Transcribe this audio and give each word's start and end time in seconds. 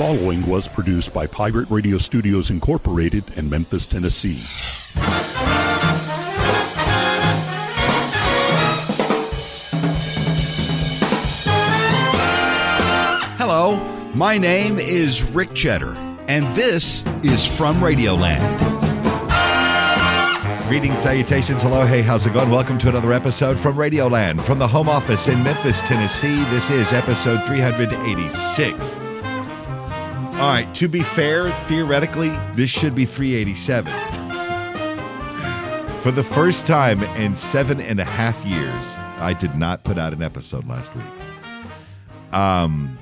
following 0.00 0.46
was 0.46 0.66
produced 0.66 1.12
by 1.12 1.26
Pirate 1.26 1.68
Radio 1.68 1.98
Studios 1.98 2.48
Incorporated 2.48 3.22
in 3.36 3.50
Memphis, 3.50 3.84
Tennessee. 3.84 4.38
Hello, 13.36 13.76
my 14.14 14.38
name 14.38 14.78
is 14.78 15.22
Rick 15.22 15.52
Cheddar, 15.52 15.94
and 16.28 16.46
this 16.56 17.04
is 17.22 17.46
From 17.46 17.76
Radioland. 17.76 18.40
Greetings, 20.66 21.02
salutations, 21.02 21.62
hello, 21.62 21.84
hey, 21.84 22.00
how's 22.00 22.24
it 22.24 22.32
going? 22.32 22.48
Welcome 22.48 22.78
to 22.78 22.88
another 22.88 23.12
episode 23.12 23.60
from 23.60 23.74
Radioland 23.74 24.40
from 24.40 24.58
the 24.58 24.66
home 24.66 24.88
office 24.88 25.28
in 25.28 25.44
Memphis, 25.44 25.82
Tennessee. 25.82 26.42
This 26.44 26.70
is 26.70 26.94
episode 26.94 27.44
386. 27.44 29.09
All 30.40 30.48
right, 30.48 30.74
to 30.76 30.88
be 30.88 31.02
fair, 31.02 31.50
theoretically, 31.66 32.30
this 32.54 32.70
should 32.70 32.94
be 32.94 33.04
387. 33.04 33.92
For 36.00 36.10
the 36.10 36.22
first 36.22 36.66
time 36.66 37.02
in 37.18 37.36
seven 37.36 37.78
and 37.78 38.00
a 38.00 38.06
half 38.06 38.42
years, 38.46 38.96
I 39.18 39.34
did 39.34 39.54
not 39.56 39.84
put 39.84 39.98
out 39.98 40.14
an 40.14 40.22
episode 40.22 40.66
last 40.66 40.96
week. 40.96 41.04
Um, 42.32 42.98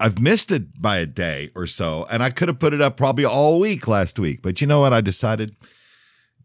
I've 0.00 0.22
missed 0.22 0.50
it 0.50 0.80
by 0.80 0.96
a 0.96 1.04
day 1.04 1.50
or 1.54 1.66
so, 1.66 2.06
and 2.10 2.22
I 2.22 2.30
could 2.30 2.48
have 2.48 2.58
put 2.58 2.72
it 2.72 2.80
up 2.80 2.96
probably 2.96 3.26
all 3.26 3.60
week 3.60 3.86
last 3.86 4.18
week. 4.18 4.40
But 4.40 4.62
you 4.62 4.66
know 4.66 4.80
what? 4.80 4.94
I 4.94 5.02
decided 5.02 5.54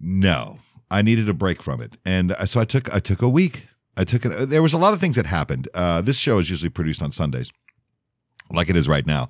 no, 0.02 0.60
I 0.92 1.02
needed 1.02 1.30
a 1.30 1.34
break 1.34 1.64
from 1.64 1.80
it, 1.80 1.98
and 2.06 2.36
so 2.44 2.60
I 2.60 2.66
took 2.66 2.94
I 2.94 3.00
took 3.00 3.22
a 3.22 3.30
week. 3.30 3.68
I 3.96 4.04
took 4.04 4.26
it. 4.26 4.50
There 4.50 4.62
was 4.62 4.74
a 4.74 4.78
lot 4.78 4.92
of 4.92 5.00
things 5.00 5.16
that 5.16 5.28
happened. 5.28 5.70
Uh, 5.74 6.02
this 6.02 6.18
show 6.18 6.40
is 6.40 6.50
usually 6.50 6.72
produced 6.72 7.02
on 7.02 7.14
Sundays, 7.14 7.54
like 8.52 8.70
it 8.70 8.76
is 8.76 8.90
right 8.90 9.06
now, 9.08 9.30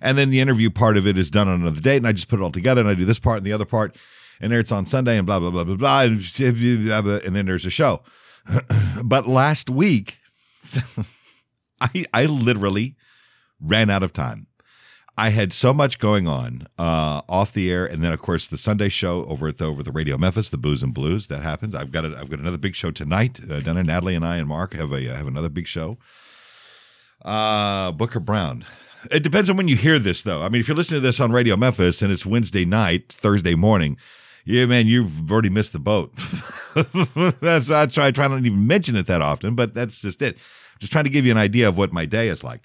and 0.00 0.16
then 0.16 0.30
the 0.30 0.40
interview 0.40 0.70
part 0.70 0.96
of 0.96 1.06
it 1.06 1.18
is 1.18 1.30
done 1.30 1.48
on 1.48 1.60
another 1.60 1.80
date, 1.80 1.98
and 1.98 2.06
I 2.06 2.12
just 2.12 2.28
put 2.28 2.40
it 2.40 2.42
all 2.42 2.50
together, 2.50 2.80
and 2.80 2.90
I 2.90 2.94
do 2.94 3.04
this 3.04 3.18
part 3.18 3.38
and 3.38 3.46
the 3.46 3.52
other 3.52 3.64
part, 3.64 3.96
and 4.40 4.50
there 4.52 4.60
it's 4.60 4.72
on 4.72 4.86
Sunday, 4.86 5.16
and 5.16 5.26
blah 5.26 5.38
blah 5.38 5.50
blah 5.50 5.64
blah 5.64 5.76
blah, 5.76 6.00
and, 6.02 6.20
then 6.20 7.46
there's 7.46 7.66
a 7.66 7.70
show. 7.70 8.02
but 9.04 9.26
last 9.26 9.70
week, 9.70 10.18
I 11.80 12.04
I 12.12 12.26
literally 12.26 12.96
ran 13.60 13.90
out 13.90 14.02
of 14.02 14.12
time. 14.12 14.46
I 15.18 15.28
had 15.30 15.52
so 15.52 15.74
much 15.74 15.98
going 15.98 16.26
on 16.26 16.66
uh, 16.78 17.20
off 17.28 17.52
the 17.52 17.70
air, 17.70 17.84
and 17.84 18.02
then 18.02 18.12
of 18.12 18.20
course 18.22 18.48
the 18.48 18.56
Sunday 18.56 18.88
show 18.88 19.24
over 19.26 19.48
at 19.48 19.58
the 19.58 19.66
over 19.66 19.82
the 19.82 19.92
Radio 19.92 20.16
Memphis, 20.16 20.48
the 20.48 20.56
Booze 20.56 20.82
and 20.82 20.94
Blues. 20.94 21.26
That 21.26 21.42
happens. 21.42 21.74
I've 21.74 21.92
got 21.92 22.06
a, 22.06 22.16
I've 22.18 22.30
got 22.30 22.40
another 22.40 22.56
big 22.56 22.74
show 22.74 22.90
tonight. 22.90 23.38
Uh, 23.42 23.60
Donna, 23.60 23.84
Natalie, 23.84 24.14
and 24.14 24.24
I 24.24 24.36
and 24.36 24.48
Mark 24.48 24.72
have 24.72 24.92
a 24.92 25.02
have 25.02 25.26
another 25.26 25.50
big 25.50 25.66
show. 25.66 25.98
Uh, 27.22 27.92
Booker 27.92 28.20
Brown. 28.20 28.64
It 29.10 29.22
depends 29.22 29.48
on 29.48 29.56
when 29.56 29.68
you 29.68 29.76
hear 29.76 29.98
this, 29.98 30.22
though. 30.22 30.42
I 30.42 30.48
mean, 30.48 30.60
if 30.60 30.68
you're 30.68 30.76
listening 30.76 31.00
to 31.00 31.06
this 31.06 31.20
on 31.20 31.32
Radio 31.32 31.56
Memphis 31.56 32.02
and 32.02 32.12
it's 32.12 32.26
Wednesday 32.26 32.64
night, 32.64 33.10
Thursday 33.10 33.54
morning, 33.54 33.96
yeah, 34.44 34.66
man, 34.66 34.86
you've 34.86 35.30
already 35.30 35.50
missed 35.50 35.72
the 35.72 35.78
boat. 35.78 36.12
that's 37.40 37.70
I 37.70 37.86
try 37.86 38.10
try 38.10 38.28
not 38.28 38.38
even 38.40 38.66
mention 38.66 38.96
it 38.96 39.06
that 39.06 39.22
often, 39.22 39.54
but 39.54 39.74
that's 39.74 40.00
just 40.00 40.22
it. 40.22 40.38
Just 40.78 40.92
trying 40.92 41.04
to 41.04 41.10
give 41.10 41.24
you 41.24 41.30
an 41.30 41.38
idea 41.38 41.68
of 41.68 41.76
what 41.76 41.92
my 41.92 42.06
day 42.06 42.28
is 42.28 42.42
like 42.42 42.62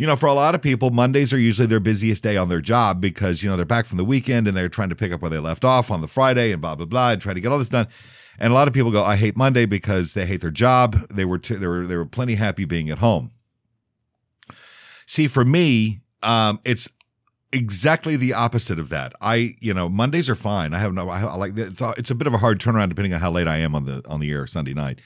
you 0.00 0.06
know, 0.06 0.16
for 0.16 0.30
a 0.30 0.32
lot 0.32 0.54
of 0.54 0.62
people, 0.62 0.88
Mondays 0.88 1.30
are 1.30 1.38
usually 1.38 1.66
their 1.66 1.78
busiest 1.78 2.22
day 2.22 2.38
on 2.38 2.48
their 2.48 2.62
job 2.62 3.02
because, 3.02 3.42
you 3.42 3.50
know, 3.50 3.56
they're 3.56 3.66
back 3.66 3.84
from 3.84 3.98
the 3.98 4.04
weekend 4.04 4.48
and 4.48 4.56
they're 4.56 4.70
trying 4.70 4.88
to 4.88 4.96
pick 4.96 5.12
up 5.12 5.20
where 5.20 5.28
they 5.28 5.38
left 5.38 5.62
off 5.62 5.90
on 5.90 6.00
the 6.00 6.08
Friday 6.08 6.52
and 6.52 6.62
blah, 6.62 6.74
blah, 6.74 6.86
blah, 6.86 7.10
and 7.10 7.20
try 7.20 7.34
to 7.34 7.40
get 7.40 7.52
all 7.52 7.58
this 7.58 7.68
done. 7.68 7.86
And 8.38 8.50
a 8.50 8.54
lot 8.54 8.66
of 8.66 8.72
people 8.72 8.90
go, 8.90 9.04
I 9.04 9.16
hate 9.16 9.36
Monday 9.36 9.66
because 9.66 10.14
they 10.14 10.24
hate 10.24 10.40
their 10.40 10.50
job. 10.50 10.94
They 11.10 11.26
were, 11.26 11.36
t- 11.36 11.56
they 11.56 11.66
were, 11.66 11.86
they 11.86 11.96
were 11.96 12.06
plenty 12.06 12.36
happy 12.36 12.64
being 12.64 12.88
at 12.88 12.96
home. 12.96 13.30
See, 15.10 15.26
for 15.26 15.44
me, 15.44 16.02
um, 16.22 16.60
it's 16.64 16.88
exactly 17.52 18.14
the 18.14 18.32
opposite 18.32 18.78
of 18.78 18.90
that. 18.90 19.12
I, 19.20 19.56
you 19.58 19.74
know, 19.74 19.88
Mondays 19.88 20.30
are 20.30 20.36
fine. 20.36 20.72
I 20.72 20.78
have 20.78 20.94
no, 20.94 21.08
I, 21.08 21.22
I 21.22 21.34
like, 21.34 21.54
it's 21.56 22.12
a 22.12 22.14
bit 22.14 22.28
of 22.28 22.34
a 22.34 22.38
hard 22.38 22.60
turnaround 22.60 22.90
depending 22.90 23.12
on 23.12 23.18
how 23.18 23.32
late 23.32 23.48
I 23.48 23.56
am 23.56 23.74
on 23.74 23.86
the, 23.86 24.04
on 24.08 24.20
the 24.20 24.30
air 24.30 24.46
Sunday 24.46 24.72
night 24.72 25.00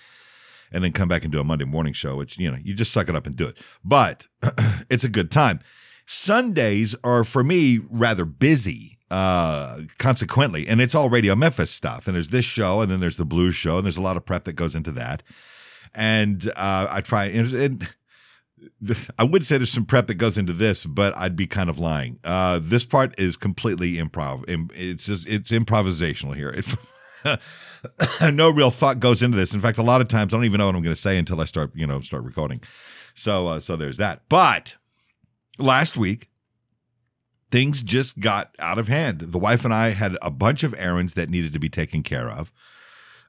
and 0.71 0.85
then 0.85 0.93
come 0.93 1.09
back 1.09 1.23
and 1.23 1.33
do 1.33 1.41
a 1.41 1.45
Monday 1.45 1.65
morning 1.65 1.95
show, 1.95 2.17
which, 2.17 2.39
you 2.39 2.51
know, 2.51 2.59
you 2.63 2.75
just 2.75 2.93
suck 2.93 3.09
it 3.09 3.17
up 3.17 3.27
and 3.27 3.35
do 3.35 3.47
it. 3.47 3.57
But 3.83 4.27
it's 4.91 5.05
a 5.05 5.09
good 5.09 5.31
time. 5.31 5.61
Sundays 6.05 6.95
are, 7.03 7.25
for 7.25 7.43
me, 7.43 7.81
rather 7.91 8.27
busy, 8.27 8.99
uh, 9.11 9.79
consequently. 9.97 10.69
And 10.69 10.83
it's 10.83 10.95
all 10.95 11.09
Radio 11.09 11.35
Memphis 11.35 11.71
stuff. 11.71 12.07
And 12.07 12.15
there's 12.15 12.29
this 12.29 12.45
show, 12.45 12.83
and 12.83 12.93
then 12.93 13.01
there's 13.01 13.17
the 13.17 13.25
blues 13.25 13.55
show, 13.55 13.79
and 13.79 13.87
there's 13.87 13.97
a 13.97 14.03
lot 14.03 14.19
of 14.19 14.27
prep 14.27 14.45
that 14.45 14.53
goes 14.53 14.77
into 14.77 14.93
that. 14.93 15.23
And 15.95 16.47
uh, 16.57 16.89
I 16.91 17.01
try, 17.01 17.25
and, 17.25 17.51
and 17.55 17.95
I 19.19 19.25
would 19.25 19.45
say 19.47 19.57
there's 19.57 19.73
some 19.73 19.87
prep 19.87 20.07
that 20.09 20.15
goes 20.15 20.39
into 20.39 20.53
this, 20.53 20.85
but 20.85 21.17
I'd 21.17 21.37
be 21.37 21.47
kind 21.47 21.71
of 21.71 21.79
lying. 21.79 22.19
Uh, 22.25 22.61
this 22.63 22.85
part 22.85 23.19
is 23.19 23.37
completely 23.37 23.95
improv. 23.95 24.45
It's 24.75 25.07
just, 25.07 25.29
it's 25.29 25.51
improvisational 25.51 26.35
here. 26.35 26.55
no 28.33 28.51
real 28.51 28.71
thought 28.71 29.01
goes 29.01 29.23
into 29.23 29.37
this. 29.37 29.55
In 29.55 29.61
fact, 29.61 29.79
a 29.79 29.83
lot 29.83 30.01
of 30.01 30.09
times 30.09 30.33
I 30.33 30.37
don't 30.37 30.45
even 30.45 30.59
know 30.59 30.67
what 30.67 30.77
I'm 30.77 30.83
going 30.83 30.95
to 30.95 31.01
say 31.01 31.19
until 31.19 31.41
I 31.41 31.45
start, 31.45 31.75
you 31.75 31.87
know, 31.87 32.01
start 32.01 32.25
recording. 32.25 32.61
So, 33.15 33.47
uh, 33.47 33.61
so 33.61 33.77
there's 33.77 33.97
that. 33.99 34.23
But 34.29 34.77
last 35.59 35.97
week, 35.97 36.29
things 37.51 37.83
just 37.83 38.19
got 38.19 38.55
out 38.59 38.79
of 38.79 38.89
hand. 38.89 39.21
The 39.21 39.39
wife 39.39 39.65
and 39.65 39.73
I 39.73 39.91
had 39.91 40.17
a 40.21 40.31
bunch 40.31 40.63
of 40.63 40.75
errands 40.77 41.15
that 41.15 41.31
needed 41.31 41.53
to 41.53 41.59
be 41.59 41.69
taken 41.69 42.03
care 42.03 42.29
of. 42.29 42.53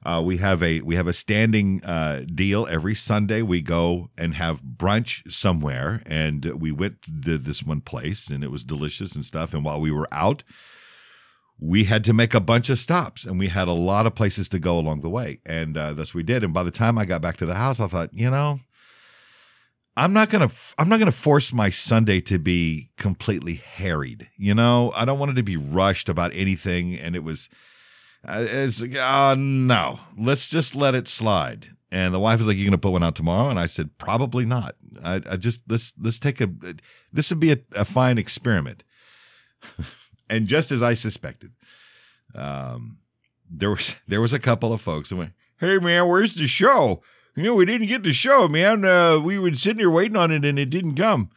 Uh, 0.04 0.22
we 0.24 0.36
have 0.36 0.62
a 0.62 0.80
we 0.82 0.94
have 0.94 1.08
a 1.08 1.12
standing 1.12 1.84
uh, 1.84 2.24
deal 2.32 2.66
every 2.70 2.94
Sunday. 2.94 3.42
We 3.42 3.60
go 3.60 4.10
and 4.16 4.34
have 4.34 4.62
brunch 4.62 5.30
somewhere, 5.32 6.02
and 6.06 6.44
we 6.44 6.70
went 6.70 7.02
to 7.02 7.38
this 7.38 7.62
one 7.62 7.80
place, 7.80 8.30
and 8.30 8.44
it 8.44 8.50
was 8.50 8.62
delicious 8.62 9.16
and 9.16 9.24
stuff. 9.24 9.52
And 9.52 9.64
while 9.64 9.80
we 9.80 9.90
were 9.90 10.08
out, 10.12 10.44
we 11.58 11.84
had 11.84 12.04
to 12.04 12.12
make 12.12 12.34
a 12.34 12.40
bunch 12.40 12.68
of 12.68 12.78
stops 12.78 13.24
and 13.24 13.38
we 13.38 13.48
had 13.48 13.68
a 13.68 13.72
lot 13.72 14.06
of 14.06 14.14
places 14.14 14.48
to 14.50 14.58
go 14.58 14.78
along 14.78 15.00
the 15.00 15.08
way. 15.08 15.40
And 15.46 15.76
uh, 15.76 15.94
thus 15.94 16.12
we 16.12 16.22
did. 16.22 16.44
And 16.44 16.52
by 16.52 16.62
the 16.62 16.70
time 16.70 16.98
I 16.98 17.04
got 17.04 17.22
back 17.22 17.36
to 17.38 17.46
the 17.46 17.54
house, 17.54 17.80
I 17.80 17.86
thought, 17.86 18.10
you 18.12 18.30
know, 18.30 18.58
I'm 19.96 20.12
not 20.12 20.28
gonna 20.28 20.50
I'm 20.76 20.90
not 20.90 20.98
gonna 20.98 21.12
force 21.12 21.54
my 21.54 21.70
Sunday 21.70 22.20
to 22.22 22.38
be 22.38 22.90
completely 22.98 23.54
harried. 23.54 24.28
You 24.36 24.54
know, 24.54 24.92
I 24.94 25.06
don't 25.06 25.18
want 25.18 25.30
it 25.30 25.34
to 25.36 25.42
be 25.42 25.56
rushed 25.56 26.10
about 26.10 26.32
anything. 26.34 26.94
And 26.94 27.16
it 27.16 27.24
was, 27.24 27.48
it's 28.28 28.82
uh, 28.82 29.34
no, 29.38 30.00
let's 30.18 30.48
just 30.48 30.74
let 30.74 30.94
it 30.94 31.08
slide. 31.08 31.68
And 31.92 32.12
the 32.12 32.18
wife 32.18 32.38
was 32.38 32.48
like, 32.48 32.56
"You're 32.56 32.66
gonna 32.66 32.78
put 32.78 32.92
one 32.92 33.04
out 33.04 33.14
tomorrow?" 33.14 33.48
And 33.48 33.58
I 33.58 33.66
said, 33.66 33.96
"Probably 33.98 34.44
not. 34.44 34.74
I, 35.02 35.22
I 35.30 35.36
just 35.36 35.70
let's 35.70 35.94
let's 35.98 36.18
take 36.18 36.40
a 36.40 36.50
this 37.12 37.30
would 37.30 37.40
be 37.40 37.52
a, 37.52 37.58
a 37.74 37.84
fine 37.84 38.18
experiment." 38.18 38.84
and 40.30 40.48
just 40.48 40.72
as 40.72 40.82
I 40.82 40.94
suspected, 40.94 41.52
um, 42.34 42.98
there 43.48 43.70
was 43.70 43.96
there 44.08 44.20
was 44.20 44.32
a 44.32 44.40
couple 44.40 44.72
of 44.72 44.80
folks 44.80 45.10
that 45.10 45.16
went, 45.16 45.32
"Hey 45.58 45.78
man, 45.78 46.08
where's 46.08 46.34
the 46.34 46.48
show? 46.48 47.02
You 47.36 47.44
know, 47.44 47.54
we 47.54 47.66
didn't 47.66 47.88
get 47.88 48.02
the 48.02 48.12
show, 48.12 48.48
man. 48.48 48.84
Uh, 48.84 49.18
we 49.18 49.38
were 49.38 49.54
sitting 49.54 49.78
here 49.78 49.90
waiting 49.90 50.16
on 50.16 50.30
it, 50.30 50.44
and 50.44 50.58
it 50.58 50.70
didn't 50.70 50.96
come." 50.96 51.30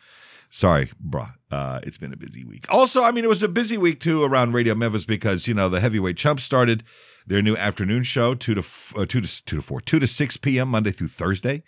Sorry, 0.50 0.90
bruh. 1.06 1.34
Uh, 1.52 1.80
it's 1.84 1.98
been 1.98 2.14
a 2.14 2.18
busy 2.18 2.44
week. 2.44 2.66
Also, 2.70 3.04
I 3.04 3.12
mean, 3.12 3.24
it 3.24 3.30
was 3.30 3.44
a 3.44 3.48
busy 3.48 3.78
week 3.78 4.00
too 4.00 4.24
around 4.24 4.54
Radio 4.54 4.76
Memphis 4.76 5.06
because 5.06 5.48
you 5.48 5.54
know 5.54 5.70
the 5.70 5.80
heavyweight 5.80 6.18
chumps 6.18 6.44
started 6.44 6.84
their 7.26 7.42
new 7.42 7.56
afternoon 7.56 8.04
show 8.04 8.34
two 8.34 8.56
to 8.56 8.64
uh, 8.96 9.06
two 9.06 9.22
to 9.22 9.46
two 9.46 9.58
to 9.58 9.62
four 9.62 9.80
two 9.80 10.00
to 10.00 10.08
six 10.08 10.38
p.m. 10.38 10.70
Monday 10.70 10.92
through 10.92 11.08
Thursday. 11.08 11.64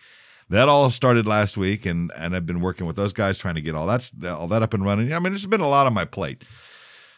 That 0.49 0.67
all 0.67 0.89
started 0.89 1.25
last 1.25 1.57
week, 1.57 1.85
and 1.85 2.11
and 2.17 2.35
I've 2.35 2.45
been 2.45 2.59
working 2.59 2.85
with 2.85 2.95
those 2.95 3.13
guys 3.13 3.37
trying 3.37 3.55
to 3.55 3.61
get 3.61 3.75
all 3.75 3.87
that 3.87 4.11
all 4.25 4.47
that 4.47 4.63
up 4.63 4.73
and 4.73 4.83
running. 4.83 5.13
I 5.13 5.19
mean, 5.19 5.33
it's 5.33 5.45
been 5.45 5.61
a 5.61 5.69
lot 5.69 5.87
on 5.87 5.93
my 5.93 6.05
plate. 6.05 6.43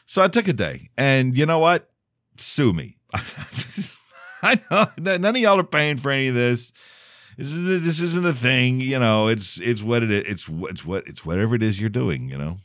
So 0.06 0.22
I 0.22 0.28
took 0.28 0.48
a 0.48 0.54
day, 0.54 0.90
and 0.98 1.38
you 1.38 1.46
know 1.46 1.60
what? 1.60 1.90
Sue 2.38 2.74
me. 2.74 2.98
I 4.44 4.60
know 4.70 4.88
none 4.98 5.26
of 5.26 5.38
y'all 5.38 5.60
are 5.60 5.64
paying 5.64 5.98
for 5.98 6.12
any 6.12 6.28
of 6.28 6.36
this. 6.36 6.74
This, 7.38 7.54
is, 7.54 7.84
this 7.84 8.02
isn't 8.02 8.26
a 8.26 8.34
thing, 8.34 8.80
you 8.80 9.00
know. 9.00 9.28
It's 9.28 9.60
it's 9.60 9.82
what 9.82 10.04
it 10.04 10.12
is. 10.12 10.24
It's 10.24 10.50
it's 10.50 10.86
what 10.86 11.08
it's 11.08 11.26
whatever 11.26 11.56
it 11.56 11.64
is 11.64 11.80
you're 11.80 11.90
doing, 11.90 12.30
you 12.30 12.38
know. 12.38 12.58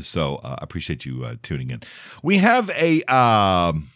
So 0.00 0.36
uh, 0.36 0.56
I 0.60 0.64
appreciate 0.64 1.04
you 1.04 1.24
uh, 1.24 1.36
tuning 1.42 1.70
in. 1.70 1.82
We 2.22 2.38
have 2.38 2.70
a 2.70 3.02
um, 3.04 3.88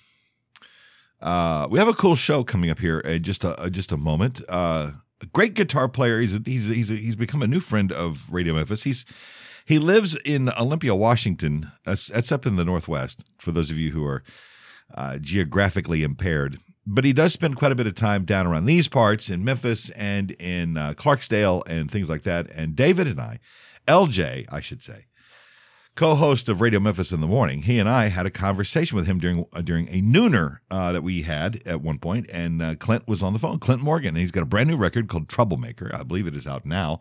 uh, 1.21 1.67
we 1.71 1.79
have 1.79 1.89
a 1.89 1.95
cool 1.95 2.17
show 2.17 2.45
coming 2.45 2.71
up 2.71 2.79
here 2.79 3.01
in 3.01 3.23
just 3.23 3.45
a 3.45 3.69
just 3.71 3.93
a 3.93 3.97
moment. 3.97 4.41
Uh, 4.49 4.93
a 5.21 5.27
great 5.27 5.55
guitar 5.55 5.89
player. 5.89 6.21
He's 6.21 6.35
a, 6.35 6.43
he's 6.45 6.71
a, 6.71 6.75
he's 6.75 6.91
a, 6.91 6.95
he's 6.95 7.17
become 7.17 7.43
a 7.43 7.47
new 7.47 7.61
friend 7.61 7.91
of 7.91 8.33
Radio 8.33 8.55
Memphis. 8.55 8.85
He's 8.85 9.05
he 9.69 9.79
lives 9.79 10.17
in 10.25 10.49
Olympia, 10.59 10.95
Washington. 10.95 11.71
That's, 11.85 12.07
that's 12.07 12.33
up 12.33 12.47
in 12.47 12.57
the 12.57 12.65
Northwest, 12.65 13.27
for 13.37 13.53
those 13.53 13.71
of 13.71 13.77
you 13.77 13.91
who 13.91 14.03
are 14.03 14.23
uh, 14.95 15.19
geographically 15.19 16.03
impaired. 16.03 16.57
But 16.91 17.05
he 17.05 17.13
does 17.13 17.35
spend 17.35 17.57
quite 17.57 17.71
a 17.71 17.75
bit 17.75 17.87
of 17.87 17.95
time 17.95 18.25
down 18.25 18.47
around 18.47 18.65
these 18.65 18.89
parts 18.89 19.29
in 19.29 19.45
Memphis 19.45 19.91
and 19.91 20.31
in 20.33 20.79
uh, 20.79 20.95
Clarksdale 20.95 21.63
and 21.67 21.91
things 21.91 22.09
like 22.09 22.23
that. 22.23 22.51
And 22.51 22.75
David 22.75 23.07
and 23.07 23.21
I, 23.21 23.41
LJ, 23.87 24.47
I 24.51 24.61
should 24.61 24.83
say, 24.83 25.05
co-host 25.97 26.49
of 26.49 26.63
Radio 26.63 26.81
Memphis 26.81 27.13
in 27.13 27.21
the 27.21 27.27
morning, 27.27 27.63
he 27.63 27.79
and 27.79 27.91
I 27.91 28.09
had 28.09 28.25
a 28.25 28.31
conversation 28.31 28.97
with 28.97 29.07
him 29.07 29.19
during 29.19 29.45
uh, 29.53 29.61
during 29.61 29.87
a 29.89 30.01
nooner 30.01 30.61
uh, 30.71 30.93
that 30.93 31.03
we 31.03 31.23
had 31.23 31.61
at 31.67 31.83
one 31.83 31.99
point, 31.99 32.27
and 32.33 32.63
uh, 32.63 32.75
Clint 32.77 33.07
was 33.07 33.23
on 33.23 33.35
the 33.35 33.39
phone. 33.39 33.59
Clint 33.59 33.83
Morgan, 33.83 34.11
and 34.11 34.19
he's 34.19 34.31
got 34.31 34.43
a 34.43 34.47
brand 34.47 34.71
new 34.71 34.77
record 34.79 35.09
called 35.09 35.29
Troublemaker. 35.29 35.91
I 35.95 36.05
believe 36.05 36.27
it 36.27 36.35
is 36.35 36.47
out 36.47 36.65
now 36.65 37.01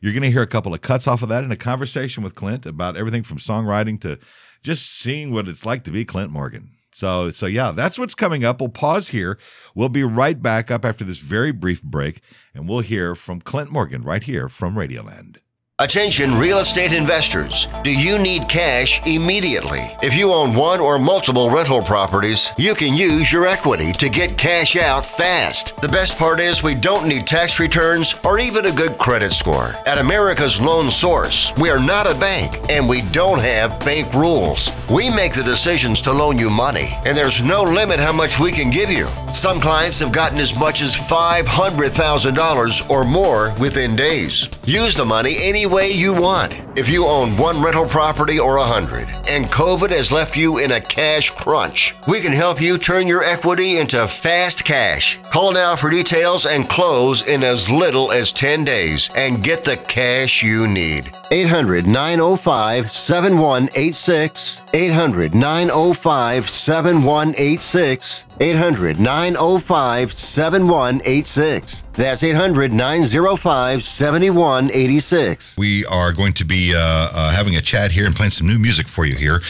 You're 0.00 0.12
going 0.12 0.22
to 0.22 0.30
hear 0.30 0.42
a 0.42 0.46
couple 0.46 0.72
of 0.72 0.80
cuts 0.80 1.08
off 1.08 1.22
of 1.22 1.28
that 1.30 1.42
in 1.42 1.50
a 1.50 1.56
conversation 1.56 2.22
with 2.22 2.36
Clint 2.36 2.66
about 2.66 2.96
everything 2.96 3.24
from 3.24 3.38
songwriting 3.38 4.00
to 4.02 4.20
just 4.62 4.88
seeing 4.88 5.32
what 5.32 5.48
it's 5.48 5.66
like 5.66 5.82
to 5.84 5.90
be 5.90 6.04
Clint 6.04 6.30
Morgan. 6.30 6.68
So, 6.94 7.30
so 7.32 7.46
yeah, 7.46 7.72
that's 7.72 7.98
what's 7.98 8.14
coming 8.14 8.44
up. 8.44 8.60
We'll 8.60 8.68
pause 8.68 9.08
here. 9.08 9.36
We'll 9.74 9.88
be 9.88 10.04
right 10.04 10.40
back 10.40 10.70
up 10.70 10.84
after 10.84 11.04
this 11.04 11.18
very 11.18 11.50
brief 11.50 11.82
break, 11.82 12.20
and 12.54 12.68
we'll 12.68 12.80
hear 12.80 13.16
from 13.16 13.40
Clint 13.40 13.70
Morgan 13.70 14.02
right 14.02 14.22
here 14.22 14.48
from 14.48 14.76
Radioland. 14.76 15.38
Attention 15.80 16.38
real 16.38 16.58
estate 16.58 16.92
investors. 16.92 17.66
Do 17.82 17.92
you 17.92 18.16
need 18.16 18.48
cash 18.48 19.04
immediately? 19.08 19.80
If 20.04 20.14
you 20.14 20.32
own 20.32 20.54
one 20.54 20.78
or 20.78 21.00
multiple 21.00 21.50
rental 21.50 21.82
properties, 21.82 22.52
you 22.56 22.76
can 22.76 22.94
use 22.94 23.32
your 23.32 23.48
equity 23.48 23.90
to 23.94 24.08
get 24.08 24.38
cash 24.38 24.76
out 24.76 25.04
fast. 25.04 25.76
The 25.82 25.88
best 25.88 26.16
part 26.16 26.38
is 26.38 26.62
we 26.62 26.76
don't 26.76 27.08
need 27.08 27.26
tax 27.26 27.58
returns 27.58 28.14
or 28.24 28.38
even 28.38 28.66
a 28.66 28.72
good 28.72 28.98
credit 28.98 29.32
score. 29.32 29.74
At 29.84 29.98
America's 29.98 30.60
Loan 30.60 30.92
Source, 30.92 31.52
we 31.56 31.70
are 31.70 31.80
not 31.80 32.06
a 32.06 32.14
bank 32.20 32.56
and 32.70 32.88
we 32.88 33.00
don't 33.10 33.40
have 33.40 33.80
bank 33.80 34.14
rules. 34.14 34.70
We 34.88 35.10
make 35.10 35.34
the 35.34 35.42
decisions 35.42 36.00
to 36.02 36.12
loan 36.12 36.38
you 36.38 36.50
money, 36.50 36.96
and 37.04 37.16
there's 37.16 37.42
no 37.42 37.64
limit 37.64 37.98
how 37.98 38.12
much 38.12 38.38
we 38.38 38.52
can 38.52 38.70
give 38.70 38.92
you. 38.92 39.08
Some 39.34 39.60
clients 39.60 39.98
have 39.98 40.12
gotten 40.12 40.38
as 40.38 40.54
much 40.54 40.80
as 40.80 40.94
$500,000 40.94 42.88
or 42.88 43.04
more 43.04 43.52
within 43.60 43.96
days. 43.96 44.48
Use 44.64 44.94
the 44.94 45.04
money 45.04 45.34
any 45.40 45.66
way 45.66 45.90
you 45.90 46.14
want. 46.14 46.63
If 46.76 46.88
you 46.88 47.06
own 47.06 47.36
one 47.36 47.62
rental 47.62 47.86
property 47.86 48.40
or 48.40 48.56
a 48.56 48.64
hundred, 48.64 49.08
and 49.28 49.46
COVID 49.46 49.90
has 49.90 50.10
left 50.10 50.36
you 50.36 50.58
in 50.58 50.72
a 50.72 50.80
cash 50.80 51.30
crunch, 51.30 51.94
we 52.08 52.20
can 52.20 52.32
help 52.32 52.60
you 52.60 52.78
turn 52.78 53.06
your 53.06 53.22
equity 53.22 53.78
into 53.78 54.08
fast 54.08 54.64
cash. 54.64 55.20
Call 55.30 55.52
now 55.52 55.76
for 55.76 55.88
details 55.88 56.46
and 56.46 56.68
close 56.68 57.22
in 57.22 57.44
as 57.44 57.70
little 57.70 58.10
as 58.10 58.32
10 58.32 58.64
days 58.64 59.08
and 59.14 59.44
get 59.44 59.62
the 59.62 59.76
cash 59.76 60.42
you 60.42 60.66
need. 60.66 61.12
800 61.30 61.86
905 61.86 62.90
7186. 62.90 64.60
800 64.72 65.34
905 65.34 66.50
7186. 66.50 68.24
800 68.40 68.98
905 68.98 70.12
7186. 70.12 71.84
That's 71.94 72.24
800 72.24 72.72
905 72.72 73.82
7186. 73.82 75.56
We 75.56 75.86
are 75.86 76.12
going 76.12 76.32
to 76.34 76.44
be 76.44 76.63
uh, 76.74 76.78
uh, 77.12 77.30
having 77.32 77.56
a 77.56 77.60
chat 77.60 77.92
here 77.92 78.06
and 78.06 78.14
playing 78.14 78.30
some 78.30 78.46
new 78.46 78.58
music 78.58 78.88
for 78.88 79.04
you 79.04 79.14
here 79.14 79.40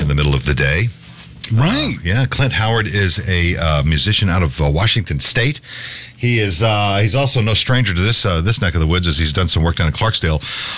in 0.00 0.08
the 0.08 0.14
middle 0.14 0.34
of 0.34 0.44
the 0.44 0.54
day. 0.54 0.88
Right. 1.52 1.96
Uh, 1.98 2.02
yeah, 2.04 2.26
Clint 2.26 2.52
Howard 2.52 2.86
is 2.86 3.28
a 3.28 3.56
uh, 3.56 3.82
musician 3.82 4.28
out 4.28 4.42
of 4.42 4.60
uh, 4.60 4.70
Washington 4.70 5.18
State. 5.18 5.60
He 6.16 6.38
is 6.38 6.62
uh, 6.62 6.98
he's 7.02 7.14
also 7.14 7.40
no 7.40 7.54
stranger 7.54 7.94
to 7.94 8.00
this 8.00 8.24
uh, 8.24 8.40
this 8.40 8.60
neck 8.60 8.74
of 8.74 8.80
the 8.80 8.86
woods 8.86 9.08
as 9.08 9.18
he's 9.18 9.32
done 9.32 9.48
some 9.48 9.62
work 9.62 9.76
down 9.76 9.88
in 9.88 9.92
Clarksdale 9.92 10.36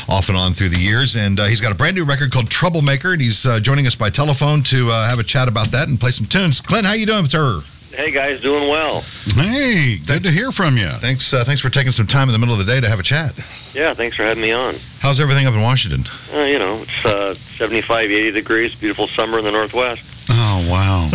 off 0.09 0.29
and 0.29 0.39
on 0.39 0.55
through 0.55 0.71
the 0.71 0.81
years. 0.81 1.17
And 1.17 1.41
uh, 1.41 1.45
he's 1.45 1.61
got 1.61 1.73
a 1.73 1.75
brand 1.75 1.97
new 1.97 2.05
record 2.05 2.33
called 2.33 2.49
Troublemaker, 2.49 3.13
and 3.13 3.21
he's 3.21 3.45
uh, 3.45 3.61
joining 3.61 3.87
us 3.87 3.97
by 3.97 4.09
telephone 4.09 4.63
to 4.65 4.89
uh, 4.91 5.09
have 5.09 5.19
a 5.19 5.25
chat 5.25 5.49
about 5.49 5.73
that 5.73 5.89
and 5.89 6.01
play 6.01 6.11
some 6.11 6.27
tunes. 6.27 6.61
Clint, 6.61 6.87
how 6.87 6.93
you 6.93 7.07
doing, 7.07 7.27
sir? 7.27 7.63
Hey 7.95 8.11
guys, 8.11 8.41
doing 8.41 8.69
well. 8.71 9.03
Hey, 9.35 9.99
good 10.07 10.23
to 10.25 10.31
hear 10.31 10.51
from 10.51 10.77
you. 10.79 10.89
Thanks 10.89 11.33
uh, 11.35 11.45
thanks 11.45 11.61
for 11.61 11.69
taking 11.69 11.93
some 11.93 12.07
time 12.07 12.29
in 12.29 12.33
the 12.33 12.39
middle 12.39 12.55
of 12.59 12.65
the 12.65 12.71
day 12.71 12.81
to 12.81 12.89
have 12.89 12.99
a 12.99 13.03
chat. 13.03 13.35
Yeah, 13.75 13.93
thanks 13.93 14.17
for 14.17 14.23
having 14.23 14.43
me 14.43 14.51
on. 14.53 14.77
How's 15.01 15.21
everything 15.21 15.47
up 15.47 15.53
in 15.55 15.61
Washington? 15.61 16.05
Uh, 16.35 16.41
you 16.45 16.59
know, 16.59 16.79
it's 16.83 17.05
uh, 17.05 17.35
75, 17.35 18.11
80 18.11 18.31
degrees, 18.33 18.75
beautiful 18.75 19.07
summer 19.09 19.39
in 19.39 19.45
the 19.45 19.51
Northwest. 19.53 20.03
Oh 20.31 20.69
wow. 20.71 21.09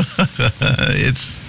it's 0.94 1.42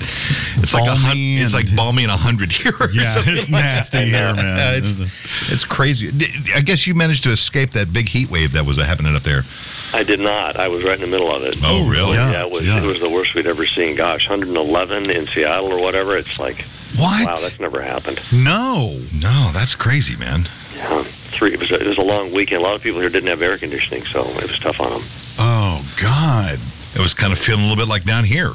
it's 0.62 0.72
like 0.75 0.84
a 0.86 0.94
hun- 0.94 1.02
Balmy 1.12 1.36
it's 1.38 1.54
like 1.54 1.76
balmy 1.76 2.02
and 2.04 2.12
hundred 2.12 2.50
here. 2.52 2.72
Yeah, 2.92 3.08
something 3.08 3.36
it's 3.36 3.50
nasty 3.50 3.98
that. 3.98 4.06
here, 4.06 4.14
Yeah, 4.28 4.32
man. 4.34 4.78
it's 4.78 5.52
it's 5.52 5.64
crazy. 5.64 6.08
I 6.54 6.60
guess 6.62 6.86
you 6.86 6.94
managed 6.94 7.25
to 7.25 7.30
escape 7.30 7.72
that 7.72 7.92
big 7.92 8.08
heat 8.08 8.30
wave 8.30 8.52
that 8.52 8.64
was 8.64 8.76
happening 8.78 9.14
up 9.14 9.22
there. 9.25 9.42
I 9.94 10.02
did 10.05 10.20
not. 10.20 10.56
I 10.56 10.69
was 10.69 10.85
right 10.85 10.94
in 10.94 11.00
the 11.00 11.06
middle 11.06 11.31
of 11.35 11.43
it. 11.44 11.56
Oh, 11.64 11.88
really? 11.88 12.14
Yeah. 12.17 12.44
it 12.44 12.50
was, 12.52 12.67
yeah. 12.67 12.82
it 12.82 12.87
was 12.87 13.00
the 13.00 13.08
worst 13.08 13.35
we'd 13.35 13.46
ever 13.46 13.67
seen. 13.67 13.96
Gosh, 13.96 14.29
111 14.29 15.11
in 15.11 15.26
Seattle 15.26 15.73
or 15.73 15.81
whatever. 15.81 16.17
It's 16.17 16.38
like, 16.38 16.62
What? 16.96 17.26
wow, 17.26 17.32
that's 17.35 17.58
never 17.58 17.81
happened. 17.81 18.20
no. 18.32 18.99
No, 19.14 19.50
that's 19.52 19.75
crazy, 19.75 20.17
man. 20.17 20.43
Yeah, 20.76 21.02
three. 21.05 21.52
It 21.55 21.61
was, 21.61 21.70
a, 21.70 21.81
it 21.81 21.87
was 21.87 21.99
a 21.99 22.02
long 22.02 22.32
weekend. 22.32 22.61
A 22.61 22.64
lot 22.64 22.75
of 22.76 22.82
people 22.82 23.00
here 23.00 23.08
didn't 23.11 23.29
have 23.29 23.43
air 23.43 23.56
conditioning, 23.58 24.05
so 24.05 24.20
it 24.23 24.43
was 24.49 24.58
tough 24.58 24.81
on 24.81 24.90
them. 24.90 25.02
Oh 25.38 25.82
God. 26.00 26.58
It 26.94 27.00
was 27.00 27.14
kind 27.14 27.32
of 27.32 27.38
feeling 27.38 27.61
a 27.64 27.69
little 27.69 27.82
bit 27.82 27.88
like 27.88 28.05
down 28.05 28.25
here. 28.25 28.52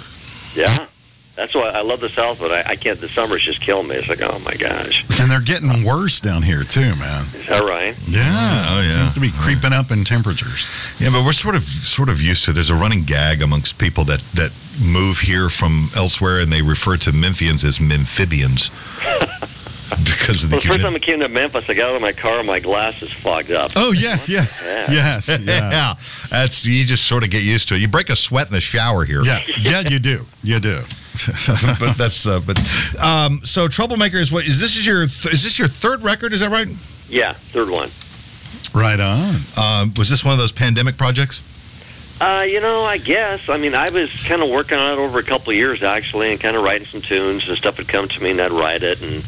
Yeah, 0.55 0.87
that's 1.35 1.55
why 1.55 1.69
I 1.69 1.81
love 1.81 1.99
the 1.99 2.09
South, 2.09 2.39
but 2.39 2.51
I, 2.51 2.71
I 2.71 2.75
can't. 2.75 2.99
The 2.99 3.07
summers 3.09 3.41
just 3.41 3.59
kill 3.61 3.81
me. 3.83 3.95
It's 3.95 4.07
like, 4.07 4.21
oh 4.21 4.39
my 4.45 4.53
gosh, 4.53 5.03
And 5.19 5.31
they're 5.31 5.41
getting 5.41 5.83
worse 5.83 6.19
down 6.19 6.43
here 6.43 6.63
too, 6.63 6.81
man. 6.95 7.25
is 7.33 7.47
that 7.47 7.63
right? 7.63 7.95
Yeah. 8.07 8.21
Oh, 8.69 8.81
it 8.81 8.85
yeah. 8.85 8.91
Seems 8.91 9.13
to 9.15 9.19
be 9.19 9.31
creeping 9.31 9.73
up 9.73 9.89
in 9.91 10.03
temperatures. 10.03 10.67
Yeah, 10.99 11.09
but 11.11 11.25
we're 11.25 11.33
sort 11.33 11.55
of 11.55 11.63
sort 11.63 12.09
of 12.09 12.21
used 12.21 12.45
to. 12.45 12.53
There's 12.53 12.69
a 12.69 12.75
running 12.75 13.03
gag 13.03 13.41
amongst 13.41 13.77
people 13.79 14.03
that 14.05 14.19
that 14.35 14.51
move 14.83 15.19
here 15.19 15.49
from 15.49 15.89
elsewhere, 15.95 16.39
and 16.39 16.51
they 16.51 16.61
refer 16.61 16.97
to 16.97 17.11
Memphians 17.11 17.63
as 17.63 17.79
Memphibians 17.79 18.69
because 20.05 20.43
of 20.43 20.49
the 20.49 20.55
Well, 20.57 20.61
the 20.61 20.67
first 20.67 20.81
time 20.81 20.95
I 20.95 20.99
came 20.99 21.19
to 21.19 21.29
Memphis, 21.29 21.69
I 21.69 21.73
got 21.73 21.89
out 21.91 21.95
of 21.95 22.01
my 22.01 22.11
car 22.11 22.37
and 22.39 22.47
my 22.47 22.59
glasses 22.59 23.11
fogged 23.11 23.51
up. 23.51 23.71
Oh 23.75 23.91
yes, 23.91 24.29
yes, 24.29 24.61
Yeah. 24.63 24.85
yes, 24.89 25.29
yeah. 25.41 25.69
yeah, 25.71 25.93
that's 26.29 26.65
you 26.65 26.85
just 26.85 27.05
sort 27.05 27.23
of 27.23 27.29
get 27.29 27.43
used 27.43 27.69
to 27.69 27.75
it. 27.75 27.79
You 27.81 27.87
break 27.87 28.09
a 28.09 28.15
sweat 28.15 28.47
in 28.47 28.53
the 28.53 28.61
shower 28.61 29.03
here. 29.05 29.23
Yeah, 29.23 29.41
yeah, 29.59 29.81
you 29.89 29.99
do, 29.99 30.25
you 30.43 30.59
do. 30.59 30.81
but 31.79 31.95
that's 31.95 32.25
uh, 32.25 32.39
but 32.39 32.57
um, 32.99 33.41
so 33.43 33.67
troublemaker 33.67 34.17
is 34.17 34.31
what 34.31 34.45
is 34.45 34.59
this 34.59 34.75
is 34.75 34.85
your 34.85 35.05
th- 35.05 35.33
is 35.33 35.43
this 35.43 35.59
your 35.59 35.67
third 35.67 36.01
record? 36.03 36.33
Is 36.33 36.39
that 36.39 36.49
right? 36.49 36.67
Yeah, 37.07 37.33
third 37.33 37.69
one. 37.69 37.89
Right 38.73 38.99
on. 38.99 39.35
Um, 39.55 39.93
was 39.95 40.09
this 40.09 40.25
one 40.25 40.33
of 40.33 40.39
those 40.39 40.51
pandemic 40.51 40.97
projects? 40.97 41.41
Uh, 42.19 42.43
you 42.43 42.61
know, 42.61 42.83
I 42.83 42.97
guess. 42.97 43.49
I 43.49 43.57
mean, 43.57 43.75
I 43.75 43.89
was 43.89 44.25
kind 44.27 44.41
of 44.41 44.49
working 44.49 44.77
on 44.77 44.93
it 44.93 45.01
over 45.01 45.19
a 45.19 45.23
couple 45.23 45.51
of 45.51 45.57
years 45.57 45.83
actually, 45.83 46.31
and 46.31 46.39
kind 46.39 46.55
of 46.55 46.63
writing 46.63 46.87
some 46.87 47.01
tunes 47.01 47.47
and 47.47 47.57
stuff 47.57 47.77
would 47.77 47.87
come 47.87 48.07
to 48.07 48.23
me, 48.23 48.31
and 48.31 48.41
I'd 48.41 48.51
write 48.51 48.81
it, 48.81 49.01
and 49.01 49.23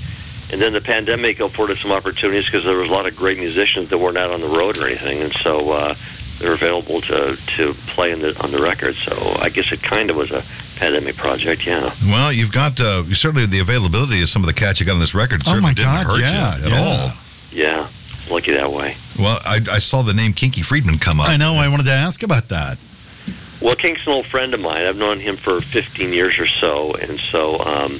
and 0.51 0.61
then 0.61 0.73
the 0.73 0.81
pandemic 0.81 1.39
afforded 1.39 1.77
some 1.77 1.91
opportunities 1.91 2.45
because 2.45 2.63
there 2.63 2.77
was 2.77 2.89
a 2.89 2.93
lot 2.93 3.05
of 3.05 3.15
great 3.15 3.37
musicians 3.37 3.89
that 3.89 3.97
weren't 3.97 4.17
out 4.17 4.31
on 4.31 4.41
the 4.41 4.47
road 4.47 4.77
or 4.77 4.87
anything, 4.87 5.21
and 5.21 5.33
so 5.33 5.71
uh, 5.71 5.95
they're 6.39 6.53
available 6.53 7.01
to 7.01 7.37
to 7.57 7.73
play 7.87 8.11
in 8.11 8.19
the 8.19 8.39
on 8.43 8.51
the 8.51 8.59
record. 8.59 8.95
So 8.95 9.13
I 9.41 9.49
guess 9.49 9.71
it 9.71 9.81
kind 9.83 10.09
of 10.09 10.15
was 10.15 10.31
a 10.31 10.43
pandemic 10.75 11.15
project. 11.15 11.65
Yeah. 11.65 11.91
Well, 12.07 12.31
you've 12.31 12.51
got 12.51 12.79
uh, 12.79 13.03
certainly 13.13 13.45
the 13.45 13.59
availability 13.59 14.21
of 14.21 14.29
some 14.29 14.41
of 14.41 14.47
the 14.47 14.53
cats 14.53 14.79
you 14.79 14.85
got 14.85 14.93
on 14.93 14.99
this 14.99 15.15
record. 15.15 15.41
Oh 15.45 15.51
certainly 15.51 15.69
my 15.69 15.73
didn't 15.73 15.93
God, 15.93 16.05
hurt 16.05 16.21
yeah, 16.21 16.57
you 16.57 16.65
at 16.65 16.71
yeah. 16.71 16.77
all. 16.79 17.11
Yeah, 17.51 17.87
lucky 18.29 18.51
that 18.51 18.69
way. 18.69 18.95
Well, 19.17 19.39
I, 19.45 19.59
I 19.71 19.79
saw 19.79 20.01
the 20.01 20.13
name 20.13 20.33
Kinky 20.33 20.61
Friedman 20.61 20.99
come 20.99 21.19
up. 21.19 21.29
I 21.29 21.37
know. 21.37 21.53
I 21.53 21.67
wanted 21.69 21.85
to 21.85 21.93
ask 21.93 22.23
about 22.23 22.49
that. 22.49 22.77
Well, 23.61 23.75
Kink's 23.75 24.05
an 24.05 24.13
old 24.13 24.25
friend 24.25 24.53
of 24.53 24.59
mine. 24.59 24.85
I've 24.85 24.97
known 24.97 25.19
him 25.19 25.37
for 25.37 25.61
15 25.61 26.11
years 26.11 26.37
or 26.37 26.45
so, 26.47 26.93
and 26.95 27.19
so 27.19 27.59
um, 27.59 27.97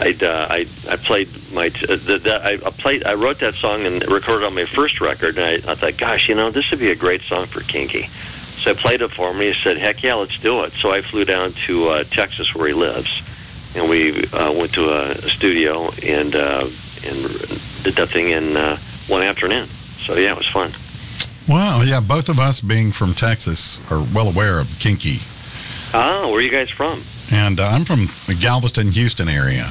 I'd, 0.00 0.22
uh, 0.22 0.48
I 0.50 0.66
I 0.90 0.96
played 0.96 1.28
my 1.52 1.68
t- 1.68 1.86
uh, 1.86 1.96
the, 1.96 2.18
the, 2.18 2.34
I, 2.42 2.52
I 2.54 2.70
played 2.70 3.04
I 3.04 3.14
wrote 3.14 3.38
that 3.38 3.54
song 3.54 3.86
and 3.86 4.06
recorded 4.10 4.44
on 4.44 4.54
my 4.54 4.64
first 4.64 5.00
record, 5.00 5.38
and 5.38 5.44
I, 5.44 5.70
I 5.70 5.74
thought, 5.74 5.96
gosh, 5.96 6.28
you 6.28 6.34
know, 6.34 6.50
this 6.50 6.70
would 6.70 6.80
be 6.80 6.90
a 6.90 6.96
great 6.96 7.22
song 7.22 7.46
for 7.46 7.60
Kinky. 7.60 8.08
So 8.56 8.70
I 8.70 8.74
played 8.74 9.02
it 9.02 9.10
for 9.10 9.28
him, 9.30 9.34
and 9.36 9.42
he 9.42 9.52
said, 9.52 9.76
heck 9.78 10.02
yeah, 10.02 10.14
let's 10.14 10.38
do 10.38 10.62
it. 10.64 10.72
So 10.72 10.90
I 10.92 11.00
flew 11.02 11.24
down 11.24 11.52
to 11.66 11.88
uh, 11.88 12.04
Texas 12.04 12.54
where 12.54 12.68
he 12.68 12.72
lives, 12.74 13.22
and 13.76 13.88
we 13.90 14.24
uh, 14.32 14.52
went 14.52 14.72
to 14.74 14.88
a, 14.90 15.10
a 15.10 15.28
studio 15.28 15.90
and 16.02 16.34
uh, 16.34 16.66
and 17.06 17.16
did 17.84 17.94
that 17.94 18.08
thing 18.08 18.30
in 18.30 18.56
uh, 18.56 18.76
one 19.08 19.22
afternoon. 19.22 19.66
So 19.66 20.14
yeah, 20.16 20.32
it 20.32 20.38
was 20.38 20.46
fun. 20.48 20.70
Wow. 21.46 21.82
Yeah, 21.84 22.00
both 22.00 22.28
of 22.30 22.38
us 22.38 22.60
being 22.62 22.90
from 22.92 23.12
Texas 23.12 23.78
are 23.90 24.02
well 24.14 24.28
aware 24.28 24.58
of 24.60 24.78
Kinky, 24.80 25.18
Ah, 25.92 26.22
where 26.26 26.36
are 26.36 26.40
you 26.40 26.50
guys 26.50 26.70
from? 26.70 27.02
and 27.32 27.58
uh, 27.60 27.66
I'm 27.68 27.84
from 27.84 28.06
the 28.26 28.36
Galveston, 28.40 28.90
Houston 28.92 29.28
area. 29.28 29.66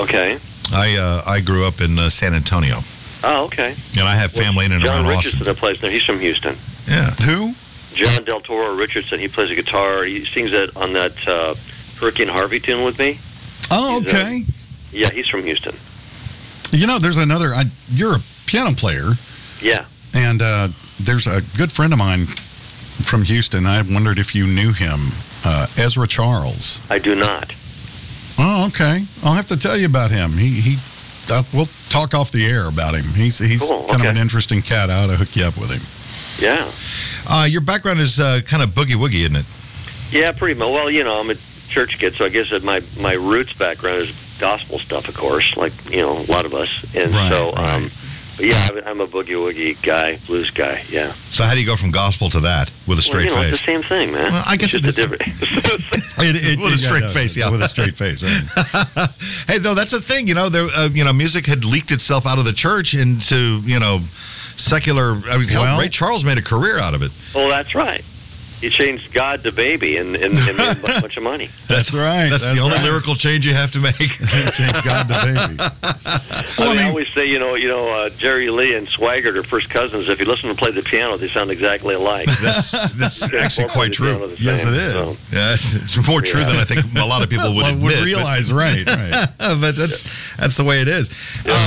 Okay. 0.00 0.38
I 0.72 0.96
uh, 0.96 1.22
I 1.26 1.40
grew 1.40 1.66
up 1.66 1.80
in 1.82 1.98
uh, 1.98 2.08
San 2.08 2.32
Antonio, 2.34 2.78
Oh, 3.24 3.44
okay. 3.46 3.74
and 3.98 4.08
I 4.08 4.14
have 4.16 4.32
family 4.32 4.64
in 4.64 4.72
and 4.72 4.82
John 4.84 5.04
around 5.04 5.08
Richardson 5.08 5.40
Austin. 5.40 5.44
that 5.52 5.56
plays 5.58 5.80
there. 5.80 5.90
He's 5.90 6.04
from 6.04 6.20
Houston. 6.20 6.54
Yeah. 6.86 7.10
Who? 7.26 7.54
John 7.94 8.24
Del 8.24 8.40
Toro 8.40 8.74
Richardson. 8.76 9.18
He 9.18 9.28
plays 9.28 9.50
a 9.50 9.54
guitar. 9.54 10.04
He 10.04 10.24
sings 10.24 10.52
that 10.52 10.76
on 10.76 10.92
that 10.92 11.26
uh, 11.28 11.54
Hurricane 12.00 12.28
Harvey 12.28 12.60
tune 12.60 12.84
with 12.84 12.98
me. 12.98 13.18
Oh, 13.70 14.00
He's, 14.00 14.14
uh, 14.14 14.16
okay. 14.18 14.40
Yeah, 14.92 15.10
he's 15.10 15.28
from 15.28 15.42
Houston. 15.44 15.74
You 16.70 16.86
know, 16.86 16.98
there's 16.98 17.18
another. 17.18 17.48
I, 17.52 17.64
you're 17.90 18.16
a 18.16 18.20
piano 18.46 18.72
player, 18.74 19.10
Yeah. 19.60 19.84
and 20.14 20.40
uh, 20.42 20.68
there's 21.00 21.26
a 21.26 21.40
good 21.56 21.72
friend 21.72 21.92
of 21.92 21.98
mine 21.98 22.26
from 22.26 23.22
Houston. 23.24 23.66
I 23.66 23.82
wondered 23.82 24.18
if 24.18 24.34
you 24.34 24.46
knew 24.46 24.72
him, 24.72 24.98
uh, 25.44 25.66
Ezra 25.76 26.06
Charles. 26.06 26.82
I 26.90 26.98
do 26.98 27.14
not. 27.14 27.54
Oh, 28.38 28.66
okay. 28.68 29.02
I'll 29.24 29.34
have 29.34 29.46
to 29.48 29.56
tell 29.56 29.76
you 29.76 29.86
about 29.86 30.10
him. 30.10 30.32
He 30.32 30.60
he. 30.60 30.76
Uh, 31.30 31.42
we'll 31.52 31.68
talk 31.90 32.14
off 32.14 32.30
the 32.32 32.46
air 32.46 32.68
about 32.68 32.94
him. 32.94 33.04
He's 33.14 33.38
he's 33.38 33.62
Cool, 33.68 33.84
kind 33.88 34.00
of 34.02 34.08
an 34.08 34.16
interesting 34.16 34.62
cat. 34.62 34.88
I 34.90 35.02
ought 35.04 35.08
to 35.08 35.16
hook 35.16 35.34
you 35.36 35.44
up 35.44 35.58
with 35.58 35.70
him. 35.70 35.82
Yeah. 36.38 36.70
Uh, 37.28 37.46
your 37.48 37.60
background 37.60 38.00
is 38.00 38.18
uh, 38.20 38.40
kind 38.46 38.62
of 38.62 38.70
boogie 38.70 38.94
woogie, 38.94 39.20
isn't 39.24 39.36
it? 39.36 39.44
Yeah, 40.10 40.32
pretty 40.32 40.58
much. 40.58 40.68
Well, 40.68 40.90
you 40.90 41.04
know, 41.04 41.20
I'm 41.20 41.30
a 41.30 41.34
church 41.68 41.98
kid, 41.98 42.14
so 42.14 42.24
I 42.24 42.28
guess 42.30 42.50
that 42.50 42.64
my 42.64 42.80
my 43.00 43.12
roots 43.14 43.52
background 43.54 44.02
is 44.02 44.36
gospel 44.40 44.78
stuff, 44.78 45.08
of 45.08 45.16
course, 45.16 45.56
like 45.56 45.72
you 45.90 45.98
know 46.00 46.12
a 46.18 46.26
lot 46.30 46.46
of 46.46 46.54
us. 46.54 46.84
And 46.94 47.12
Right, 47.12 47.28
so, 47.28 47.54
um. 47.56 47.88
But 48.38 48.46
yeah, 48.46 48.68
I'm- 48.72 48.82
I'm 48.86 49.00
a 49.00 49.06
boogie 49.08 49.34
woogie 49.34 49.82
guy, 49.82 50.16
blues 50.28 50.50
guy. 50.50 50.80
Yeah. 50.90 51.10
So 51.30 51.42
how 51.42 51.54
do 51.54 51.60
you 51.60 51.66
go 51.66 51.74
from 51.74 51.90
gospel 51.90 52.30
to 52.30 52.38
that 52.40 52.70
with 52.86 52.98
a 52.98 53.00
Well, 53.00 53.02
straight 53.02 53.24
you 53.24 53.30
know, 53.30 53.42
face? 53.42 53.54
it's 53.54 53.60
the 53.62 53.66
same 53.66 53.82
thing, 53.82 54.12
man. 54.12 54.32
Well, 54.32 54.44
I 54.46 54.56
guess 54.56 54.74
it's 54.74 54.84
it 54.84 54.86
just 54.86 54.98
a 55.00 55.08
different. 55.08 55.22
It- 56.20 56.36
it- 56.52 56.60
With 56.60 56.72
a 56.74 56.78
straight 56.78 57.02
no, 57.02 57.08
face, 57.08 57.36
yeah. 57.36 57.50
With 57.50 57.62
a 57.62 57.68
straight 57.68 57.96
face, 58.02 58.22
right? 58.22 59.08
hey, 59.48 59.58
though 59.58 59.74
that's 59.74 59.92
a 59.92 60.00
thing, 60.00 60.28
you 60.28 60.34
know, 60.34 60.48
there, 60.48 60.68
uh, 60.76 60.88
you 60.88 61.02
know, 61.04 61.12
music 61.12 61.46
had 61.46 61.64
leaked 61.64 61.90
itself 61.90 62.26
out 62.26 62.38
of 62.38 62.44
the 62.44 62.52
church 62.52 62.94
into, 62.94 63.60
you 63.64 63.78
know, 63.80 64.00
secular. 64.58 65.20
I 65.30 65.38
mean, 65.38 65.48
hell, 65.48 65.62
Well- 65.62 65.80
Ray 65.80 65.88
Charles 65.88 66.24
made 66.24 66.38
a 66.38 66.42
career 66.42 66.78
out 66.78 66.94
of 66.94 67.02
it. 67.02 67.10
well, 67.34 67.48
that's 67.48 67.74
right. 67.74 68.04
He 68.60 68.70
changed 68.70 69.14
God 69.14 69.44
to 69.44 69.52
baby 69.52 69.98
and, 69.98 70.16
and, 70.16 70.36
and 70.36 70.56
made 70.58 70.76
a 70.78 70.80
bunch 71.00 71.16
of 71.16 71.22
money. 71.22 71.48
That's 71.68 71.94
right. 71.94 72.28
That's, 72.28 72.52
the 72.52 72.58
only 72.58 72.74
right. 72.76 72.86
lyrical 72.86 73.14
change 73.14 73.46
you 73.46 73.54
have 73.54 73.70
to 73.70 73.78
make. 73.78 73.94
Change 74.52 74.82
God 74.82 75.06
to 75.06 75.14
baby. 75.14 75.56
I, 76.58 76.68
mean, 76.68 76.78
I 76.78 76.88
always 76.88 77.06
say, 77.10 77.26
you 77.26 77.38
know, 77.38 77.54
you 77.54 77.68
know, 77.68 77.88
uh, 77.88 78.10
Jerry 78.10 78.50
Lee 78.50 78.74
and 78.74 78.88
Swaggart 78.88 79.36
are 79.36 79.44
first 79.44 79.70
cousins. 79.70 80.08
If 80.08 80.18
you 80.18 80.26
listen 80.26 80.48
to 80.48 80.48
them 80.48 80.56
play 80.56 80.72
the 80.72 80.82
piano, 80.82 81.16
they 81.16 81.28
sound 81.28 81.52
exactly 81.52 81.94
alike. 81.94 82.26
that's 82.42 82.94
that's 82.94 83.32
actually 83.32 83.68
quite 83.68 83.92
true. 83.92 84.34
Yes, 84.40 84.64
same, 84.64 84.74
it 84.74 84.80
is. 84.80 85.18
so. 85.18 85.36
Yeah, 85.36 85.54
it's, 85.54 85.74
it's 85.74 86.08
more 86.08 86.20
true 86.20 86.40
than 86.40 86.56
I 86.56 86.64
think 86.64 86.80
a 86.96 87.06
lot 87.06 87.22
of 87.22 87.30
people 87.30 87.54
would 87.54 87.62
One 87.62 87.74
admit. 87.74 87.84
would 87.84 87.94
but- 87.94 88.04
realize, 88.06 88.52
right, 88.52 88.84
right. 88.88 89.28
but 89.38 89.76
that's 89.76 90.36
that's 90.36 90.56
the 90.56 90.64
way 90.64 90.80
it 90.82 90.88
is. 90.88 91.10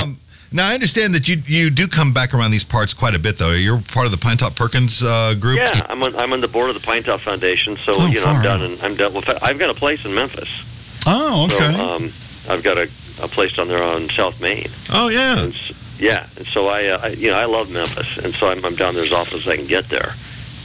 Um, 0.02 0.18
now 0.52 0.68
I 0.68 0.74
understand 0.74 1.14
that 1.14 1.28
you 1.28 1.42
you 1.46 1.70
do 1.70 1.86
come 1.88 2.12
back 2.12 2.34
around 2.34 2.50
these 2.50 2.64
parts 2.64 2.94
quite 2.94 3.14
a 3.14 3.18
bit, 3.18 3.38
though. 3.38 3.52
You're 3.52 3.80
part 3.80 4.06
of 4.06 4.12
the 4.12 4.18
Pinetop 4.18 4.54
Perkins 4.56 5.02
uh, 5.02 5.34
group. 5.38 5.56
Yeah, 5.58 5.86
I'm 5.88 6.02
on, 6.02 6.14
I'm 6.16 6.32
on 6.32 6.40
the 6.40 6.48
board 6.48 6.68
of 6.70 6.74
the 6.80 6.86
Pinetop 6.86 7.20
Foundation, 7.20 7.76
so 7.76 7.92
Oh, 7.96 8.06
you 8.08 8.20
know 8.20 8.26
I'm 8.26 8.42
done. 8.42 8.60
out. 8.62 8.70
And 8.70 8.82
I'm 8.82 8.94
done. 8.96 9.12
Well, 9.14 9.22
I've 9.42 9.58
got 9.58 9.70
a 9.70 9.74
place 9.74 10.04
in 10.04 10.14
Memphis. 10.14 11.02
Oh, 11.06 11.46
okay. 11.52 11.72
So 11.74 11.82
um, 11.96 12.04
I've 12.48 12.62
got 12.62 12.76
a, 12.78 12.82
a 13.22 13.28
place 13.28 13.56
down 13.56 13.68
there 13.68 13.82
on 13.82 14.08
South 14.10 14.40
Main. 14.40 14.66
Oh 14.90 15.08
yeah. 15.08 15.38
And 15.38 15.54
yeah, 15.98 16.26
and 16.36 16.46
so 16.46 16.68
I, 16.68 16.86
uh, 16.86 17.00
I, 17.02 17.08
you 17.08 17.30
know, 17.30 17.36
I 17.38 17.44
love 17.44 17.70
Memphis, 17.70 18.18
and 18.18 18.34
so 18.34 18.48
I'm, 18.48 18.64
I'm 18.64 18.74
down 18.74 18.94
there 18.94 19.04
as 19.04 19.12
often 19.12 19.38
as 19.38 19.46
I 19.46 19.56
can 19.56 19.66
get 19.66 19.88
there. 19.88 20.12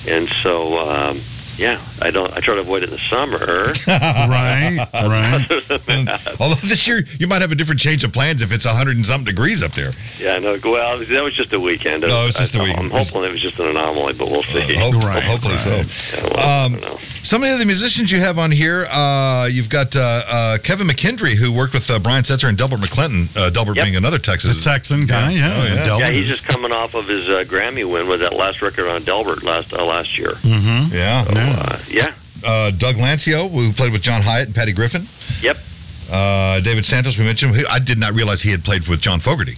And 0.08 0.28
so, 0.28 0.78
um, 0.90 1.20
yeah, 1.58 1.80
I 2.02 2.12
don't. 2.12 2.32
I 2.36 2.40
try 2.40 2.56
to 2.56 2.62
avoid 2.62 2.84
it 2.84 2.90
in 2.90 2.92
the 2.92 2.98
summer. 3.00 3.38
right, 3.88 4.78
right. 4.94 6.40
Although 6.40 6.56
this 6.68 6.88
year 6.88 7.04
you 7.20 7.28
might 7.28 7.42
have 7.42 7.52
a 7.52 7.56
different 7.56 7.82
change 7.82 8.04
of 8.04 8.14
plans 8.14 8.42
if 8.42 8.52
it's 8.54 8.66
hundred 8.66 8.96
and 8.98 9.06
something 9.06 9.26
degrees 9.26 9.62
up 9.64 9.72
there. 9.72 9.92
yeah, 10.20 10.38
no. 10.40 10.58
Well, 10.64 11.00
that 11.00 11.24
was 11.24 11.34
just 11.34 11.52
a 11.54 11.60
weekend. 11.60 12.02
No, 12.04 12.24
it 12.24 12.28
was 12.28 12.36
just 12.36 12.56
a 12.56 12.60
I, 12.60 12.64
weekend. 12.64 12.86
I'm 12.94 13.04
hoping 13.04 13.24
it 13.24 13.32
was 13.32 13.42
just 13.42 13.60
an 13.60 13.68
anomaly, 13.68 14.14
but 14.18 14.30
we'll 14.30 14.44
see. 14.44 14.76
Hope- 14.76 14.96
Right, 15.04 15.22
hopefully 15.24 15.54
right. 15.56 15.86
so. 15.86 16.18
Yeah, 16.18 16.24
well, 16.34 16.66
Um, 16.66 16.76
I 16.76 16.80
don't 16.80 16.90
know. 16.94 17.00
Some 17.28 17.44
of 17.44 17.50
the 17.50 17.56
other 17.56 17.66
musicians 17.66 18.10
you 18.10 18.22
have 18.22 18.40
on 18.40 18.52
here, 18.52 18.86
uh, 18.90 19.50
you've 19.52 19.68
got 19.68 19.94
uh, 19.98 20.22
uh, 20.30 20.58
Kevin 20.64 20.88
McKendree, 20.88 21.36
who 21.36 21.52
worked 21.52 21.74
with 21.74 21.92
uh, 21.92 22.00
Brian 22.00 22.24
Setzer 22.24 22.48
and 22.48 22.58
Delbert 22.58 22.80
McClinton. 22.80 23.28
Uh, 23.36 23.50
Delbert 23.50 23.76
Yep. 23.76 23.84
being 23.84 23.96
another 23.98 24.18
The 24.18 24.24
Texas. 24.24 24.64
Texan 24.64 25.06
guy, 25.06 25.32
yeah. 25.32 25.54
Oh, 25.54 25.66
yeah. 25.76 25.84
Delbert 25.84 26.08
Yeah, 26.08 26.14
he's 26.14 26.28
just 26.28 26.48
coming 26.48 26.72
off 26.72 26.94
of 26.96 27.06
his 27.10 27.28
uh, 27.28 27.44
Grammy 27.46 27.84
win 27.84 28.08
with 28.08 28.22
that 28.22 28.32
last 28.32 28.62
record 28.62 28.88
on 28.88 29.04
Delbert 29.04 29.44
last 29.44 29.74
uh, 29.74 29.84
last 29.84 30.18
year. 30.18 30.30
Mhm. 30.44 30.94
yeah. 30.94 31.26
Uh, 31.28 31.80
yeah. 31.90 32.14
Uh, 32.46 32.72
Doug 32.72 32.96
Lancio, 32.96 33.52
who 33.52 33.74
played 33.74 33.92
with 33.92 34.04
John 34.04 34.22
Hiatt 34.22 34.46
and 34.46 34.56
Patty 34.56 34.72
Griffin. 34.72 35.06
Yep. 35.42 35.58
Uh, 36.10 36.62
David 36.62 36.86
Santos, 36.86 37.18
we 37.18 37.26
mentioned. 37.26 37.58
I 37.70 37.80
did 37.80 37.98
not 37.98 38.14
realize 38.14 38.42
he 38.42 38.52
had 38.52 38.64
played 38.64 38.88
with 38.88 39.02
John 39.02 39.20
Fogerty. 39.20 39.58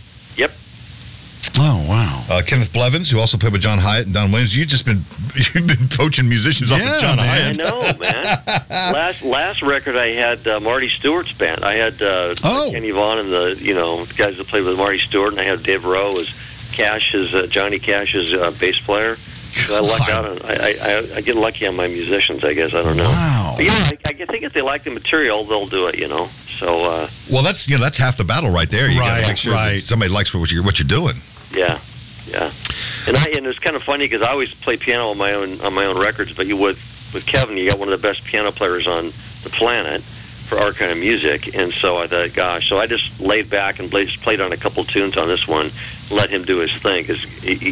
Oh, 1.62 1.86
wow. 1.90 2.26
Uh, 2.30 2.42
Kenneth 2.46 2.72
Blevins, 2.72 3.10
who 3.12 3.20
also 3.20 3.38
played 3.38 3.52
with 3.52 3.62
John 3.62 3.80
Hiatt 3.80 4.06
and 4.06 4.14
Don 4.14 4.32
Williams. 4.32 4.56
You've 4.56 4.70
just 4.70 4.86
been 4.86 5.04
you've 5.36 5.68
been 5.68 5.88
poaching 5.90 6.28
musicians 6.30 6.72
off 6.72 6.80
Yeah, 6.80 6.96
of 6.96 7.02
John 7.02 7.18
man. 7.18 7.60
I 7.60 7.64
know, 7.64 7.82
man. 8.00 8.64
last 8.94 9.24
last 9.24 9.62
record 9.62 9.96
I 9.98 10.08
had 10.08 10.48
uh, 10.48 10.60
Marty 10.62 10.88
Stuart's 10.88 11.34
band. 11.34 11.64
I 11.66 11.74
had 11.74 12.02
uh, 12.02 12.34
Oh. 12.44 12.70
Kenny 12.72 12.92
Vaughan 12.92 13.20
and 13.20 13.32
the 13.32 13.58
you 13.60 13.74
know 13.74 14.06
the 14.06 14.14
guys 14.14 14.38
that 14.38 14.48
played 14.48 14.64
with 14.66 14.78
Marty 14.78 15.00
Stuart, 15.00 15.32
and 15.32 15.40
I 15.40 15.44
had 15.44 15.62
Dave 15.64 15.84
Roe 15.86 16.14
as 16.18 16.30
Cash's 16.72 17.34
uh, 17.36 17.48
Johnny 17.48 17.80
Cash's 17.80 18.34
uh, 18.34 18.52
bass 18.60 18.80
player. 18.80 19.16
So 19.18 19.76
I 19.76 19.80
lucked 19.80 20.10
out. 20.10 20.26
On, 20.26 20.38
I, 20.46 20.54
I 20.54 20.78
I- 21.14 21.16
I 21.18 21.22
get 21.22 21.36
lucky 21.36 21.66
on 21.68 21.76
my 21.76 21.88
musicians. 21.88 22.44
I 22.44 22.54
guess 22.54 22.74
I 22.74 22.84
don't 22.84 22.96
know. 22.96 23.04
Wow. 23.04 23.54
But, 23.58 23.66
you 23.66 23.72
know, 23.72 23.76
I, 23.78 23.98
I 24.06 24.26
think 24.26 24.44
if 24.44 24.54
they 24.54 24.62
like 24.62 24.84
the 24.84 24.92
material, 24.92 25.44
they'll 25.44 25.68
do 25.68 25.88
it. 25.88 25.98
You 25.98 26.08
know. 26.08 26.26
So 26.60 26.86
uh, 26.86 27.08
Well, 27.32 27.42
that's 27.44 27.68
you 27.68 27.78
know 27.78 27.84
that's 27.84 27.98
half 27.98 28.16
the 28.18 28.24
battle 28.24 28.52
right 28.52 28.70
there. 28.70 28.90
You 28.90 29.00
got 29.00 29.10
Right, 29.10 29.22
to 29.24 29.28
make 29.30 29.38
sure 29.38 29.54
that 29.54 29.72
right. 29.72 29.80
somebody 29.82 30.12
likes 30.12 30.34
what 30.34 30.52
you're 30.52 30.64
what 30.64 30.78
you're 30.80 30.88
doing. 30.88 31.16
Yeah, 31.52 31.80
yeah. 32.28 32.52
And 33.08 33.18
I 33.18 33.34
and 33.38 33.46
it's 33.48 33.60
kind 33.60 33.76
of 33.76 33.84
funny 33.84 34.06
because 34.06 34.26
I 34.26 34.32
always 34.32 34.54
play 34.54 34.78
piano 34.78 35.10
on 35.10 35.18
my 35.18 35.34
own 35.34 35.62
on 35.62 35.74
my 35.74 35.86
own 35.86 36.00
records. 36.00 36.34
But 36.36 36.48
you 36.48 36.58
with 36.58 36.78
with 37.14 37.26
Kevin, 37.26 37.58
you 37.58 37.70
got 37.70 37.80
one 37.80 37.92
of 37.92 38.00
the 38.00 38.08
best 38.08 38.24
piano 38.24 38.52
players 38.52 38.88
on 38.88 39.06
the 39.44 39.50
planet 39.52 40.02
for 40.02 40.58
our 40.58 40.74
kind 40.74 40.92
of 40.92 40.98
music. 40.98 41.56
And 41.56 41.72
so 41.72 41.98
I 41.98 42.08
thought, 42.08 42.34
gosh, 42.34 42.68
so 42.68 42.80
I 42.80 42.88
just 42.88 43.22
laid 43.22 43.50
back 43.50 43.80
and 43.80 43.90
played, 43.90 44.08
just 44.08 44.22
played 44.22 44.42
on 44.42 44.52
a 44.52 44.58
couple 44.58 44.84
tunes 44.84 45.16
on 45.16 45.28
this 45.28 45.48
one, 45.48 45.70
let 46.12 46.30
him 46.30 46.44
do 46.44 46.58
his 46.58 46.74
thing 46.74 47.06
because 47.06 47.24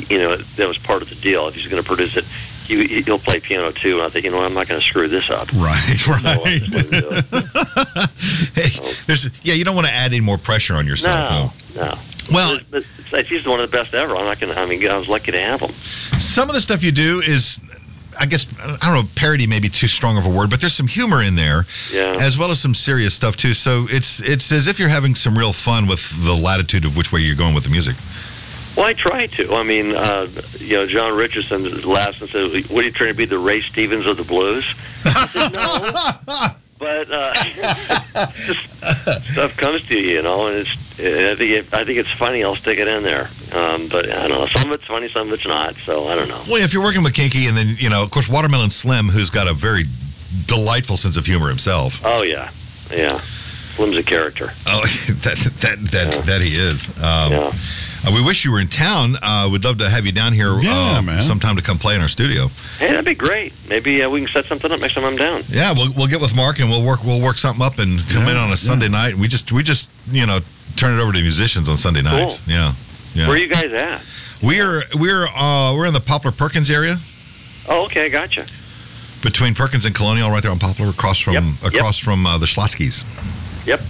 you 0.09 0.19
know 0.19 0.37
that 0.37 0.67
was 0.67 0.77
part 0.77 1.01
of 1.01 1.09
the 1.09 1.15
deal. 1.15 1.47
If 1.47 1.55
he's 1.55 1.67
going 1.67 1.81
to 1.81 1.87
produce 1.87 2.15
it, 2.15 2.25
he, 2.67 3.01
he'll 3.01 3.19
play 3.19 3.39
piano 3.39 3.71
too. 3.71 3.95
And 3.95 4.03
I 4.03 4.09
thought, 4.09 4.23
you 4.23 4.31
know, 4.31 4.41
I'm 4.41 4.53
not 4.53 4.67
going 4.67 4.79
to 4.79 4.85
screw 4.85 5.07
this 5.07 5.29
up. 5.29 5.51
Right, 5.53 6.07
right. 6.07 6.21
just 6.21 6.73
let 6.73 6.83
him 6.83 6.91
do 6.91 7.09
it. 7.11 8.09
Hey, 8.53 8.69
there's 9.05 9.29
yeah, 9.43 9.53
you 9.53 9.63
don't 9.63 9.75
want 9.75 9.87
to 9.87 9.93
add 9.93 10.11
any 10.11 10.19
more 10.19 10.37
pressure 10.37 10.75
on 10.75 10.87
yourself. 10.87 11.75
No, 11.75 11.81
no. 11.81 11.93
Well, 12.31 12.59
But 12.71 12.83
it's, 13.13 13.29
he's 13.29 13.45
one 13.47 13.59
of 13.59 13.69
the 13.71 13.77
best 13.77 13.93
ever. 13.93 14.15
I'm 14.15 14.25
not 14.25 14.39
going 14.39 14.53
to. 14.53 14.59
I 14.59 14.65
mean, 14.65 14.85
I 14.89 14.97
was 14.97 15.07
lucky 15.07 15.31
to 15.31 15.39
have 15.39 15.61
him. 15.61 15.69
some 15.71 16.49
of 16.49 16.55
the 16.55 16.61
stuff 16.61 16.83
you 16.83 16.91
do 16.91 17.21
is 17.25 17.59
I 18.19 18.25
guess 18.25 18.47
I 18.59 18.77
don't 18.81 18.93
know 18.93 19.09
parody 19.15 19.45
may 19.47 19.59
be 19.59 19.69
too 19.69 19.87
strong 19.87 20.17
of 20.17 20.25
a 20.25 20.29
word, 20.29 20.49
but 20.49 20.59
there's 20.59 20.73
some 20.73 20.87
humor 20.87 21.21
in 21.21 21.35
there, 21.35 21.65
Yeah. 21.93 22.17
as 22.19 22.37
well 22.37 22.49
as 22.51 22.59
some 22.59 22.73
serious 22.73 23.13
stuff 23.13 23.37
too. 23.37 23.53
So 23.53 23.87
it's 23.89 24.19
it's 24.21 24.51
as 24.51 24.67
if 24.67 24.79
you're 24.79 24.89
having 24.89 25.13
some 25.15 25.37
real 25.37 25.53
fun 25.53 25.85
with 25.87 26.23
the 26.25 26.33
latitude 26.33 26.83
of 26.85 26.97
which 26.97 27.11
way 27.11 27.19
you're 27.21 27.35
going 27.35 27.53
with 27.53 27.63
the 27.65 27.69
music. 27.69 27.95
Well, 28.75 28.85
I 28.85 28.93
try 28.93 29.25
to. 29.27 29.55
I 29.55 29.63
mean, 29.63 29.95
uh, 29.95 30.27
you 30.59 30.77
know, 30.77 30.85
John 30.85 31.15
Richardson 31.15 31.81
laughs 31.81 32.21
and 32.21 32.29
says, 32.29 32.69
"What 32.69 32.83
are 32.83 32.87
you 32.87 32.91
trying 32.91 33.09
to 33.11 33.15
be, 33.17 33.25
the 33.25 33.39
Ray 33.39 33.61
Stevens 33.61 34.05
of 34.05 34.17
the 34.17 34.23
blues?" 34.23 34.65
I 35.05 35.27
said, 35.27 35.53
"No." 35.53 36.47
But 36.79 37.09
uh, 37.09 37.33
stuff 39.31 39.57
comes 39.57 39.87
to 39.87 39.95
you, 39.95 40.15
you 40.17 40.21
know, 40.21 40.47
and 40.47 40.57
it's. 40.57 40.71
I 40.99 41.35
think 41.35 41.51
it, 41.51 41.73
I 41.73 41.83
think 41.83 41.99
it's 41.99 42.11
funny. 42.11 42.43
I'll 42.43 42.55
stick 42.55 42.79
it 42.79 42.87
in 42.87 43.03
there. 43.03 43.29
Um, 43.53 43.87
but 43.87 44.09
I 44.09 44.27
don't 44.27 44.39
know. 44.39 44.47
Some 44.47 44.71
of 44.71 44.79
it's 44.79 44.85
funny, 44.85 45.07
some 45.07 45.27
of 45.27 45.33
it's 45.33 45.45
not. 45.45 45.75
So 45.75 46.07
I 46.07 46.15
don't 46.15 46.27
know. 46.27 46.41
Well, 46.47 46.63
if 46.63 46.73
you're 46.73 46.83
working 46.83 47.03
with 47.03 47.13
Kinky, 47.13 47.47
and 47.47 47.55
then 47.55 47.75
you 47.77 47.89
know, 47.89 48.01
of 48.03 48.09
course, 48.11 48.27
Watermelon 48.27 48.69
Slim, 48.71 49.07
who's 49.09 49.29
got 49.29 49.47
a 49.47 49.53
very 49.53 49.83
delightful 50.47 50.97
sense 50.97 51.17
of 51.17 51.25
humor 51.25 51.49
himself. 51.49 52.01
Oh 52.03 52.23
yeah, 52.23 52.49
yeah. 52.91 53.19
Slim's 53.75 53.95
a 53.97 54.03
character. 54.03 54.49
Oh, 54.65 54.81
that 55.07 55.37
that 55.61 55.79
that 55.91 56.25
that 56.25 56.41
he 56.41 56.53
is. 56.55 56.89
Um, 56.97 57.31
Yeah. 57.31 57.53
Uh, 58.07 58.11
we 58.13 58.23
wish 58.23 58.45
you 58.45 58.51
were 58.51 58.59
in 58.59 58.67
town. 58.67 59.15
Uh, 59.21 59.49
we'd 59.51 59.63
love 59.65 59.77
to 59.79 59.89
have 59.89 60.05
you 60.05 60.11
down 60.11 60.31
here 60.33 60.57
Yeah, 60.61 60.95
uh, 60.97 61.01
man. 61.01 61.21
sometime 61.21 61.55
to 61.57 61.61
come 61.61 61.77
play 61.77 61.95
in 61.95 62.01
our 62.01 62.07
studio. 62.07 62.47
Hey, 62.79 62.87
that'd 62.87 63.03
be 63.05 63.15
great. 63.15 63.53
Maybe 63.67 64.01
uh, 64.01 64.09
we 64.09 64.21
can 64.21 64.29
set 64.29 64.45
something 64.45 64.71
up 64.71 64.79
next 64.79 64.93
time 64.93 65.03
I'm 65.05 65.15
down. 65.17 65.41
Yeah, 65.49 65.73
we'll 65.75 65.91
we'll 65.93 66.07
get 66.07 66.21
with 66.21 66.35
Mark 66.35 66.59
and 66.59 66.69
we'll 66.69 66.83
work 66.85 67.03
we'll 67.03 67.21
work 67.21 67.37
something 67.37 67.63
up 67.65 67.79
and 67.79 67.99
come 68.09 68.23
in 68.27 68.37
on 68.37 68.51
a 68.51 68.57
Sunday 68.57 68.87
night. 68.87 69.15
We 69.15 69.27
just 69.27 69.51
we 69.51 69.61
just 69.63 69.89
you 70.09 70.25
know 70.25 70.39
turn 70.75 70.97
it 70.97 71.01
over 71.01 71.11
to 71.11 71.19
musicians 71.19 71.67
on 71.69 71.75
Sunday 71.77 72.01
nights. 72.01 72.41
Cool. 72.41 72.53
Yeah, 72.53 72.73
yeah. 73.13 73.27
Where 73.27 73.35
are 73.35 73.39
you 73.39 73.47
guys 73.49 73.71
at? 73.73 74.01
we're 74.41 74.83
we're 74.95 75.25
uh, 75.27 75.73
we're 75.75 75.87
in 75.87 75.93
the 75.93 75.99
Poplar 75.99 76.31
Perkins 76.31 76.69
area 76.71 76.95
Oh, 77.69 77.85
okay, 77.85 78.09
gotcha. 78.09 78.45
between 79.21 79.53
Perkins 79.55 79.83
and 79.85 79.93
Colonial, 79.93 80.29
right 80.29 80.41
there 80.41 80.51
on 80.51 80.59
Poplar, 80.59 80.87
across 80.89 81.19
from 81.19 81.33
Yep, 81.33 81.43
yep. 81.63 81.73
across 81.73 81.97
from 81.99 82.25
uh, 82.25 82.37
the 82.37 82.45
Schlotzsky's. 82.45 83.03
Yep. 83.67 83.81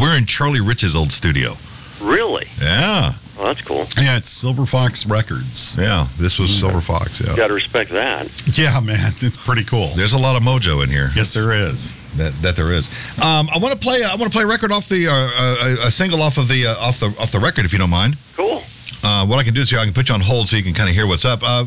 We're 0.00 0.16
in 0.16 0.26
Charlie 0.26 0.60
Rich's 0.60 0.94
old 0.94 1.10
studio. 1.10 1.54
Really? 2.00 2.46
Yeah, 2.62 3.14
Well, 3.36 3.48
that's 3.48 3.60
cool. 3.62 3.84
Yeah, 4.02 4.16
it's 4.16 4.28
Silver 4.30 4.64
Fox 4.64 5.04
Records. 5.06 5.76
yeah. 5.78 6.06
This 6.18 6.38
was 6.38 6.50
Silver 6.58 6.80
Fox. 6.80 7.20
Yeah. 7.20 7.32
You 7.32 7.36
Got 7.36 7.48
to 7.48 7.54
respect 7.54 7.90
that. 7.90 8.26
Yeah, 8.58 8.80
man, 8.80 9.12
it's 9.18 9.36
pretty 9.36 9.62
cool. 9.64 9.88
There's 9.94 10.14
a 10.14 10.18
lot 10.18 10.36
of 10.36 10.42
mojo 10.42 10.82
in 10.82 10.88
here. 10.90 11.10
Yes, 11.14 11.34
there 11.34 11.52
is. 11.52 11.94
That, 12.16 12.32
that 12.40 12.56
there 12.56 12.72
is. 12.72 12.88
Um, 13.20 13.48
I 13.54 13.58
want 13.58 13.74
to 13.74 13.78
play. 13.78 14.02
I 14.02 14.14
want 14.14 14.32
to 14.32 14.36
play 14.36 14.44
a 14.44 14.46
record 14.46 14.72
off 14.72 14.88
the 14.88 15.06
uh, 15.06 15.12
uh, 15.12 15.86
a 15.86 15.90
single 15.90 16.22
off 16.22 16.38
of 16.38 16.48
the 16.48 16.66
uh, 16.66 16.74
off 16.80 16.98
the 16.98 17.14
off 17.20 17.30
the 17.30 17.38
record, 17.40 17.66
if 17.66 17.72
you 17.74 17.78
don't 17.78 17.90
mind. 17.90 18.16
Cool. 18.34 18.62
Uh, 19.04 19.26
what 19.26 19.38
I 19.38 19.44
can 19.44 19.52
do 19.52 19.60
is 19.60 19.68
here, 19.70 19.78
I 19.78 19.84
can 19.84 19.92
put 19.92 20.08
you 20.08 20.14
on 20.14 20.22
hold 20.22 20.48
so 20.48 20.56
you 20.56 20.62
can 20.62 20.72
kind 20.72 20.88
of 20.88 20.94
hear 20.94 21.06
what's 21.06 21.26
up. 21.26 21.40
Uh, 21.42 21.64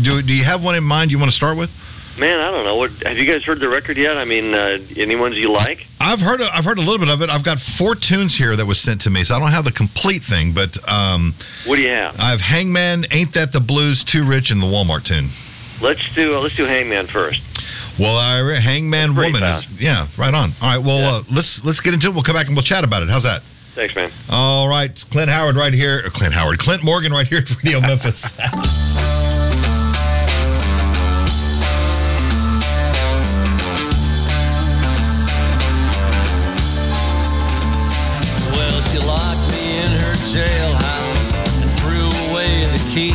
do 0.00 0.22
do 0.22 0.34
you 0.34 0.44
have 0.44 0.64
one 0.64 0.74
in 0.74 0.82
mind 0.84 1.10
you 1.10 1.18
want 1.18 1.30
to 1.30 1.36
start 1.36 1.58
with? 1.58 1.70
Man, 2.18 2.40
I 2.40 2.50
don't 2.50 2.64
know. 2.64 2.76
What 2.76 2.90
have 3.04 3.16
you 3.16 3.30
guys 3.30 3.42
heard 3.42 3.58
the 3.58 3.68
record 3.68 3.96
yet? 3.96 4.18
I 4.18 4.24
mean, 4.24 4.52
uh, 4.54 4.78
any 4.96 5.16
ones 5.16 5.38
you 5.38 5.50
like? 5.50 5.86
I've 6.00 6.20
heard 6.20 6.40
a, 6.40 6.48
I've 6.54 6.64
heard 6.64 6.78
a 6.78 6.82
little 6.82 6.98
bit 6.98 7.08
of 7.08 7.22
it. 7.22 7.30
I've 7.30 7.44
got 7.44 7.58
four 7.58 7.94
tunes 7.94 8.34
here 8.34 8.54
that 8.54 8.66
was 8.66 8.78
sent 8.78 9.00
to 9.02 9.10
me, 9.10 9.24
so 9.24 9.34
I 9.34 9.38
don't 9.38 9.50
have 9.50 9.64
the 9.64 9.72
complete 9.72 10.22
thing, 10.22 10.52
but 10.52 10.76
um, 10.90 11.34
What 11.64 11.76
do 11.76 11.82
you 11.82 11.88
have? 11.88 12.18
I 12.20 12.30
have 12.30 12.40
Hangman, 12.40 13.06
Ain't 13.12 13.32
That 13.32 13.52
the 13.52 13.60
Blues, 13.60 14.04
Too 14.04 14.24
Rich, 14.24 14.50
and 14.50 14.60
the 14.60 14.66
Walmart 14.66 15.04
tune. 15.04 15.28
Let's 15.80 16.14
do 16.14 16.36
uh, 16.36 16.40
let's 16.40 16.54
do 16.54 16.64
Hangman 16.64 17.06
first. 17.06 17.98
Well, 17.98 18.16
I 18.16 18.60
Hangman 18.60 19.14
Woman 19.14 19.42
is 19.42 19.80
yeah, 19.80 20.06
right 20.16 20.32
on. 20.32 20.50
All 20.60 20.76
right, 20.76 20.78
well 20.78 21.16
uh, 21.16 21.22
let's 21.32 21.64
let's 21.64 21.80
get 21.80 21.92
into 21.94 22.08
it. 22.08 22.14
We'll 22.14 22.22
come 22.22 22.36
back 22.36 22.46
and 22.46 22.54
we'll 22.54 22.62
chat 22.62 22.84
about 22.84 23.02
it. 23.02 23.08
How's 23.08 23.24
that? 23.24 23.42
Thanks, 23.42 23.96
man. 23.96 24.10
All 24.30 24.68
right, 24.68 24.94
Clint 25.10 25.30
Howard 25.30 25.56
right 25.56 25.72
here. 25.72 26.02
Clint 26.10 26.34
Howard, 26.34 26.58
Clint 26.58 26.84
Morgan 26.84 27.10
right 27.12 27.26
here 27.26 27.38
at 27.38 27.62
Radio 27.62 27.80
Memphis. 27.80 28.36
key. 42.92 43.08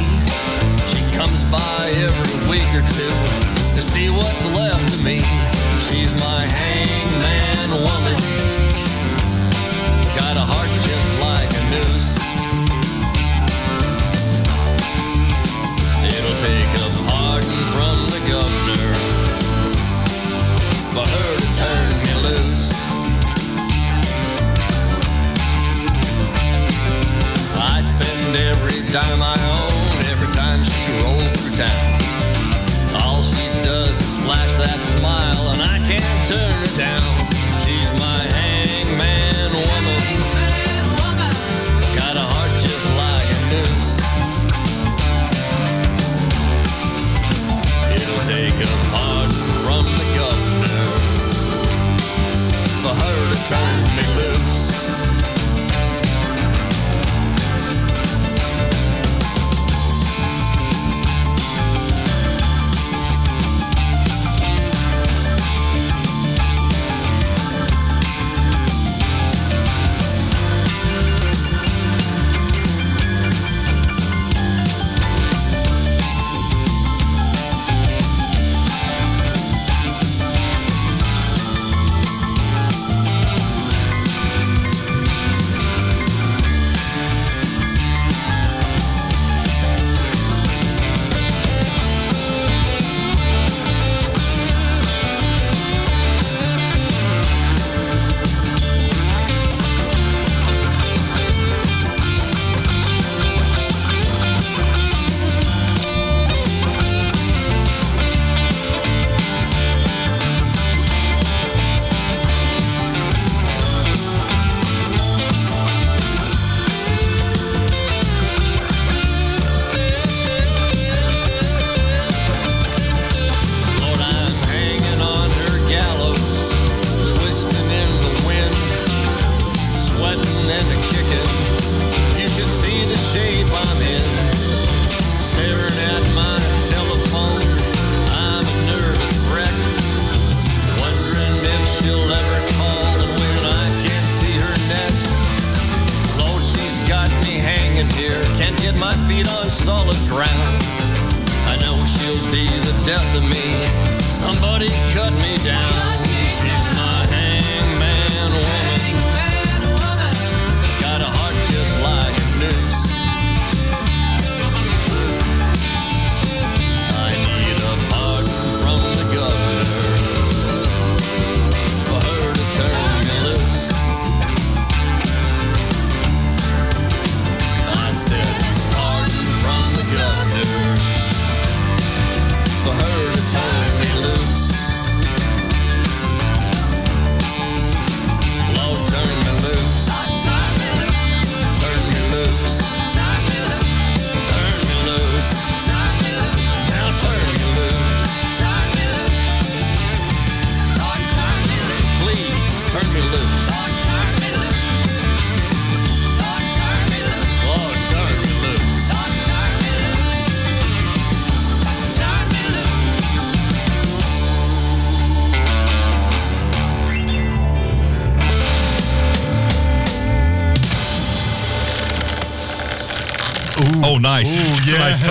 She 0.88 1.03
comes 1.15 1.43
by 1.51 1.91
every 1.93 2.50
week 2.50 2.67
or 2.74 2.81
two 2.89 3.13
to 3.75 3.81
see 3.81 4.10
what's 4.10 4.46
left 4.46 4.91
of 4.91 5.03
me. 5.03 5.22
She's 5.88 6.15
my 6.15 6.41
hangman 6.41 7.69
woman. 7.84 8.37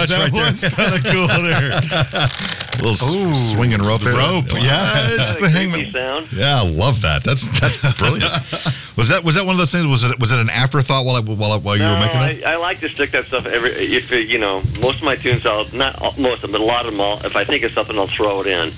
It's 0.03 0.13
a 0.13 0.19
nice 0.19 0.61
touch 0.61 0.63
right 0.63 0.77
there. 0.77 0.87
kind 0.89 0.95
of 0.95 1.13
cool 1.13 1.27
there. 1.43 1.71
little 2.83 3.31
s- 3.33 3.53
swinging 3.53 3.79
rope. 3.81 4.01
there. 4.03 4.15
rope, 4.15 4.45
yeah. 4.55 5.09
it's 5.11 5.41
the 5.41 5.49
Creepy 5.49 5.59
hangman. 5.59 5.93
sound. 5.93 6.33
Yeah, 6.33 6.61
I 6.63 6.69
love 6.69 7.03
that. 7.03 7.25
That's 7.25 7.49
that's 7.61 7.95
brilliant. 7.99 8.33
was 8.97 9.09
that 9.09 9.23
was 9.25 9.35
that 9.37 9.45
one 9.47 9.55
of 9.55 9.59
those 9.59 9.73
things? 9.73 9.87
Was 9.87 10.05
it 10.05 10.19
was 10.19 10.33
it 10.33 10.39
an 10.39 10.51
afterthought 10.51 11.05
while 11.05 11.17
I, 11.17 11.21
while 11.21 11.53
I, 11.53 11.59
while 11.59 11.77
you 11.77 11.83
no, 11.83 11.95
were 11.95 12.01
making 12.01 12.19
I, 12.21 12.31
it? 12.33 12.45
I 12.45 12.57
like 12.57 12.81
to 12.81 12.89
stick 12.89 13.11
that 13.13 13.25
stuff 13.27 13.47
every. 13.47 13.71
If 13.71 14.13
it- 14.13 14.29
you 14.29 14.39
know, 14.39 14.63
most 14.81 14.99
of 14.99 15.05
my 15.05 15.17
tunes, 15.17 15.47
I'll 15.47 15.67
not 15.73 16.01
all- 16.03 16.15
most 16.19 16.43
of 16.45 16.51
them, 16.51 16.53
but 16.53 16.61
a 16.61 16.65
lot 16.65 16.85
of 16.87 16.93
them. 16.93 17.01
I'll, 17.01 17.25
if 17.25 17.37
I 17.37 17.45
think 17.45 17.65
of 17.65 17.73
something, 17.73 17.97
I'll 17.99 18.07
throw 18.09 18.41
it 18.41 18.47
in. 18.49 18.73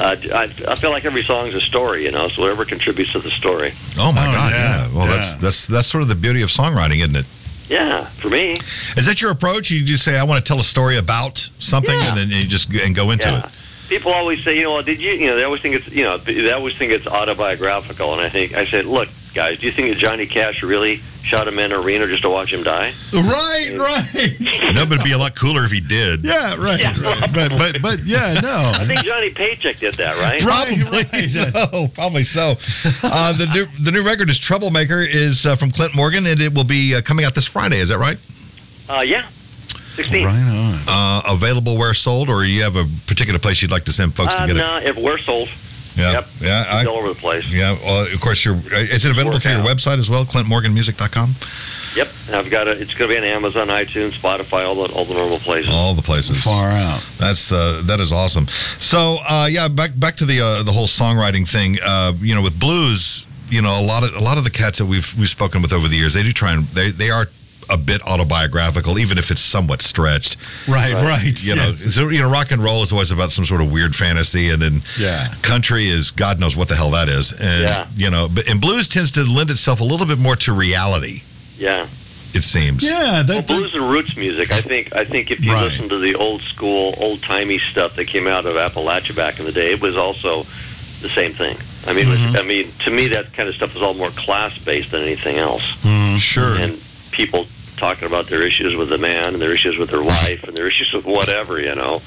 Uh, 0.00 0.16
I, 0.34 0.44
I 0.68 0.74
feel 0.74 0.90
like 0.90 1.04
every 1.04 1.22
song's 1.22 1.54
a 1.54 1.60
story, 1.60 2.04
you 2.04 2.10
know. 2.12 2.26
So 2.28 2.40
whatever 2.42 2.64
contributes 2.64 3.12
to 3.12 3.18
the 3.18 3.30
story. 3.30 3.72
Oh 3.98 4.10
my 4.12 4.22
Oh, 4.26 4.32
God! 4.32 4.52
Yeah. 4.52 4.86
yeah, 4.88 4.94
Well, 4.96 5.06
that's 5.06 5.36
that's 5.36 5.66
that's 5.66 5.86
sort 5.88 6.02
of 6.02 6.08
the 6.08 6.14
beauty 6.14 6.40
of 6.42 6.48
songwriting, 6.48 6.98
isn't 7.02 7.16
it? 7.16 7.26
Yeah, 7.68 8.04
for 8.04 8.28
me. 8.28 8.52
Is 8.96 9.06
that 9.06 9.20
your 9.22 9.30
approach? 9.30 9.70
You 9.70 9.82
just 9.84 10.04
say, 10.04 10.18
"I 10.18 10.24
want 10.24 10.44
to 10.44 10.46
tell 10.48 10.60
a 10.60 10.64
story 10.64 10.98
about 10.98 11.48
something," 11.58 11.94
Yeah. 11.96 12.08
and 12.10 12.18
then 12.18 12.30
you 12.30 12.42
just 12.42 12.68
and 12.70 12.94
go 12.94 13.10
into 13.10 13.28
Yeah. 13.28 13.38
it. 13.46 13.50
People 13.88 14.12
always 14.12 14.42
say, 14.42 14.56
you 14.56 14.62
know, 14.64 14.80
did 14.82 15.00
you, 15.00 15.12
you 15.12 15.26
know, 15.26 15.36
they 15.36 15.44
always 15.44 15.60
think 15.60 15.74
it's, 15.74 15.88
you 15.90 16.02
know, 16.04 16.16
they 16.16 16.50
always 16.52 16.74
think 16.76 16.92
it's 16.92 17.06
autobiographical, 17.06 18.12
and 18.12 18.22
I 18.22 18.28
think 18.30 18.54
I 18.54 18.64
said, 18.64 18.86
look, 18.86 19.08
guys, 19.34 19.58
do 19.58 19.66
you 19.66 19.72
think 19.72 19.88
that 19.90 19.98
Johnny 19.98 20.26
Cash 20.26 20.62
really 20.62 21.00
shot 21.22 21.46
him 21.48 21.58
in 21.58 21.72
an 21.72 21.84
arena 21.84 22.06
just 22.06 22.22
to 22.22 22.30
watch 22.30 22.52
him 22.52 22.62
die? 22.62 22.92
Right, 23.12 23.70
right. 23.78 24.36
No, 24.74 24.86
but 24.86 24.94
it'd 24.94 25.04
be 25.04 25.12
a 25.12 25.18
lot 25.18 25.34
cooler 25.36 25.64
if 25.64 25.70
he 25.70 25.80
did. 25.80 26.24
Yeah, 26.24 26.54
right. 26.56 26.82
right. 26.98 27.20
But 27.32 27.50
but 27.58 27.82
but 27.82 27.98
yeah, 28.04 28.34
no. 28.42 28.72
I 28.74 28.84
think 28.86 29.04
Johnny 29.04 29.30
Paycheck 29.30 29.76
did 29.78 29.94
that, 29.94 30.16
right? 30.18 30.40
Probably 30.40 30.82
right. 30.84 31.28
so. 31.30 31.88
Probably 31.88 32.24
so. 32.24 32.54
Uh, 33.02 33.32
the 33.34 33.46
new 33.52 33.66
the 33.82 33.90
new 33.90 34.02
record 34.02 34.30
is 34.30 34.38
Troublemaker 34.38 35.00
is 35.00 35.44
uh, 35.46 35.56
from 35.56 35.70
Clint 35.70 35.94
Morgan, 35.94 36.26
and 36.26 36.40
it 36.40 36.54
will 36.54 36.64
be 36.64 36.94
uh, 36.94 37.02
coming 37.02 37.24
out 37.24 37.34
this 37.34 37.46
Friday. 37.46 37.76
Is 37.78 37.88
that 37.90 37.98
right? 37.98 38.18
Uh, 38.88 39.00
yeah, 39.02 39.26
sixteen. 39.94 40.26
Right 40.26 40.34
on. 40.34 40.78
Uh, 40.88 41.22
available 41.34 41.76
where 41.78 41.94
sold, 41.94 42.28
or 42.30 42.44
you 42.44 42.62
have 42.62 42.76
a 42.76 42.84
particular 43.06 43.38
place 43.38 43.60
you'd 43.62 43.70
like 43.70 43.84
to 43.84 43.92
send 43.92 44.14
folks 44.14 44.34
Uh, 44.34 44.40
to 44.40 44.46
get 44.46 44.56
it? 44.56 44.58
no, 44.60 44.78
if 44.78 44.96
we're 44.96 45.18
sold, 45.18 45.48
it? 45.48 45.54
Yeah, 45.96 46.12
yep. 46.12 46.26
yeah. 46.40 46.64
I, 46.68 46.80
it's 46.80 46.88
all 46.88 46.96
over 46.96 47.08
the 47.08 47.14
place. 47.14 47.50
Yeah, 47.52 47.76
well, 47.84 48.06
of 48.12 48.20
course, 48.20 48.44
you're, 48.44 48.54
uh, 48.54 48.78
is 48.78 49.04
it 49.04 49.10
available 49.10 49.38
through 49.38 49.52
your 49.52 49.64
website 49.64 49.98
as 49.98 50.08
well, 50.08 50.24
clintmorganmusic.com? 50.24 51.34
Yep, 51.94 52.08
I've 52.32 52.50
got 52.50 52.68
it. 52.68 52.80
It's 52.80 52.94
going 52.94 53.10
to 53.10 53.14
be 53.14 53.18
on 53.18 53.24
Amazon, 53.24 53.68
iTunes, 53.68 54.12
Spotify, 54.12 54.66
all 54.66 54.74
the 54.74 54.92
all 54.94 55.04
the 55.04 55.14
normal 55.14 55.38
places. 55.38 55.70
All 55.70 55.94
the 55.94 56.02
places. 56.02 56.42
Far 56.42 56.70
out. 56.70 57.06
That's 57.18 57.52
uh, 57.52 57.82
that 57.84 58.00
is 58.00 58.12
awesome. 58.12 58.48
So 58.78 59.18
uh, 59.28 59.46
yeah, 59.50 59.68
back 59.68 59.90
back 59.98 60.16
to 60.16 60.24
the 60.24 60.40
uh, 60.40 60.62
the 60.62 60.72
whole 60.72 60.86
songwriting 60.86 61.46
thing. 61.46 61.76
Uh, 61.84 62.14
you 62.18 62.34
know, 62.34 62.40
with 62.40 62.58
blues, 62.58 63.26
you 63.50 63.60
know, 63.60 63.78
a 63.78 63.84
lot 63.84 64.04
of 64.04 64.14
a 64.14 64.20
lot 64.20 64.38
of 64.38 64.44
the 64.44 64.50
cats 64.50 64.78
that 64.78 64.86
we've 64.86 65.14
we've 65.18 65.28
spoken 65.28 65.60
with 65.60 65.74
over 65.74 65.86
the 65.86 65.96
years, 65.96 66.14
they 66.14 66.22
do 66.22 66.32
try 66.32 66.54
and 66.54 66.64
they 66.68 66.90
they 66.90 67.10
are 67.10 67.26
a 67.70 67.78
bit 67.78 68.02
autobiographical, 68.06 68.98
even 68.98 69.18
if 69.18 69.30
it's 69.30 69.40
somewhat 69.40 69.82
stretched. 69.82 70.36
Right, 70.68 70.92
right. 70.94 71.42
You 71.44 71.54
know, 71.56 71.70
so 71.70 72.08
you 72.08 72.20
know, 72.20 72.30
rock 72.30 72.50
and 72.50 72.62
roll 72.62 72.82
is 72.82 72.92
always 72.92 73.10
about 73.12 73.32
some 73.32 73.44
sort 73.44 73.60
of 73.60 73.70
weird 73.72 73.94
fantasy, 73.96 74.50
and 74.50 74.60
then 74.62 74.82
Yeah. 74.98 75.32
country 75.42 75.88
is 75.88 76.10
God 76.10 76.38
knows 76.40 76.56
what 76.56 76.68
the 76.68 76.76
hell 76.76 76.90
that 76.90 77.08
is, 77.08 77.32
and 77.32 77.62
Yeah. 77.68 77.86
you 77.96 78.10
know, 78.10 78.28
but 78.28 78.48
and 78.48 78.60
blues 78.60 78.88
tends 78.88 79.10
to 79.12 79.24
lend 79.24 79.50
itself 79.50 79.80
a 79.80 79.84
little 79.84 80.06
bit 80.06 80.18
more 80.18 80.36
to 80.36 80.52
reality. 80.52 81.22
Yeah. 81.58 81.86
It 82.34 82.44
seems. 82.44 82.82
yeah, 82.82 82.92
Well, 82.98 83.24
that, 83.24 83.26
that- 83.26 83.46
blues 83.46 83.74
and 83.74 83.90
roots 83.90 84.16
music. 84.16 84.52
I 84.52 84.60
think. 84.62 84.94
I 84.96 85.04
think 85.04 85.30
if 85.30 85.44
you 85.44 85.52
Right. 85.52 85.64
listen 85.64 85.88
to 85.90 85.98
the 85.98 86.14
old 86.14 86.40
school, 86.42 86.94
old 86.96 87.20
timey 87.22 87.58
stuff 87.58 87.94
that 87.96 88.06
came 88.06 88.26
out 88.26 88.46
of 88.46 88.54
Appalachia 88.56 89.14
back 89.14 89.38
in 89.38 89.44
the 89.44 89.52
day, 89.52 89.72
it 89.72 89.80
was 89.82 89.96
also 89.96 90.46
the 91.02 91.10
same 91.10 91.34
thing. 91.34 91.56
I 91.86 91.92
mean, 91.92 92.06
Mm-hmm. 92.06 92.32
was, 92.32 92.40
I 92.40 92.44
mean, 92.44 92.72
to 92.84 92.90
me, 92.90 93.08
that 93.08 93.34
kind 93.34 93.48
of 93.50 93.54
stuff 93.54 93.76
is 93.76 93.82
all 93.82 93.92
more 93.94 94.10
class 94.10 94.56
based 94.56 94.92
than 94.92 95.02
anything 95.02 95.36
else. 95.36 95.62
Mm, 95.84 96.18
Sure. 96.20 96.54
And 96.54 96.78
people 97.12 97.46
talking 97.76 98.06
about 98.06 98.26
their 98.26 98.42
issues 98.42 98.74
with 98.74 98.88
the 98.88 98.98
man, 98.98 99.28
and 99.28 99.36
their 99.40 99.52
issues 99.52 99.78
with 99.78 99.90
their 99.90 100.02
wife, 100.02 100.44
and 100.44 100.56
their 100.56 100.66
issues 100.66 100.92
with 100.92 101.04
whatever, 101.04 101.60
you 101.60 101.74
know. 101.74 102.02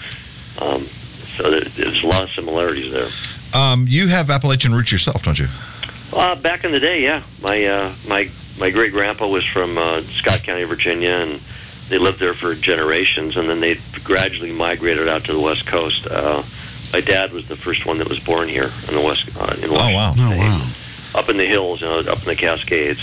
Um, 0.61 0.81
so 0.81 1.49
there, 1.49 1.61
there's 1.61 2.03
a 2.03 2.07
lot 2.07 2.23
of 2.23 2.31
similarities 2.31 2.91
there. 2.91 3.07
Um, 3.55 3.85
you 3.87 4.07
have 4.07 4.29
Appalachian 4.29 4.73
roots 4.73 4.91
yourself, 4.91 5.23
don't 5.23 5.39
you? 5.39 5.47
Uh, 6.13 6.35
back 6.35 6.63
in 6.63 6.71
the 6.71 6.79
day, 6.79 7.01
yeah. 7.03 7.23
My 7.41 7.65
uh, 7.65 7.93
my 8.07 8.29
my 8.59 8.69
great 8.69 8.91
grandpa 8.91 9.27
was 9.27 9.45
from 9.45 9.77
uh, 9.77 10.01
Scott 10.01 10.43
County, 10.43 10.63
Virginia, 10.63 11.09
and 11.09 11.39
they 11.89 11.97
lived 11.97 12.19
there 12.19 12.33
for 12.33 12.55
generations, 12.55 13.37
and 13.37 13.49
then 13.49 13.59
they 13.59 13.77
gradually 14.03 14.51
migrated 14.51 15.07
out 15.07 15.23
to 15.25 15.33
the 15.33 15.39
West 15.39 15.67
Coast. 15.67 16.07
Uh, 16.09 16.41
my 16.93 17.01
dad 17.01 17.31
was 17.31 17.47
the 17.47 17.55
first 17.55 17.85
one 17.85 17.97
that 17.97 18.07
was 18.07 18.19
born 18.19 18.47
here 18.47 18.69
in 18.87 18.95
the 18.95 19.01
West 19.01 19.29
uh, 19.37 19.55
in 19.61 19.71
Washington. 19.71 19.73
Oh 19.73 19.95
wow. 19.95 20.13
oh, 20.17 20.37
wow. 20.37 21.19
Up 21.19 21.29
in 21.29 21.37
the 21.37 21.45
hills, 21.45 21.81
you 21.81 21.87
know, 21.87 21.99
up 21.99 22.19
in 22.19 22.25
the 22.25 22.35
Cascades, 22.35 23.01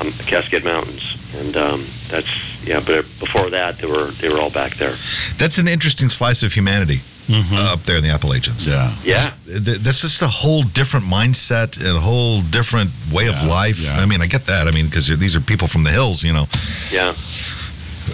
um, 0.00 0.12
Cascade 0.26 0.64
Mountains, 0.64 1.16
and 1.38 1.56
um, 1.56 1.84
that's 2.08 2.28
yeah. 2.66 2.80
But 2.80 3.02
before 3.18 3.50
that, 3.50 3.78
they 3.78 3.86
were 3.86 4.10
they 4.20 4.28
were 4.28 4.38
all 4.38 4.50
back 4.50 4.74
there. 4.76 4.94
That's 5.36 5.58
an 5.58 5.68
interesting 5.68 6.08
slice 6.08 6.42
of 6.42 6.52
humanity 6.52 7.00
uh, 7.32 7.72
up 7.72 7.80
there 7.82 7.96
in 7.96 8.02
the 8.02 8.10
Appalachians. 8.10 8.68
Yeah. 8.68 8.92
Yeah, 9.04 9.32
That's 9.46 10.00
just 10.00 10.22
a 10.22 10.26
whole 10.26 10.62
different 10.62 11.06
mindset 11.06 11.78
and 11.78 11.96
a 11.96 12.00
whole 12.00 12.40
different 12.42 12.90
way 13.12 13.28
of 13.28 13.40
life. 13.46 13.78
yeah. 13.80 13.96
I 13.98 14.06
mean, 14.06 14.20
I 14.20 14.26
get 14.26 14.46
that. 14.46 14.66
I 14.66 14.70
mean, 14.72 14.86
because 14.86 15.06
these 15.18 15.36
are 15.36 15.40
people 15.40 15.68
from 15.68 15.84
the 15.84 15.90
hills, 15.90 16.24
you 16.24 16.32
know. 16.32 16.46
Yeah. 16.90 17.14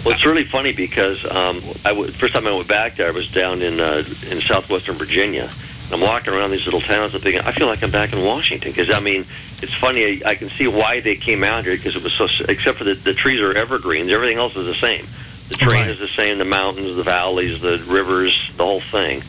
Well, 0.05 0.13
it's 0.13 0.25
really 0.25 0.43
funny 0.43 0.73
because 0.73 1.25
um, 1.25 1.59
I 1.83 1.89
w- 1.89 2.11
first 2.11 2.35
time 2.35 2.45
I 2.45 2.53
went 2.53 2.67
back 2.67 2.95
there, 2.95 3.07
I 3.07 3.11
was 3.11 3.31
down 3.31 3.61
in 3.61 3.79
uh, 3.79 4.03
in 4.29 4.39
southwestern 4.41 4.95
Virginia. 4.95 5.49
And 5.89 5.93
I'm 5.95 6.01
walking 6.01 6.33
around 6.33 6.51
these 6.51 6.65
little 6.65 6.81
towns. 6.81 7.15
I'm 7.15 7.21
thinking, 7.21 7.41
I 7.41 7.51
feel 7.53 7.67
like 7.67 7.81
I'm 7.81 7.91
back 7.91 8.11
in 8.13 8.23
Washington 8.23 8.71
because 8.71 8.93
I 8.95 8.99
mean, 8.99 9.25
it's 9.61 9.73
funny. 9.73 10.03
I, 10.23 10.31
I 10.31 10.35
can 10.35 10.49
see 10.49 10.67
why 10.67 10.99
they 10.99 11.15
came 11.15 11.43
out 11.43 11.63
here 11.63 11.75
because 11.77 11.95
it 11.95 12.03
was 12.03 12.13
so. 12.13 12.27
Except 12.49 12.77
for 12.77 12.83
the, 12.83 12.93
the 12.93 13.13
trees 13.13 13.39
are 13.41 13.53
evergreens, 13.55 14.11
everything 14.11 14.37
else 14.37 14.55
is 14.55 14.65
the 14.67 14.75
same. 14.75 15.05
The 15.49 15.55
terrain 15.55 15.81
Right. 15.83 15.89
is 15.89 15.99
the 15.99 16.09
same. 16.09 16.37
The 16.39 16.45
mountains, 16.45 16.95
the 16.97 17.03
valleys, 17.03 17.61
the 17.61 17.81
rivers, 17.87 18.51
the 18.57 18.65
whole 18.65 18.81
thing. 18.81 19.21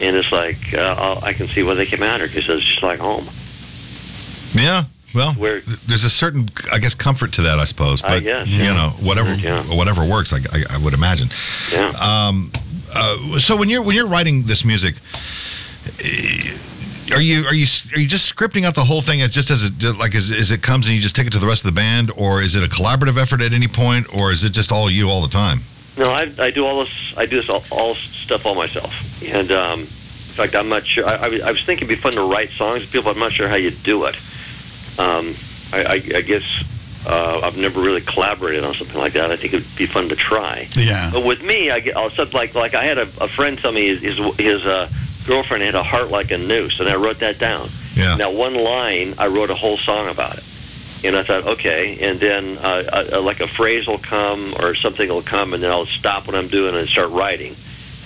And 0.00 0.16
it's 0.16 0.32
like 0.32 0.72
uh, 0.74 1.20
I 1.22 1.32
can 1.34 1.46
see 1.48 1.62
why 1.62 1.74
they 1.74 1.86
came 1.86 2.02
out 2.02 2.20
here 2.20 2.28
because 2.28 2.48
it's 2.48 2.64
just 2.64 2.82
like 2.82 2.98
home. 2.98 3.26
Yeah. 4.54 4.84
Well, 5.14 5.32
Where- 5.34 5.60
there's 5.60 6.04
a 6.04 6.10
certain, 6.10 6.50
I 6.72 6.78
guess, 6.78 6.94
comfort 6.94 7.32
to 7.34 7.42
that, 7.42 7.58
I 7.58 7.64
suppose. 7.64 8.02
I 8.04 8.08
But 8.16 8.22
guess, 8.22 8.46
you 8.48 8.62
yeah. 8.64 8.72
know, 8.74 8.88
whatever, 9.00 9.34
Yeah. 9.34 9.62
whatever 9.64 10.04
works, 10.04 10.32
I, 10.32 10.38
I, 10.52 10.64
I 10.74 10.78
would 10.78 10.92
imagine. 10.94 11.28
Yeah. 11.72 11.88
Um, 12.00 12.50
uh, 12.94 13.38
so 13.38 13.56
when 13.56 13.68
you're 13.70 13.82
when 13.82 13.94
you're 13.96 14.06
writing 14.06 14.42
this 14.44 14.64
music, 14.64 14.94
are 17.12 17.20
you 17.20 17.44
are 17.46 17.54
you 17.54 17.66
are 17.94 18.00
you 18.00 18.06
just 18.06 18.34
scripting 18.34 18.64
out 18.64 18.74
the 18.74 18.84
whole 18.84 19.00
thing 19.00 19.22
as 19.22 19.30
just 19.30 19.50
as 19.50 19.62
it 19.64 19.98
like 19.98 20.14
as, 20.14 20.30
as 20.30 20.50
it 20.50 20.62
comes 20.62 20.86
and 20.86 20.96
you 20.96 21.00
just 21.02 21.14
take 21.16 21.26
it 21.26 21.32
to 21.32 21.38
the 21.38 21.46
rest 21.46 21.64
of 21.64 21.72
the 21.72 21.76
band, 21.80 22.10
or 22.16 22.40
is 22.42 22.56
it 22.56 22.62
a 22.64 22.68
collaborative 22.68 23.16
effort 23.20 23.40
at 23.40 23.52
any 23.52 23.68
point, 23.68 24.06
or 24.20 24.32
is 24.32 24.42
it 24.44 24.50
just 24.52 24.72
all 24.72 24.90
you 24.90 25.08
all 25.08 25.22
the 25.22 25.28
time? 25.28 25.60
No, 25.98 26.10
I, 26.10 26.30
I 26.38 26.50
do 26.50 26.66
all 26.66 26.80
this. 26.84 27.14
I 27.16 27.24
do 27.26 27.36
this 27.40 27.48
all, 27.48 27.64
all 27.70 27.94
stuff 27.94 28.44
all 28.44 28.54
myself. 28.54 28.92
And 29.24 29.50
um, 29.52 29.80
in 29.80 29.86
fact, 29.86 30.54
I'm 30.54 30.68
not 30.68 30.84
sure. 30.84 31.06
I, 31.08 31.14
I, 31.14 31.28
was- 31.28 31.42
I 31.42 31.50
was 31.52 31.64
thinking 31.64 31.86
it'd 31.88 31.96
be 31.96 32.00
fun 32.02 32.12
to 32.14 32.22
write 32.30 32.50
songs 32.50 32.80
with 32.82 32.92
people. 32.92 33.10
I'm 33.10 33.18
not 33.18 33.32
sure 33.32 33.48
how 33.48 33.54
you 33.56 33.70
do 33.70 34.04
it. 34.04 34.14
Um, 34.98 35.34
I, 35.72 35.84
I, 35.84 36.16
I 36.18 36.20
guess 36.22 36.44
uh, 37.06 37.40
I've 37.44 37.56
never 37.56 37.80
really 37.80 38.02
collaborated 38.02 38.62
on 38.64 38.74
something 38.74 38.98
like 38.98 39.12
that. 39.14 39.30
I 39.30 39.36
think 39.36 39.54
it'd 39.54 39.76
be 39.78 39.86
fun 39.86 40.08
to 40.10 40.16
try. 40.16 40.68
Yeah. 40.76 41.10
But 41.12 41.24
with 41.24 41.42
me, 41.42 41.70
I 41.70 41.80
get 41.80 41.96
I'll 41.96 42.10
like 42.34 42.54
like 42.54 42.74
I 42.74 42.82
had 42.84 42.98
a, 42.98 43.02
a 43.20 43.28
friend 43.28 43.56
tell 43.58 43.72
me 43.72 43.86
his 43.96 44.02
his, 44.02 44.36
his 44.36 44.66
uh, 44.66 44.90
girlfriend 45.26 45.62
had 45.62 45.74
a 45.74 45.82
heart 45.82 46.10
like 46.10 46.30
a 46.30 46.38
noose, 46.38 46.80
and 46.80 46.88
I 46.88 46.96
wrote 46.96 47.18
that 47.20 47.38
down. 47.38 47.68
Yeah. 47.94 48.16
Now 48.16 48.30
one 48.30 48.54
line, 48.54 49.14
I 49.18 49.26
wrote 49.28 49.50
a 49.50 49.54
whole 49.54 49.76
song 49.76 50.08
about 50.08 50.36
it. 50.38 50.44
And 51.04 51.14
I 51.14 51.22
thought, 51.22 51.44
okay, 51.46 51.98
and 52.00 52.18
then 52.18 52.58
uh, 52.58 53.06
uh, 53.12 53.20
like 53.20 53.40
a 53.40 53.46
phrase 53.46 53.86
will 53.86 53.98
come 53.98 54.54
or 54.60 54.74
something 54.74 55.08
will 55.08 55.22
come, 55.22 55.52
and 55.54 55.62
then 55.62 55.70
I'll 55.70 55.86
stop 55.86 56.26
what 56.26 56.34
I'm 56.34 56.48
doing 56.48 56.74
and 56.74 56.88
start 56.88 57.10
writing. 57.10 57.54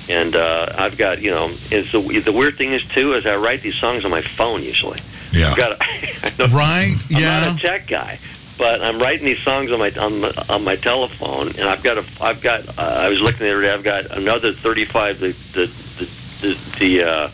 And 0.09 0.35
uh, 0.35 0.66
I've 0.76 0.98
got, 0.98 1.22
you 1.22 1.30
know, 1.30 1.50
it's 1.70 1.92
the 1.92 2.00
the 2.20 2.33
weird 2.33 2.56
thing 2.56 2.72
is 2.72 2.85
too 2.87 3.12
is 3.14 3.26
I 3.26 3.37
write 3.37 3.62
these 3.62 3.76
songs 3.76 4.04
on 4.04 4.11
my 4.11 4.20
phone 4.22 4.62
usually. 4.62 4.98
Yeah. 5.33 5.50
I've 5.52 5.56
got, 5.56 5.72
a, 5.72 5.76
I 6.42 6.46
Right? 6.52 6.94
I'm 7.11 7.22
Yeah. 7.22 7.40
not 7.46 7.56
a 7.59 7.61
tech 7.64 7.87
guy, 7.87 8.18
but 8.59 8.83
I'm 8.83 8.98
writing 8.98 9.24
these 9.24 9.38
songs 9.40 9.70
on 9.70 9.78
my 9.78 9.92
on 9.92 10.20
my, 10.20 10.33
on 10.48 10.64
my 10.64 10.74
telephone, 10.76 11.46
and 11.48 11.61
I've 11.61 11.83
got 11.85 11.96
a 11.96 12.04
I've 12.20 12.40
got 12.42 12.68
uh, 12.76 12.83
I 12.83 13.09
was 13.09 13.20
looking 13.20 13.38
the 13.46 13.52
other 13.52 13.62
day. 13.62 13.72
I've 13.72 13.85
got 13.85 14.06
another 14.16 14.52
35 14.52 15.20
the 15.20 15.28
the 15.54 15.66
the 16.40 16.48
the, 16.79 16.79
the 16.79 17.03
uh, 17.05 17.31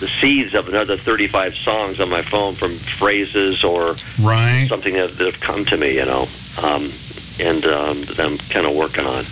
the 0.00 0.08
seeds 0.08 0.52
of 0.54 0.68
another 0.68 0.96
35 0.96 1.54
songs 1.54 2.00
on 2.00 2.10
my 2.10 2.22
phone 2.22 2.54
from 2.54 2.72
phrases 2.74 3.62
or 3.62 3.94
Right. 4.20 4.66
something 4.68 4.94
that, 4.94 5.16
that 5.16 5.24
have 5.26 5.40
come 5.40 5.64
to 5.66 5.76
me, 5.76 5.94
you 5.94 6.04
know, 6.04 6.26
um, 6.60 6.90
and 7.38 7.64
um, 7.64 8.02
that 8.02 8.18
I'm 8.18 8.36
kind 8.50 8.66
of 8.66 8.74
working 8.74 9.06
on. 9.06 9.24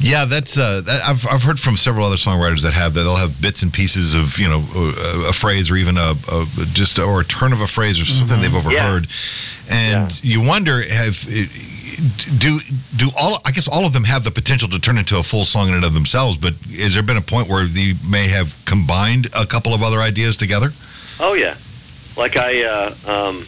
Yeah, 0.00 0.24
that's 0.24 0.56
uh, 0.56 0.80
that, 0.82 1.02
I've 1.06 1.26
I've 1.26 1.42
heard 1.42 1.60
from 1.60 1.76
several 1.76 2.06
other 2.06 2.16
songwriters 2.16 2.62
that 2.62 2.72
have 2.72 2.94
that 2.94 3.02
they'll 3.02 3.16
have 3.16 3.40
bits 3.42 3.62
and 3.62 3.70
pieces 3.72 4.14
of 4.14 4.38
you 4.38 4.48
know 4.48 4.64
a, 4.74 5.28
a 5.28 5.32
phrase 5.32 5.70
or 5.70 5.76
even 5.76 5.98
a, 5.98 6.14
a 6.32 6.46
just 6.72 6.98
or 6.98 7.20
a 7.20 7.24
turn 7.24 7.52
of 7.52 7.60
a 7.60 7.66
phrase 7.66 8.00
or 8.00 8.06
something 8.06 8.40
they've 8.40 8.54
overheard, 8.54 9.08
and 9.68 10.18
you 10.24 10.40
wonder 10.40 10.80
have 10.82 11.26
do 12.38 12.60
do 12.96 13.10
all 13.18 13.38
I 13.44 13.50
guess 13.50 13.68
all 13.68 13.86
of 13.86 13.92
them 13.92 14.04
have 14.04 14.24
the 14.24 14.30
potential 14.30 14.68
to 14.68 14.78
turn 14.78 14.98
into 14.98 15.18
a 15.18 15.22
full 15.22 15.44
song 15.44 15.68
in 15.68 15.74
and 15.74 15.84
of 15.84 15.94
themselves, 15.94 16.36
but 16.36 16.54
has 16.76 16.94
there 16.94 17.02
been 17.02 17.16
a 17.16 17.22
point 17.22 17.48
where 17.48 17.64
you 17.64 17.94
may 18.08 18.28
have 18.28 18.56
combined 18.64 19.28
a 19.38 19.46
couple 19.46 19.74
of 19.74 19.82
other 19.82 19.98
ideas 19.98 20.36
together? 20.36 20.72
Oh 21.18 21.34
yeah, 21.34 21.56
like 22.16 22.36
I 22.36 22.64
uh, 22.64 22.94
um, 23.06 23.44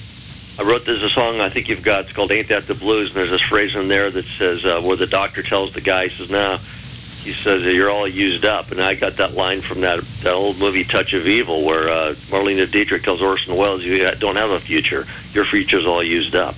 I 0.58 0.62
wrote 0.62 0.84
there's 0.86 1.02
a 1.02 1.10
song 1.10 1.40
I 1.40 1.48
think 1.48 1.68
you've 1.68 1.82
got. 1.82 2.04
It's 2.04 2.12
called 2.12 2.32
"Ain't 2.32 2.48
That 2.48 2.66
the 2.66 2.74
Blues," 2.74 3.08
and 3.08 3.16
there's 3.16 3.30
this 3.30 3.42
phrase 3.42 3.74
in 3.74 3.88
there 3.88 4.10
that 4.10 4.24
says 4.24 4.64
uh, 4.64 4.80
where 4.80 4.96
the 4.96 5.06
doctor 5.06 5.42
tells 5.42 5.72
the 5.72 5.80
guy, 5.80 6.08
he 6.08 6.16
says, 6.16 6.30
"Now," 6.30 6.56
he 6.56 7.32
says, 7.32 7.62
"You're 7.62 7.90
all 7.90 8.08
used 8.08 8.44
up." 8.44 8.72
And 8.72 8.80
I 8.80 8.94
got 8.94 9.16
that 9.16 9.34
line 9.34 9.60
from 9.60 9.82
that 9.82 10.00
that 10.22 10.32
old 10.32 10.58
movie 10.58 10.84
Touch 10.84 11.12
of 11.12 11.26
Evil, 11.26 11.64
where 11.64 11.88
uh, 11.88 12.14
Marlene 12.30 12.70
Dietrich 12.70 13.02
tells 13.02 13.20
Orson 13.20 13.56
Welles, 13.56 13.84
"You 13.84 14.08
don't 14.18 14.36
have 14.36 14.50
a 14.50 14.60
future. 14.60 15.06
Your 15.32 15.44
future's 15.44 15.86
all 15.86 16.02
used 16.02 16.34
up." 16.34 16.56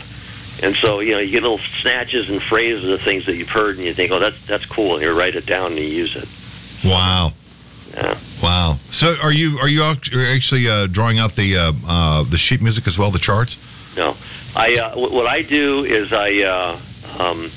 And 0.62 0.75
so 0.77 1.01
you 1.01 1.12
know 1.12 1.18
you 1.20 1.31
get 1.31 1.42
little 1.42 1.59
snatches 1.59 2.29
and 2.29 2.42
phrases 2.42 2.88
of 2.90 3.01
things 3.01 3.25
that 3.27 3.37
you've 3.37 3.49
heard, 3.49 3.77
and 3.77 3.85
you 3.85 3.94
think, 3.94 4.11
"Oh, 4.12 4.18
that's 4.18 4.44
that's 4.46 4.66
cool," 4.66 4.94
and 4.94 5.03
you 5.03 5.16
write 5.18 5.35
it 5.35 5.46
down 5.46 5.73
and 5.73 5.79
you 5.81 5.87
use 5.87 6.16
it. 6.16 6.29
Wow. 6.88 7.33
Yeah. 7.94 8.16
Wow. 8.42 8.77
So 8.90 9.16
are 9.23 9.33
you 9.33 9.59
are 9.59 9.68
you 9.68 9.83
act- 9.83 10.12
are 10.12 10.18
you 10.18 10.35
actually 10.35 10.68
uh, 10.68 10.87
drawing 10.87 11.18
out 11.18 11.33
the 11.33 11.57
uh, 11.57 11.73
uh, 11.88 12.23
the 12.25 12.37
sheet 12.37 12.61
music 12.61 12.87
as 12.87 12.99
well, 12.99 13.11
the 13.11 13.18
charts? 13.18 13.57
No, 13.96 14.14
I 14.55 14.75
uh, 14.75 14.90
wh- 14.94 15.12
what 15.12 15.27
I 15.27 15.42
do 15.42 15.83
is 15.85 16.12
I 16.12 16.42
uh, 16.42 16.79
um, 17.23 17.51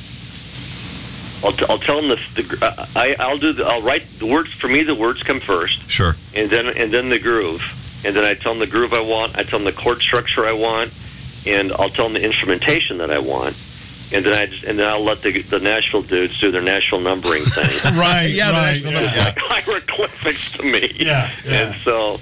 I'll, 1.46 1.52
t- 1.52 1.66
I'll 1.70 1.78
tell 1.78 1.98
them 2.02 2.08
the, 2.10 2.42
the 2.42 2.66
uh, 2.66 2.86
I 2.96 3.16
I'll 3.20 3.38
do 3.38 3.52
the, 3.52 3.66
I'll 3.66 3.82
write 3.82 4.04
the 4.20 4.26
words 4.28 4.52
for 4.54 4.68
me. 4.70 4.84
The 4.84 4.96
words 4.96 5.24
come 5.24 5.40
first, 5.42 5.90
Sure. 5.90 6.16
and 6.36 6.50
then 6.50 6.68
and 6.68 6.92
then 6.92 7.10
the 7.10 7.20
groove, 7.20 7.62
and 8.06 8.16
then 8.16 8.24
I 8.24 8.34
tell 8.34 8.54
them 8.54 8.60
the 8.60 8.68
groove 8.68 8.94
I 8.94 9.02
want. 9.02 9.38
I 9.38 9.44
tell 9.44 9.60
them 9.60 9.66
the 9.66 9.74
chord 9.74 10.02
structure 10.02 10.46
I 10.46 10.54
want, 10.54 10.92
and 11.46 11.72
I'll 11.74 11.90
tell 11.90 12.06
them 12.06 12.14
the 12.14 12.24
instrumentation 12.24 12.98
that 13.00 13.12
I 13.12 13.20
want. 13.20 13.56
And 14.14 14.24
then 14.24 14.36
I 14.36 14.46
just, 14.46 14.64
and 14.64 14.78
then 14.78 14.88
I'll 14.88 15.04
let 15.04 15.22
the 15.22 15.42
the 15.42 15.60
Nashville 15.60 16.04
dudes 16.04 16.40
do 16.40 16.52
their 16.52 16.62
Nashville 16.62 17.00
numbering 17.00 17.44
thing. 17.46 17.94
Right. 17.98 18.28
Yeah, 18.30 18.52
the 18.52 18.58
right. 18.58 18.82
Yeah. 18.82 18.92
number. 18.92 19.42
like 19.50 19.64
hieroglyphics 19.66 20.52
to 20.54 20.64
me. 20.64 20.92
Yeah, 20.96 21.32
yeah. 21.46 21.54
And 21.54 21.76
so, 21.82 22.20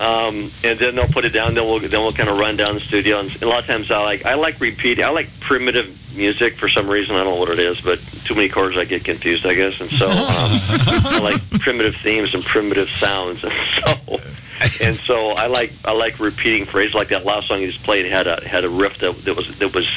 um, 0.00 0.50
and 0.64 0.78
then 0.78 0.94
they'll 0.94 1.06
put 1.08 1.24
it 1.24 1.30
down. 1.34 1.54
Then 1.54 1.64
we'll 1.64 1.80
then 1.80 2.00
we'll 2.00 2.12
kind 2.12 2.28
of 2.30 2.38
run 2.38 2.56
down 2.56 2.74
the 2.74 2.80
studio. 2.80 3.18
And 3.20 3.42
a 3.42 3.46
lot 3.48 3.60
of 3.60 3.66
times 3.66 3.90
I 3.90 4.02
like 4.02 4.24
I 4.24 4.34
like 4.34 4.58
repeating. 4.60 5.04
I 5.04 5.10
like 5.10 5.28
primitive 5.40 5.94
music 6.16 6.54
for 6.54 6.68
some 6.68 6.88
reason. 6.88 7.14
I 7.16 7.24
don't 7.24 7.34
know 7.34 7.40
what 7.40 7.50
it 7.50 7.58
is, 7.58 7.80
but 7.80 7.98
too 8.24 8.34
many 8.34 8.48
chords 8.48 8.78
I 8.78 8.84
get 8.86 9.04
confused. 9.04 9.44
I 9.44 9.54
guess. 9.54 9.80
And 9.80 9.90
so 9.90 10.08
um, 10.08 10.14
I 10.18 11.20
like 11.22 11.60
primitive 11.60 11.96
themes 11.96 12.32
and 12.34 12.42
primitive 12.42 12.88
sounds. 12.88 13.44
And 13.44 13.52
so. 14.08 14.18
And 14.80 14.96
so 14.96 15.30
I 15.30 15.46
like 15.46 15.72
I 15.84 15.92
like 15.92 16.18
repeating 16.20 16.64
phrases 16.64 16.94
like 16.94 17.08
that 17.08 17.24
last 17.24 17.48
song 17.48 17.60
you 17.60 17.70
just 17.70 17.84
played 17.84 18.06
had 18.06 18.26
a 18.26 18.46
had 18.46 18.64
a 18.64 18.68
riff 18.68 18.98
that, 18.98 19.14
that 19.24 19.36
was 19.36 19.58
that 19.58 19.74
was 19.74 19.88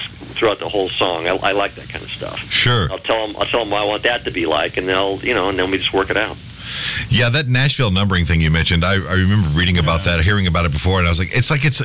throughout 0.41 0.59
the 0.59 0.69
whole 0.69 0.89
song. 0.89 1.27
I, 1.27 1.35
I 1.35 1.51
like 1.51 1.73
that 1.75 1.87
kind 1.89 2.03
of 2.03 2.09
stuff. 2.09 2.39
Sure. 2.39 2.91
I'll 2.91 2.97
tell 2.97 3.27
them. 3.27 3.35
I'll 3.37 3.45
tell 3.45 3.61
them 3.61 3.69
what 3.69 3.81
I 3.81 3.85
want 3.85 4.03
that 4.03 4.23
to 4.25 4.31
be 4.31 4.45
like, 4.45 4.77
and 4.77 4.87
they'll, 4.87 5.17
you 5.19 5.33
know, 5.35 5.49
and 5.49 5.59
then 5.59 5.69
we 5.69 5.77
just 5.77 5.93
work 5.93 6.09
it 6.09 6.17
out. 6.17 6.37
Yeah, 7.09 7.29
that 7.29 7.47
Nashville 7.47 7.91
numbering 7.91 8.25
thing 8.25 8.41
you 8.41 8.49
mentioned, 8.49 8.83
I, 8.83 8.93
I 8.93 9.13
remember 9.13 9.49
reading 9.49 9.77
about 9.77 10.01
that, 10.05 10.21
hearing 10.21 10.47
about 10.47 10.65
it 10.65 10.71
before, 10.71 10.97
and 10.99 11.07
I 11.07 11.11
was 11.11 11.19
like, 11.19 11.35
it's 11.35 11.51
like 11.51 11.65
it's, 11.65 11.81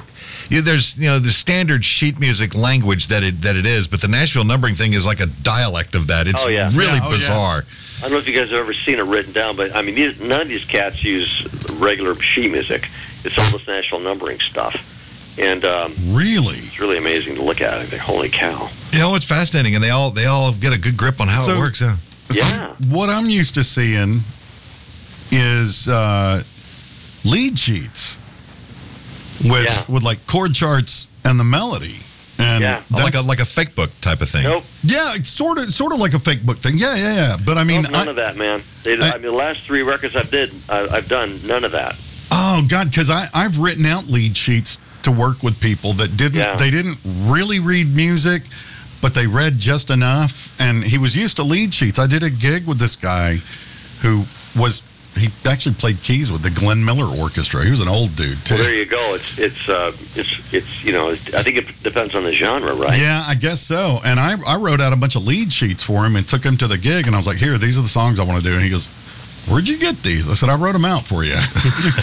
you 0.49 0.57
know, 0.59 0.63
there's 0.63 0.97
you 0.97 1.07
know 1.07 1.19
the 1.19 1.31
standard 1.31 1.85
sheet 1.85 2.19
music 2.21 2.55
language 2.55 3.09
that 3.09 3.23
it 3.25 3.43
that 3.43 3.57
it 3.57 3.67
is, 3.67 3.89
but 3.89 4.01
the 4.01 4.09
Nashville 4.09 4.45
numbering 4.45 4.75
thing 4.75 4.93
is 4.93 5.05
like 5.07 5.21
a 5.21 5.27
dialect 5.27 5.95
of 5.95 6.07
that. 6.09 6.27
It's 6.27 6.45
Oh, 6.45 6.49
yeah. 6.49 6.69
really 6.75 6.87
Yeah, 6.99 7.01
oh, 7.03 7.11
yeah. 7.11 7.17
bizarre. 7.17 7.65
I 7.99 8.01
don't 8.03 8.13
know 8.13 8.19
if 8.19 8.29
you 8.29 8.37
guys 8.37 8.51
have 8.51 8.61
ever 8.61 8.75
seen 8.75 8.99
it 8.99 9.05
written 9.05 9.33
down, 9.33 9.57
but 9.57 9.75
I 9.75 9.81
mean, 9.83 9.95
these, 9.95 10.21
none 10.21 10.43
of 10.43 10.49
these 10.49 10.65
cats 10.67 11.03
use 11.03 11.47
regular 11.79 12.15
sheet 12.17 12.51
music. 12.53 12.89
It's 13.25 13.39
all 13.39 13.51
this 13.59 13.67
Nashville 13.67 14.01
numbering 14.01 14.39
stuff, 14.41 14.77
and 15.39 15.65
um, 15.65 15.95
Really? 16.09 16.59
it's 16.59 16.79
really 16.79 16.99
amazing 16.99 17.37
to 17.37 17.43
look 17.43 17.61
at. 17.61 17.75
I 17.75 17.85
think, 17.87 18.03
holy 18.03 18.29
cow! 18.29 18.69
You 18.93 18.99
know, 19.01 19.15
it's 19.15 19.25
fascinating, 19.25 19.75
and 19.75 19.83
they 19.83 19.91
all 19.91 20.11
they 20.11 20.27
all 20.27 20.53
get 20.53 20.73
a 20.73 20.79
good 20.79 20.97
grip 20.97 21.21
on 21.21 21.29
how 21.29 21.41
it 21.43 21.45
So- 21.47 21.59
works. 21.59 21.81
Yeah. 21.81 21.97
Yeah. 22.33 22.73
What 22.89 23.09
I'm 23.09 23.31
used 23.31 23.55
to 23.55 23.63
seeing 23.65 24.21
is 25.31 25.89
uh, 25.89 26.43
lead 27.25 27.59
sheets 27.59 28.19
with 29.45 29.65
Yeah. 29.67 29.85
with 29.89 30.03
like 30.03 30.27
chord 30.27 30.55
charts 30.55 31.09
and 31.25 31.39
the 31.39 31.45
melody. 31.45 31.97
And 32.39 32.63
Yeah. 32.63 32.83
like 32.91 33.15
a 33.15 33.23
like 33.23 33.41
a 33.41 33.45
fake 33.47 33.75
book 33.75 33.91
type 34.03 34.21
of 34.21 34.29
thing. 34.29 34.43
Nope. 34.45 34.65
yeah, 34.83 35.15
it's 35.15 35.29
sort 35.31 35.59
of 35.59 35.73
sort 35.73 35.93
of 35.95 36.01
like 36.01 36.13
a 36.15 36.19
fake 36.19 36.43
book 36.45 36.59
thing. 36.59 36.77
Yeah, 36.77 36.95
yeah, 36.95 37.15
yeah. 37.15 37.37
But 37.43 37.57
I 37.57 37.65
mean, 37.65 37.83
Nope, 37.83 37.93
none 37.93 38.09
I, 38.09 38.11
of 38.11 38.17
that, 38.17 38.37
man. 38.37 38.63
They, 38.83 38.99
I- 38.99 39.11
I, 39.11 39.13
mean, 39.15 39.23
the 39.23 39.33
last 39.33 39.61
three 39.61 39.83
records 39.83 40.15
I've 40.15 40.31
did, 40.31 40.53
I, 40.69 40.87
I've 40.89 41.09
done 41.09 41.41
none 41.47 41.65
of 41.65 41.73
that. 41.73 41.97
oh 42.31 42.65
god, 42.69 42.91
because 42.91 43.09
I 43.11 43.27
I've 43.33 43.59
written 43.59 43.87
out 43.87 44.07
lead 44.09 44.37
sheets 44.37 44.79
to 45.05 45.11
work 45.13 45.43
with 45.43 45.61
people 45.61 45.93
that 45.95 46.17
didn't 46.17 46.39
Yeah. 46.41 46.57
they 46.57 46.71
didn't 46.71 46.99
really 47.05 47.59
read 47.59 47.95
music, 47.97 48.43
but 49.01 49.15
they 49.15 49.27
read 49.27 49.59
just 49.59 49.89
enough. 49.91 50.55
And 50.61 50.85
he 50.85 50.99
was 50.99 51.17
used 51.17 51.37
to 51.37 51.43
lead 51.43 51.73
sheets. 51.73 51.99
I 51.99 52.07
did 52.07 52.23
a 52.23 52.31
gig 52.31 52.67
with 52.67 52.79
this 52.79 52.97
guy 52.97 53.39
who 54.03 54.25
was 54.55 54.83
he 55.17 55.29
actually 55.49 55.75
played 55.75 56.03
keys 56.03 56.31
with 56.31 56.43
the 56.43 56.51
Glenn 56.51 56.85
Miller 56.85 57.07
Orchestra. 57.07 57.65
He 57.65 57.71
was 57.71 57.81
an 57.81 57.89
old 57.89 58.15
dude 58.17 58.45
too. 58.45 58.55
Well, 58.55 58.65
there 58.65 58.75
you 58.75 58.87
go. 58.87 59.15
It's 59.15 59.39
it's 59.39 59.69
uh, 59.69 59.93
it's 60.15 60.53
it's 60.53 60.85
you 60.85 60.93
know. 60.93 61.11
I 61.11 61.43
think 61.43 61.57
it 61.57 61.67
depends 61.83 62.15
on 62.15 62.23
the 62.25 62.33
genre, 62.33 62.75
right? 62.75 62.99
Yeah, 62.99 63.25
I 63.27 63.35
guess 63.35 63.61
so. 63.61 63.99
And 64.05 64.21
I, 64.21 64.35
I 64.47 64.57
wrote 64.57 64.81
out 64.81 64.93
a 64.93 64.97
bunch 64.97 65.17
of 65.17 65.27
lead 65.27 65.53
sheets 65.53 65.83
for 65.83 66.05
him 66.05 66.17
and 66.17 66.27
took 66.27 66.45
him 66.45 66.57
to 66.59 66.67
the 66.67 66.79
gig. 66.79 67.07
And 67.07 67.17
I 67.17 67.19
was 67.19 67.27
like, 67.27 67.39
here, 67.39 67.57
these 67.59 67.79
are 67.79 67.83
the 67.83 67.89
songs 67.89 68.21
I 68.21 68.25
want 68.25 68.39
to 68.39 68.45
do. 68.45 68.55
And 68.55 68.63
he 68.63 68.71
goes, 68.71 68.89
where'd 69.49 69.69
you 69.69 69.79
get 69.79 70.03
these? 70.03 70.29
I 70.29 70.35
said, 70.35 70.49
I 70.49 70.57
wrote 70.57 70.73
them 70.73 70.85
out 70.85 71.05
for 71.05 71.25
you. 71.25 71.37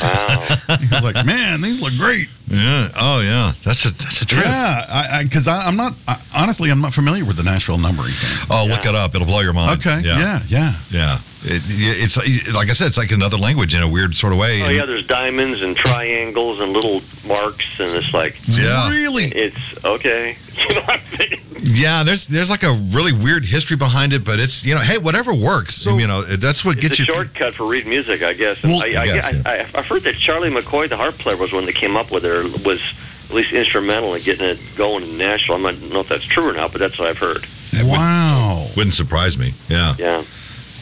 Wow. 0.03 0.45
he 0.79 0.87
was 0.87 1.03
like, 1.03 1.25
man, 1.25 1.61
these 1.61 1.79
look 1.79 1.93
great. 1.97 2.27
Yeah. 2.47 2.89
Oh 2.99 3.21
yeah. 3.21 3.53
That's 3.63 3.85
a 3.85 3.91
that's 3.91 4.21
a 4.21 4.25
trip. 4.25 4.45
Yeah, 4.45 4.85
I 4.89 5.23
because 5.23 5.47
I, 5.47 5.65
I'm 5.65 5.77
not 5.77 5.93
I, 6.07 6.21
honestly 6.35 6.69
I'm 6.69 6.81
not 6.81 6.93
familiar 6.93 7.25
with 7.25 7.37
the 7.37 7.43
Nashville 7.43 7.77
numbering 7.77 8.11
thing. 8.11 8.47
Oh, 8.49 8.65
look 8.67 8.85
it 8.85 8.95
up. 8.95 9.15
It'll 9.15 9.27
blow 9.27 9.41
your 9.41 9.53
mind. 9.53 9.79
Okay, 9.79 10.01
yeah, 10.03 10.41
yeah. 10.47 10.73
Yeah. 10.89 11.17
It, 11.45 11.61
it's 11.67 12.15
like 12.53 12.69
I 12.69 12.73
said, 12.73 12.87
it's 12.87 12.97
like 12.97 13.11
another 13.11 13.37
language 13.37 13.75
in 13.75 13.81
a 13.81 13.87
weird 13.87 14.15
sort 14.15 14.31
of 14.33 14.39
way. 14.39 14.61
Oh 14.61 14.65
And- 14.67 14.75
yeah, 14.75 14.85
there's 14.85 15.05
diamonds 15.05 15.61
and 15.61 15.75
triangles 15.75 16.59
and 16.61 16.71
little 16.71 17.01
marks, 17.27 17.65
and 17.79 17.91
it's 17.91 18.13
like 18.13 18.37
Yeah. 18.47 18.89
really. 18.89 19.25
it's 19.25 19.83
okay. 19.85 20.37
You 20.55 20.75
know 20.75 20.81
what 20.81 21.01
I 21.13 21.17
mean? 21.17 21.39
Yeah, 21.65 22.03
there's 22.03 22.27
there's 22.27 22.49
like 22.51 22.61
a 22.63 22.73
really 22.73 23.11
weird 23.11 23.43
history 23.43 23.75
behind 23.75 24.13
it, 24.13 24.23
but 24.23 24.39
it's 24.39 24.63
you 24.63 24.75
know, 24.75 24.81
hey, 24.81 24.97
whatever 24.99 25.33
works. 25.33 25.73
So- 25.75 25.97
you 25.97 26.07
know, 26.07 26.21
that's 26.21 26.63
what 26.63 26.79
gets 26.79 26.99
a 26.99 27.01
you. 27.01 27.05
through- 27.07 27.15
shortcut 27.15 27.55
for 27.55 27.65
reading 27.67 27.89
music, 27.89 28.21
I 28.23 28.33
guess. 28.33 28.61
Well, 28.63 28.81
I, 28.83 28.93
I, 28.93 29.01
I 29.01 29.05
guess, 29.07 29.33
I, 29.45 29.49
I, 29.55 29.59
I've 29.75 29.87
heard 29.87 30.03
that 30.03 30.15
Charlie 30.15 30.49
McCoy, 30.51 30.87
the 30.89 30.95
harp 30.97 31.15
player, 31.15 31.35
was 31.37 31.51
one 31.51 31.65
that 31.65 31.75
came 31.75 31.95
up 31.97 32.11
with 32.11 32.23
it, 32.25 32.29
or 32.31 32.43
was 32.67 32.81
at 33.29 33.35
least 33.35 33.51
instrumental 33.51 34.13
in 34.13 34.21
getting 34.21 34.45
it 34.45 34.59
going 34.75 35.03
in 35.03 35.17
Nashville. 35.17 35.55
I 35.55 35.71
don't 35.73 35.91
know 35.91 35.99
if 36.01 36.07
that's 36.09 36.23
true 36.23 36.47
or 36.49 36.53
not, 36.53 36.71
but 36.71 36.79
that's 36.79 36.97
what 36.99 37.07
I've 37.09 37.17
heard. 37.17 37.43
Wow. 37.83 38.67
Wouldn't 38.77 38.93
surprise 38.93 39.37
me. 39.37 39.53
Yeah, 39.69 39.95
Yeah, 39.97 40.23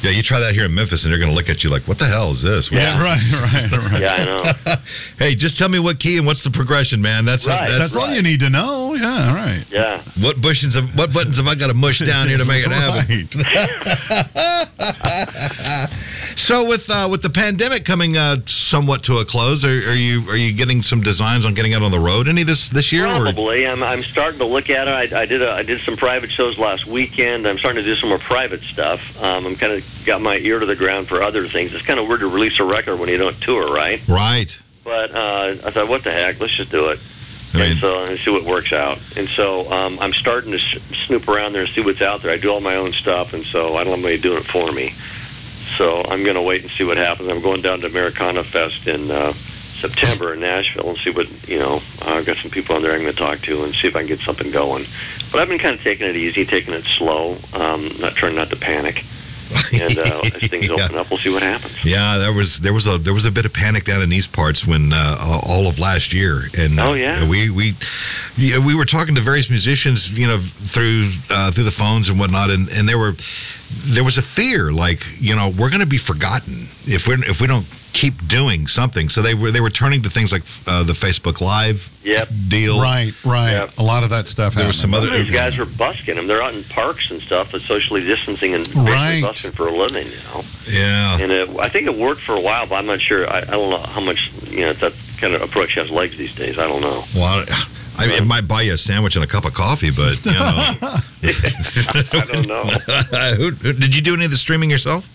yeah. 0.02 0.12
You 0.12 0.24
try 0.24 0.40
that 0.40 0.54
here 0.54 0.66
in 0.66 0.74
Memphis, 0.74 1.04
and 1.04 1.12
they're 1.12 1.20
going 1.20 1.32
to 1.32 1.36
look 1.36 1.50
at 1.50 1.64
you 1.64 1.70
like, 1.70 1.84
"What 1.84 2.00
the 2.00 2.06
hell 2.06 2.32
is 2.32 2.42
this?" 2.42 2.72
Yeah, 2.72 3.02
right, 3.02 3.20
right, 3.34 3.72
right. 3.92 4.02
yeah, 4.02 4.16
I 4.18 4.26
know. 4.26 4.44
Hey, 5.18 5.36
just 5.36 5.58
tell 5.58 5.70
me 5.70 5.78
what 5.78 6.00
key 6.00 6.18
and 6.18 6.26
what's 6.26 6.44
the 6.44 6.50
progression, 6.50 7.02
man. 7.02 7.26
That's 7.26 7.48
Right. 7.48 7.70
That's 7.70 7.94
that's, 7.94 7.96
all 7.96 8.14
you 8.14 8.22
need 8.22 8.40
to 8.40 8.50
know. 8.50 8.96
Yeah, 8.96 9.28
all 9.30 9.36
right. 9.36 9.64
Yeah, 9.70 10.02
what 10.20 10.42
buttons 10.42 10.76
have, 10.76 10.98
what 10.98 11.14
buttons 11.14 11.38
have 11.38 11.48
I 11.48 11.56
got 11.56 11.68
to 11.68 11.74
mush 11.74 12.00
down 12.06 12.28
here 12.28 12.38
to 12.38 12.46
make 12.46 12.64
it 12.66 12.72
happen? 12.72 13.28
So 16.36 16.68
with 16.68 16.90
uh, 16.90 17.08
with 17.10 17.22
the 17.22 17.30
pandemic 17.30 17.86
coming 17.86 18.18
uh, 18.18 18.38
somewhat 18.46 19.04
to 19.04 19.18
a 19.18 19.26
close, 19.26 19.66
are, 19.66 19.68
are 19.68 19.94
you 19.94 20.30
are 20.30 20.36
you 20.36 20.54
getting 20.54 20.82
some 20.82 21.02
designs 21.02 21.46
on 21.46 21.54
getting 21.54 21.74
out 21.74 21.82
on 21.82 21.92
the 21.92 22.00
road 22.00 22.28
any 22.28 22.44
this 22.44 22.70
this 22.70 22.92
year? 22.92 23.06
Or? 23.06 23.16
probably. 23.16 23.68
I'm, 23.68 23.84
I'm 23.84 24.04
starting 24.04 24.40
to 24.40 24.46
look 24.46 24.70
at 24.70 24.88
it. 24.88 25.14
I, 25.14 25.22
I 25.22 25.26
did 25.26 25.42
a, 25.42 25.52
I 25.52 25.64
did 25.64 25.82
some 25.82 25.98
private 25.98 26.32
shows 26.32 26.58
last 26.58 26.88
weekend. 26.88 27.48
I'm 27.48 27.58
starting 27.58 27.84
to 27.84 27.88
do 27.88 27.96
some 27.96 28.10
more 28.10 28.20
private 28.20 28.62
stuff. 28.62 29.22
Um, 29.22 29.46
I'm 29.46 29.56
kind 29.56 29.74
of 29.74 29.84
got 30.06 30.22
my 30.22 30.38
ear 30.38 30.60
to 30.60 30.66
the 30.66 30.76
ground 30.76 31.08
for 31.08 31.22
other 31.22 31.48
things. 31.48 31.74
It's 31.74 31.86
kind 31.86 32.00
of 32.00 32.08
weird 32.08 32.22
to 32.22 32.28
release 32.28 32.60
a 32.60 32.64
record 32.64 32.98
when 33.00 33.10
you 33.10 33.18
don't 33.18 33.36
tour, 33.42 33.74
right? 33.74 34.02
Right. 34.08 34.60
But 34.84 35.12
uh, 35.14 35.56
I 35.66 35.72
thought, 35.72 35.88
what 35.90 36.04
the 36.04 36.12
heck? 36.12 36.40
Let's 36.40 36.54
just 36.54 36.72
do 36.72 36.90
it. 36.90 37.00
I 37.54 37.58
mean, 37.58 37.72
and 37.72 37.80
so 37.80 38.06
and 38.06 38.18
see 38.18 38.32
what 38.32 38.44
works 38.44 38.72
out. 38.74 38.98
And 39.18 39.28
so 39.28 39.70
um, 39.72 40.00
I'm 40.00 40.14
starting 40.14 40.52
to 40.52 40.58
s- 40.58 40.80
snoop 41.06 41.28
around 41.28 41.52
there 41.54 41.64
and 41.64 41.70
see 41.70 41.82
what's 41.82 42.02
out 42.02 42.22
there. 42.22 42.32
I 42.32 42.38
do 42.38 42.50
all 42.50 42.62
my 42.62 42.76
own 42.76 42.94
stuff, 42.94 43.34
and 43.34 43.44
so 43.44 43.76
I 43.76 43.84
don't 43.84 43.88
have 43.98 44.06
anybody 44.06 44.18
doing 44.20 44.38
it 44.38 44.46
for 44.46 44.72
me. 44.72 44.92
So 45.78 46.02
I'm 46.10 46.24
going 46.24 46.36
to 46.36 46.42
wait 46.42 46.62
and 46.64 46.72
see 46.72 46.84
what 46.86 46.98
happens. 46.98 47.30
I'm 47.30 47.42
going 47.42 47.62
down 47.62 47.82
to 47.82 47.88
Americana 47.88 48.44
Fest 48.44 48.88
in 48.88 49.12
uh, 49.12 49.34
September 49.34 50.34
in 50.34 50.40
Nashville 50.40 50.90
and 50.90 50.98
see 50.98 51.10
what 51.12 51.28
you 51.50 51.60
know. 51.60 51.82
I've 52.02 52.26
got 52.26 52.38
some 52.38 52.52
people 52.52 52.76
on 52.76 52.82
there 52.84 52.94
I'm 52.94 53.02
going 53.02 53.12
to 53.12 53.18
talk 53.18 53.40
to 53.40 53.64
and 53.64 53.74
see 53.74 53.88
if 53.88 53.96
I 53.96 54.00
can 54.00 54.08
get 54.08 54.20
something 54.20 54.50
going. 54.52 54.86
But 55.32 55.42
I've 55.42 55.48
been 55.50 55.60
kind 55.60 55.76
of 55.76 55.82
taking 55.82 56.08
it 56.08 56.16
easy, 56.16 56.46
taking 56.46 56.74
it 56.74 56.84
slow, 56.84 57.36
um, 57.54 57.90
not 58.00 58.14
trying 58.14 58.36
not 58.36 58.50
to 58.50 58.56
panic. 58.56 59.04
And 59.74 59.98
uh, 59.98 60.22
as 60.42 60.50
things 60.50 60.68
Yeah. 60.70 60.76
open 60.86 60.98
up, 60.98 61.10
we'll 61.10 61.20
see 61.20 61.30
what 61.32 61.44
happens. 61.44 61.84
Yeah, 61.86 62.18
there 62.18 62.34
was 62.34 62.60
there 62.60 62.74
was 62.74 62.88
a 62.88 62.98
there 62.98 63.14
was 63.14 63.26
a 63.26 63.32
bit 63.32 63.46
of 63.46 63.54
panic 63.54 63.86
down 63.86 64.02
in 64.02 64.10
these 64.10 64.28
parts 64.28 64.66
when 64.68 64.92
uh, 64.94 65.42
all 65.48 65.68
of 65.68 65.80
last 65.80 66.14
year, 66.14 66.44
and 66.58 66.80
uh, 66.80 66.90
Oh, 66.90 66.94
yeah. 66.94 67.28
we 67.28 67.50
we 67.50 67.76
yeah, 68.38 68.58
we 68.60 68.76
were 68.76 68.86
talking 68.86 69.16
to 69.16 69.22
various 69.22 69.50
musicians, 69.50 70.18
you 70.18 70.28
know, 70.28 70.38
through 70.40 71.10
uh, 71.30 71.52
through 71.52 71.66
the 71.66 71.72
phones 71.72 72.10
and 72.10 72.20
whatnot, 72.20 72.50
and 72.50 72.70
and 72.70 72.88
there 72.88 72.98
were 72.98 73.14
there 73.86 74.04
was 74.04 74.18
a 74.18 74.22
fear 74.22 74.72
like 74.72 75.06
you 75.20 75.36
know 75.36 75.50
we're 75.58 75.70
going 75.70 75.80
to 75.82 75.86
be 75.86 75.98
forgotten 75.98 76.68
if 76.86 77.08
we 77.08 77.14
if 77.28 77.40
we 77.42 77.48
don't 77.48 77.66
keep 77.94 78.28
doing 78.28 78.68
something. 78.68 79.10
So 79.10 79.22
they 79.22 79.34
were 79.34 79.52
they 79.52 79.62
were 79.62 79.70
turning 79.70 80.02
to 80.04 80.10
things 80.10 80.32
like 80.32 80.44
uh, 80.68 80.84
the 80.84 80.94
Facebook 80.94 81.42
Live 81.42 81.90
Yep. 82.04 82.30
deal. 82.48 82.82
Right, 82.82 83.12
right. 83.24 83.52
Yep. 83.52 83.78
A 83.78 83.84
lot 83.84 84.04
of 84.04 84.10
that 84.10 84.28
stuff 84.28 84.56
There 84.56 84.66
was 84.66 84.78
some 84.80 84.92
happened. 84.92 85.10
other 85.12 85.18
Some 85.18 85.22
of 85.22 85.28
these 85.32 85.40
guys 85.40 85.60
are 85.60 85.66
busking 85.78 86.16
them. 86.16 86.26
They're 86.28 86.42
out 86.42 86.54
in 86.54 86.64
parks 86.64 87.12
and 87.12 87.22
stuff, 87.22 87.52
but 87.52 87.62
socially 87.62 88.02
distancing 88.02 88.54
and 88.56 88.68
Right. 88.76 89.22
busking 89.22 89.52
for 89.52 89.68
a 89.68 89.72
living. 89.76 90.08
You 90.08 90.18
know, 90.34 90.44
Yeah. 90.68 91.20
and 91.20 91.32
it, 91.32 91.50
I 91.60 91.70
think 91.70 91.88
it 91.88 91.96
worked 91.96 92.22
for 92.22 92.34
a 92.36 92.42
while, 92.42 92.66
but 92.66 92.76
I'm 92.76 92.86
not 92.88 93.02
sure. 93.02 93.30
I, 93.30 93.40
I 93.40 93.42
don't 93.42 93.70
know 93.70 93.78
how 93.78 94.02
much 94.02 94.32
you 94.50 94.62
know 94.62 94.74
that 94.74 94.94
kind 95.20 95.34
of 95.36 95.42
approach 95.44 95.76
has 95.76 95.90
legs 95.92 96.18
these 96.18 96.34
days. 96.34 96.58
I 96.58 96.68
don't 96.68 96.82
know. 96.82 97.04
Well, 97.16 97.46
I, 98.00 98.08
it 98.08 98.26
might 98.26 98.48
buy 98.48 98.62
you 98.64 98.74
a 98.74 98.78
sandwich 98.78 99.16
and 99.16 99.24
a 99.24 99.28
cup 99.28 99.46
of 99.46 99.54
coffee, 99.54 99.92
but 99.92 100.26
you 100.26 100.32
know, 100.32 100.40
I 101.24 102.26
don't 102.32 102.48
know. 102.48 102.64
who, 103.36 103.52
who- 103.52 103.74
did 103.74 103.96
you 103.96 104.02
do 104.02 104.14
any 104.16 104.26
of 104.26 104.32
the 104.32 104.38
streaming 104.38 104.70
yourself? 104.72 105.08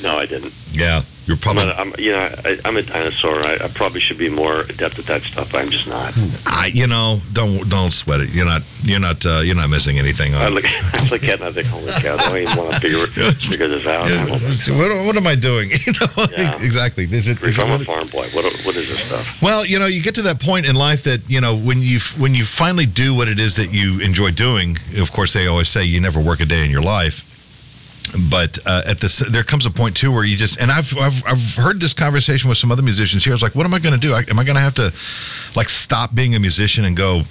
No, 0.00 0.16
I 0.18 0.26
didn't. 0.26 0.52
Yeah, 0.72 1.02
you're 1.26 1.36
I'm, 1.36 1.40
probably. 1.42 1.66
not, 1.66 1.78
I'm 1.78 1.92
you 1.98 2.12
know, 2.12 2.28
I, 2.44 2.58
I'm 2.64 2.76
a 2.76 2.82
dinosaur. 2.82 3.34
I, 3.44 3.54
I 3.62 3.68
probably 3.74 4.00
should 4.00 4.16
be 4.18 4.30
more 4.30 4.60
adept 4.62 4.98
at 4.98 5.04
that 5.04 5.20
stuff. 5.22 5.54
I'm 5.54 5.68
just 5.68 5.86
not. 5.86 6.14
I, 6.46 6.70
you 6.72 6.86
know, 6.86 7.20
don't 7.32 7.68
don't 7.68 7.92
sweat 7.92 8.20
it. 8.20 8.30
You're 8.30 8.46
not 8.46 8.62
you're 8.82 8.98
not 8.98 9.24
uh, 9.26 9.40
you're 9.44 9.54
not 9.54 9.68
missing 9.68 9.98
anything. 9.98 10.34
I 10.34 10.48
look, 10.48 10.64
I 10.94 11.02
look 11.10 11.22
at 11.24 11.34
it 11.34 11.40
and 11.40 11.44
I 11.44 11.52
think, 11.52 11.66
holy 11.68 11.92
cow, 11.92 12.16
I 12.16 12.28
don't 12.28 12.38
even 12.38 12.56
want 12.56 12.74
to 12.74 12.80
figure 12.80 13.06
figure 13.34 13.68
this 13.68 13.86
out. 13.86 14.08
Yeah, 14.08 14.24
what, 14.76 15.06
what 15.06 15.16
am 15.16 15.26
I 15.26 15.34
doing? 15.34 15.70
You 15.86 15.92
know, 15.92 16.24
Yeah. 16.38 16.56
exactly. 16.62 17.04
Is 17.04 17.28
it, 17.28 17.42
is 17.42 17.58
I'm 17.58 17.70
a 17.80 17.84
farm 17.84 18.08
boy. 18.08 18.26
What 18.32 18.44
what 18.64 18.74
is 18.76 18.88
this 18.88 19.00
stuff? 19.04 19.42
well, 19.42 19.64
you 19.66 19.78
know, 19.78 19.86
you 19.86 20.02
get 20.02 20.14
to 20.16 20.22
that 20.22 20.40
point 20.40 20.64
in 20.66 20.74
life 20.74 21.02
that 21.04 21.20
you 21.28 21.40
know 21.40 21.54
when 21.56 21.80
you 21.82 21.98
when 22.18 22.34
you 22.34 22.44
finally 22.44 22.86
do 22.86 23.14
what 23.14 23.28
it 23.28 23.38
is 23.38 23.56
that 23.56 23.72
you 23.72 24.00
enjoy 24.00 24.30
doing. 24.30 24.78
Of 24.98 25.12
course, 25.12 25.34
they 25.34 25.46
always 25.48 25.68
say 25.68 25.84
you 25.84 26.00
never 26.00 26.18
work 26.18 26.40
a 26.40 26.46
day 26.46 26.64
in 26.64 26.70
your 26.70 26.82
life. 26.82 27.28
But 28.30 28.58
uh, 28.66 28.82
at 28.86 28.98
this, 29.00 29.18
there 29.30 29.44
comes 29.44 29.64
a 29.64 29.70
point 29.70 29.96
too 29.96 30.12
where 30.12 30.24
you 30.24 30.36
just 30.36 30.60
and 30.60 30.70
I've, 30.70 30.94
I've 30.98 31.24
I've 31.26 31.54
heard 31.54 31.80
this 31.80 31.94
conversation 31.94 32.48
with 32.48 32.58
some 32.58 32.70
other 32.70 32.82
musicians 32.82 33.24
here. 33.24 33.32
I 33.32 33.34
was 33.34 33.42
like, 33.42 33.54
what 33.54 33.64
am 33.64 33.72
I 33.72 33.78
going 33.78 33.94
to 33.94 34.00
do? 34.00 34.12
I, 34.12 34.22
am 34.28 34.38
I 34.38 34.44
going 34.44 34.56
to 34.56 34.60
have 34.60 34.74
to 34.74 34.92
like 35.56 35.68
stop 35.70 36.14
being 36.14 36.34
a 36.34 36.38
musician 36.40 36.84
and 36.84 36.96
go 36.96 37.22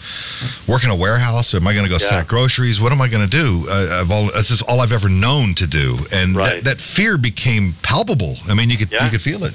work 0.67 0.83
in 0.83 0.89
a 0.89 0.95
warehouse? 0.95 1.53
Or 1.53 1.57
am 1.57 1.67
I 1.67 1.73
going 1.73 1.83
to 1.85 1.89
go 1.89 1.97
Yeah. 2.01 2.09
sack 2.09 2.27
groceries? 2.27 2.81
What 2.81 2.91
am 2.93 3.01
I 3.01 3.09
going 3.09 3.23
to 3.23 3.29
do? 3.29 3.65
Uh, 3.69 3.99
I've 4.01 4.09
all, 4.11 4.25
this 4.27 4.49
is 4.49 4.61
all 4.63 4.79
I've 4.79 4.93
ever 4.93 5.09
known 5.09 5.53
to 5.55 5.67
do, 5.67 5.99
and 6.11 6.35
Right. 6.35 6.55
that, 6.55 6.63
that 6.63 6.81
fear 6.81 7.17
became 7.17 7.73
palpable. 7.83 8.37
I 8.47 8.53
mean, 8.55 8.69
you 8.71 8.77
could 8.77 8.91
Yeah. 8.91 9.05
you 9.05 9.11
could 9.11 9.21
feel 9.21 9.43
it. 9.43 9.53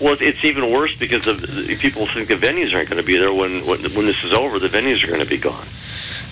Well, 0.00 0.12
it's- 0.14 0.34
it's 0.36 0.44
even 0.44 0.70
worse 0.70 0.94
because 0.96 1.26
of 1.26 1.40
people 1.80 2.06
think 2.06 2.28
the 2.28 2.36
venues 2.36 2.72
aren't 2.72 2.88
going 2.88 3.00
to 3.02 3.06
be 3.06 3.16
there 3.18 3.32
when 3.32 3.66
when, 3.66 3.80
when 3.94 4.06
this 4.06 4.22
is 4.24 4.32
over. 4.32 4.58
The 4.58 4.68
venues 4.68 5.02
are 5.04 5.08
going 5.08 5.20
to 5.20 5.28
be 5.28 5.38
gone, 5.38 5.66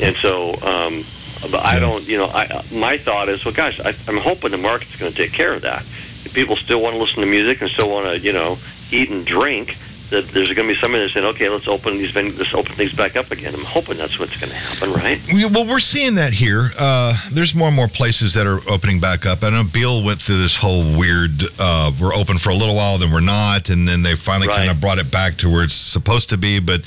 and 0.01 0.17
so. 0.17 0.55
Um, 0.63 1.05
but 1.51 1.65
I 1.65 1.79
don't, 1.79 2.07
you 2.07 2.19
know, 2.19 2.31
I 2.33 2.65
my 2.73 2.97
thought 2.99 3.29
is, 3.29 3.45
well, 3.45 3.55
gosh, 3.55 3.81
I, 3.81 3.95
I'm 4.09 4.19
hoping 4.19 4.51
the 4.51 4.59
market's 4.59 4.97
going 4.97 5.11
to 5.11 5.17
take 5.17 5.33
care 5.33 5.53
of 5.55 5.63
that. 5.63 5.83
If 5.83 6.33
people 6.35 6.57
still 6.57 6.81
want 6.83 6.95
to 6.95 7.01
listen 7.01 7.23
to 7.23 7.29
music 7.29 7.61
and 7.61 7.71
still 7.71 7.91
want 7.91 8.07
to, 8.07 8.19
you 8.19 8.33
know, 8.33 8.59
eat 8.91 9.11
and 9.11 9.25
drink, 9.27 9.77
that 10.11 10.29
there's 10.29 10.53
going 10.53 10.69
to 10.69 10.75
be 10.75 10.81
somebody 10.81 11.03
that's 11.03 11.15
saying, 11.15 11.27
okay, 11.27 11.49
let's 11.49 11.67
open 11.67 11.99
these 11.99 12.11
ven- 12.11 12.37
let's 12.37 12.55
open 12.55 12.73
things 12.75 12.93
back 12.93 13.17
up 13.17 13.31
again. 13.31 13.55
I'm 13.55 13.65
hoping 13.65 13.97
that's 13.97 14.19
what's 14.19 14.39
going 14.39 14.51
to 14.51 14.57
happen, 14.57 14.93
right? 14.93 15.21
Well, 15.53 15.67
we're 15.67 15.81
seeing 15.81 16.15
that 16.17 16.33
here. 16.33 16.71
Uh, 16.79 17.15
there's 17.33 17.55
more 17.55 17.69
and 17.69 17.77
more 17.77 17.89
places 17.89 18.35
that 18.35 18.47
are 18.47 18.61
opening 18.71 19.01
back 19.01 19.27
up. 19.27 19.43
I 19.43 19.51
know 19.51 19.65
Beale 19.65 20.03
went 20.05 20.21
through 20.21 20.39
this 20.43 20.57
whole 20.57 20.83
weird. 20.97 21.31
Uh, 21.59 21.93
we're 22.01 22.15
open 22.15 22.39
for 22.39 22.51
a 22.51 22.55
little 22.55 22.75
while, 22.77 22.99
then 22.99 23.11
we're 23.11 23.21
not, 23.21 23.71
and 23.71 23.89
then 23.89 24.03
they 24.03 24.15
finally 24.15 24.49
Right. 24.49 24.59
kind 24.59 24.71
of 24.71 24.81
brought 24.81 24.99
it 24.99 25.11
back 25.11 25.37
to 25.39 25.51
where 25.51 25.65
it's 25.65 25.75
supposed 25.75 26.29
to 26.29 26.37
be. 26.37 26.59
But 26.59 26.83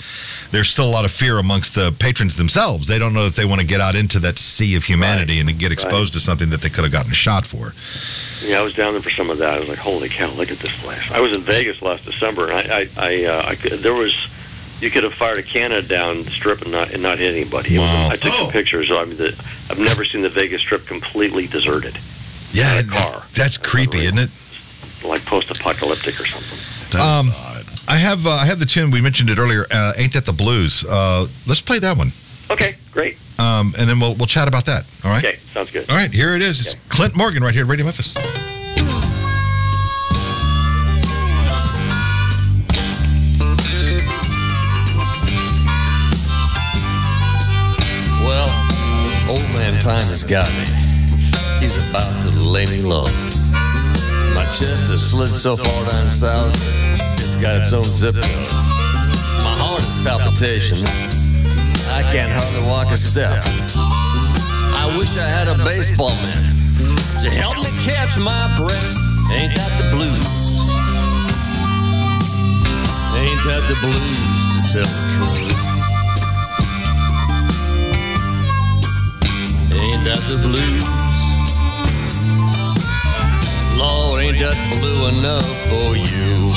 there's 0.52 0.70
still 0.70 0.86
a 0.86 0.92
lot 0.92 1.04
of 1.06 1.12
fear 1.12 1.40
amongst 1.40 1.76
the 1.76 1.92
patrons 2.00 2.38
themselves. 2.38 2.88
They 2.88 3.00
don't 3.00 3.14
know 3.14 3.26
if 3.26 3.36
they 3.36 3.46
want 3.46 3.62
to 3.62 3.68
get 3.68 3.82
out 3.82 3.96
into 3.96 4.20
that 4.20 4.38
sea 4.40 4.76
of 4.76 4.84
humanity 4.86 5.40
and 5.40 5.58
get 5.60 5.72
exposed 5.72 6.14
to 6.14 6.20
something 6.20 6.50
that 6.52 6.62
they 6.62 6.70
could 6.70 6.84
have 6.84 6.94
gotten 6.94 7.12
shot 7.14 7.46
for. 7.46 7.74
Yeah, 8.46 8.60
I 8.60 8.62
was 8.62 8.76
down 8.76 8.94
there 8.94 9.02
for 9.02 9.10
some 9.10 9.30
of 9.32 9.40
that. 9.40 9.56
I 9.56 9.60
was 9.60 9.68
like, 9.68 9.80
holy 9.80 10.10
cow, 10.10 10.30
look 10.34 10.52
at 10.52 10.60
this 10.60 10.80
place. 10.82 11.12
I 11.12 11.20
was 11.20 11.34
in 11.34 11.42
Vegas 11.42 11.82
last 11.82 12.06
December, 12.06 12.50
and 12.52 12.54
I, 12.72 12.80
I, 12.82 12.88
I, 13.07 13.07
uh, 13.26 13.44
I 13.48 13.56
could, 13.56 13.74
there 13.80 13.94
was, 13.94 14.14
you 14.82 14.90
could 14.92 15.04
have 15.04 15.14
fired 15.14 15.38
a 15.38 15.44
cannon 15.44 15.86
down 15.88 16.24
the 16.24 16.32
strip 16.32 16.62
and 16.62 16.72
not 16.72 16.92
and 16.94 17.02
not 17.02 17.18
hit 17.18 17.34
anybody. 17.34 17.76
It 17.76 17.80
was- 17.80 18.12
I 18.12 18.16
took 18.16 18.34
some 18.34 18.52
pictures. 18.52 18.92
I 18.92 19.06
mean, 19.06 19.18
the, 19.18 19.30
I've 19.70 19.80
never 19.80 20.06
seen 20.06 20.22
the 20.22 20.30
Vegas 20.30 20.62
Strip 20.62 20.86
completely 20.86 21.48
deserted, 21.48 21.98
Yeah, 22.54 22.80
a 22.80 22.84
that's, 22.84 23.12
car. 23.12 23.24
that's 23.34 23.58
creepy, 23.58 24.00
isn't 24.06 24.20
it? 24.20 24.30
like 25.06 25.24
post-apocalyptic 25.26 26.20
or 26.20 26.26
something. 26.26 26.58
That 26.92 27.02
Um, 27.02 27.28
odd. 27.36 27.66
I 27.88 27.98
have 27.98 28.26
uh, 28.26 28.32
I 28.32 28.46
have 28.46 28.60
the 28.60 28.66
tune 28.66 28.92
we 28.92 29.00
mentioned 29.02 29.30
it 29.30 29.38
earlier. 29.38 29.66
Uh, 29.72 29.94
Ain't 29.98 30.14
that 30.14 30.26
the 30.26 30.34
blues? 30.34 30.84
Uh, 30.84 31.28
let's 31.46 31.62
play 31.62 31.80
that 31.80 31.96
one, 31.98 32.12
Okay, 32.50 32.76
great. 32.92 33.18
um, 33.40 33.74
and 33.78 33.88
then 33.90 34.00
we'll 34.00 34.16
we'll 34.16 34.26
chat 34.28 34.48
about 34.48 34.66
that. 34.66 34.86
All 35.06 35.12
right. 35.12 35.24
Okay, 35.24 35.38
sounds 35.54 35.72
good. 35.72 35.90
All 35.90 35.96
right. 35.96 36.12
Here 36.12 36.36
it 36.36 36.42
is. 36.42 36.60
It's 36.62 36.76
Clint 36.90 37.16
Morgan 37.16 37.44
right 37.44 37.54
here 37.54 37.64
at 37.64 37.70
Radio 37.70 37.86
Memphis. 37.86 38.16
Old 49.30 49.48
man 49.54 49.80
time 49.80 50.04
has 50.06 50.24
got 50.24 50.50
me. 50.54 50.66
He's 51.60 51.78
about 51.78 52.22
to 52.24 52.30
lay 52.30 52.66
me 52.66 52.82
low. 52.82 53.06
My 54.36 54.46
chest 54.58 54.90
has 54.92 55.10
slid 55.10 55.30
so 55.30 55.58
far 55.58 55.86
down 55.90 56.10
south, 56.10 56.54
it's 57.14 57.36
got 57.38 57.62
its 57.62 57.74
own 57.74 57.84
zip 57.84 58.16
code. 58.16 58.24
My 59.44 59.56
heart 59.60 59.84
is 59.84 59.96
palpitations. 60.04 60.90
I 61.90 62.04
can't 62.12 62.32
hardly 62.32 62.62
walk 62.68 62.92
a 62.92 62.98
step. 62.98 63.44
I 63.44 64.96
wish 64.98 65.18
I 65.18 65.28
had 65.28 65.48
a 65.48 65.58
baseball 65.66 66.16
man 66.16 66.32
to 67.24 67.30
help 67.30 67.58
me 67.58 67.72
catch 67.84 68.18
my 68.18 68.56
breath. 68.56 68.96
Ain't 69.32 69.54
that 69.56 69.74
the 69.82 69.90
blues? 69.92 70.24
Ain't 73.18 73.44
that 73.50 73.64
the 73.68 73.76
blues 73.82 74.20
to 74.54 74.74
tell 74.74 74.86
the 74.86 75.10
truth? 75.10 75.67
Ain't 79.80 80.04
that 80.06 80.22
the 80.28 80.38
blues? 80.42 80.84
Lord, 83.78 84.24
ain't 84.24 84.40
that 84.40 84.58
blue 84.80 85.08
enough 85.08 85.46
for 85.70 85.96
you? 85.96 86.50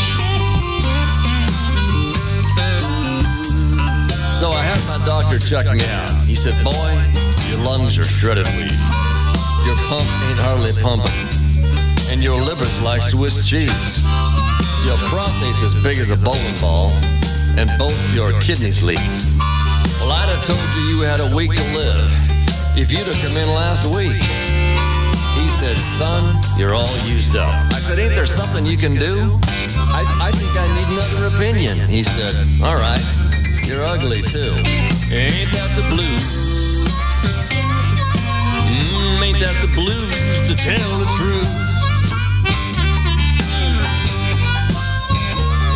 So 4.41 4.53
I 4.53 4.63
had 4.63 4.81
my 4.89 5.05
doctor 5.05 5.39
check 5.39 5.67
me 5.71 5.85
out. 5.85 6.11
He 6.25 6.35
said, 6.35 6.55
Boy, 6.65 6.91
your 7.51 7.61
lungs 7.61 7.99
are 7.99 8.07
shredded 8.07 8.47
weak. 8.57 8.73
Your 9.67 9.77
pump 9.85 10.09
ain't 10.27 10.41
hardly 10.41 10.73
pumping. 10.81 11.13
And 12.11 12.23
your 12.23 12.41
liver's 12.41 12.81
like 12.81 13.03
Swiss 13.03 13.47
cheese. 13.47 14.03
Your 14.87 14.97
prostate's 15.13 15.63
as 15.63 15.75
big 15.83 15.99
as 15.99 16.11
a 16.11 16.17
bowling 16.17 16.55
ball. 16.59 16.93
And 17.59 17.69
both 17.79 18.15
your 18.15 18.33
kidneys 18.41 18.83
leak. 18.83 18.97
Well, 20.01 20.13
I'd 20.13 20.31
have 20.35 20.47
told 20.47 20.59
you 20.77 20.97
you 20.97 21.01
had 21.03 21.21
a 21.21 21.37
week 21.37 21.53
to 21.53 21.65
live 21.77 22.30
if 22.81 22.91
you'd 22.91 23.07
have 23.07 23.21
come 23.21 23.37
in 23.37 23.47
last 23.49 23.85
week. 23.95 24.17
He 25.37 25.49
said, 25.49 25.77
Son, 26.01 26.35
you're 26.59 26.75
all 26.75 26.97
used 27.05 27.37
up. 27.37 27.53
I 27.73 27.79
said, 27.79 27.99
Ain't 27.99 28.15
there 28.15 28.25
something 28.25 28.65
you 28.65 28.79
can 28.79 28.95
do? 28.95 29.39
I, 29.93 30.03
I 30.23 30.31
think 30.33 30.51
I 30.57 30.67
need 30.77 30.89
another 30.97 31.37
opinion. 31.37 31.77
He 31.89 32.03
said, 32.03 32.35
All 32.63 32.77
right, 32.77 33.05
you're 33.67 33.85
ugly 33.85 34.23
too. 34.23 34.57
Ain't 35.13 35.53
that 35.53 35.71
the 35.77 35.85
blues? 35.93 36.25
Mm, 38.65 39.23
ain't 39.29 39.41
that 39.41 39.57
the 39.61 39.69
blues 39.75 40.41
to 40.49 40.57
tell 40.57 40.91
the 40.99 41.07
truth? 41.21 41.53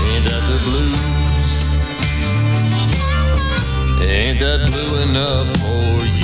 Ain't 0.09 0.25
that 0.25 0.43
the 0.49 0.59
blues? 0.65 1.05
Ain't 4.09 4.39
that 4.41 4.71
blue 4.71 5.03
enough 5.03 5.49
for 5.61 6.05
you? 6.19 6.24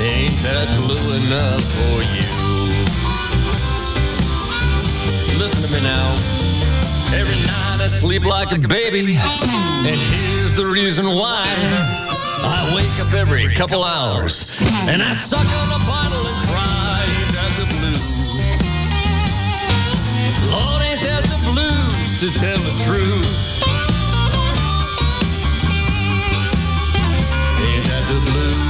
Ain't 0.00 0.42
that 0.42 0.68
blue 0.78 1.12
enough 1.14 1.62
for 1.74 2.02
you? 2.14 2.30
Listen 5.38 5.62
to 5.62 5.72
me 5.72 5.80
now. 5.82 6.14
Every 7.14 7.40
night 7.46 7.80
I 7.80 7.86
sleep 7.88 8.24
like 8.24 8.52
a 8.52 8.58
baby, 8.58 9.16
and 9.16 9.96
here's 9.96 10.52
the 10.52 10.66
reason 10.66 11.06
why. 11.06 11.46
I 12.40 12.72
wake 12.76 13.04
up 13.04 13.12
every 13.12 13.52
couple 13.54 13.82
hours, 13.82 14.46
and 14.60 15.02
I 15.02 15.12
suck 15.12 15.46
on 15.46 15.80
a 15.80 15.84
bottle 15.84 16.24
and 16.30 16.48
cry. 16.48 17.04
Ain't 17.18 17.32
that 17.34 17.52
the 17.58 17.66
blues? 17.74 18.02
Lord, 20.52 20.82
ain't 20.82 21.02
that 21.02 21.24
the 21.24 21.38
blues 21.50 22.20
to 22.20 22.30
tell 22.38 22.58
the 22.58 22.74
truth? 22.86 23.26
Ain't 27.66 27.84
that 27.90 28.04
the 28.06 28.20
blues? 28.30 28.67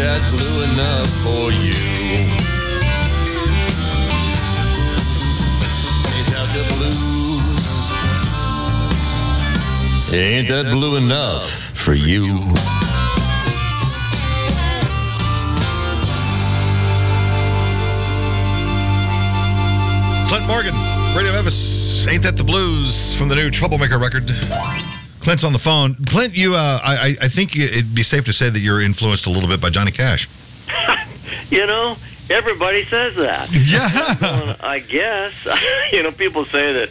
That 0.00 0.22
blue 0.30 0.62
enough 0.62 1.08
for 1.22 1.52
you? 1.52 1.74
Ain't 6.16 6.28
that 6.32 6.48
the 6.56 6.64
blues? 6.74 7.52
Ain't 10.14 10.48
that 10.48 10.70
blue 10.72 10.96
enough 10.96 11.60
for 11.74 11.92
you? 11.92 12.40
Clint 20.28 20.46
Morgan, 20.46 20.74
Radio 21.14 21.32
Memphis. 21.32 22.06
Ain't 22.06 22.22
that 22.22 22.38
the 22.38 22.44
blues 22.44 23.12
from 23.14 23.28
the 23.28 23.34
new 23.34 23.50
Troublemaker 23.50 23.98
record? 23.98 24.32
Clint's 25.20 25.44
on 25.44 25.52
the 25.52 25.58
phone. 25.58 25.94
Clint, 26.06 26.34
you, 26.34 26.54
uh, 26.54 26.78
I, 26.82 26.96
I 26.96 27.24
I 27.26 27.28
think 27.28 27.56
it'd 27.56 27.94
be 27.94 28.02
safe 28.02 28.24
to 28.24 28.32
say 28.32 28.48
that 28.50 28.58
you're 28.60 28.80
influenced 28.80 29.26
a 29.26 29.30
little 29.30 29.48
bit 29.48 29.60
by 29.60 29.70
Johnny 29.70 29.92
Cash. 29.92 30.28
You 31.50 31.66
know, 31.66 31.96
everybody 32.30 32.84
says 32.84 33.16
that. 33.16 33.50
Yeah. 33.50 34.54
I 34.62 34.78
guess. 34.78 35.32
you 35.92 36.00
know, 36.04 36.12
people 36.12 36.44
say 36.44 36.72
that 36.72 36.90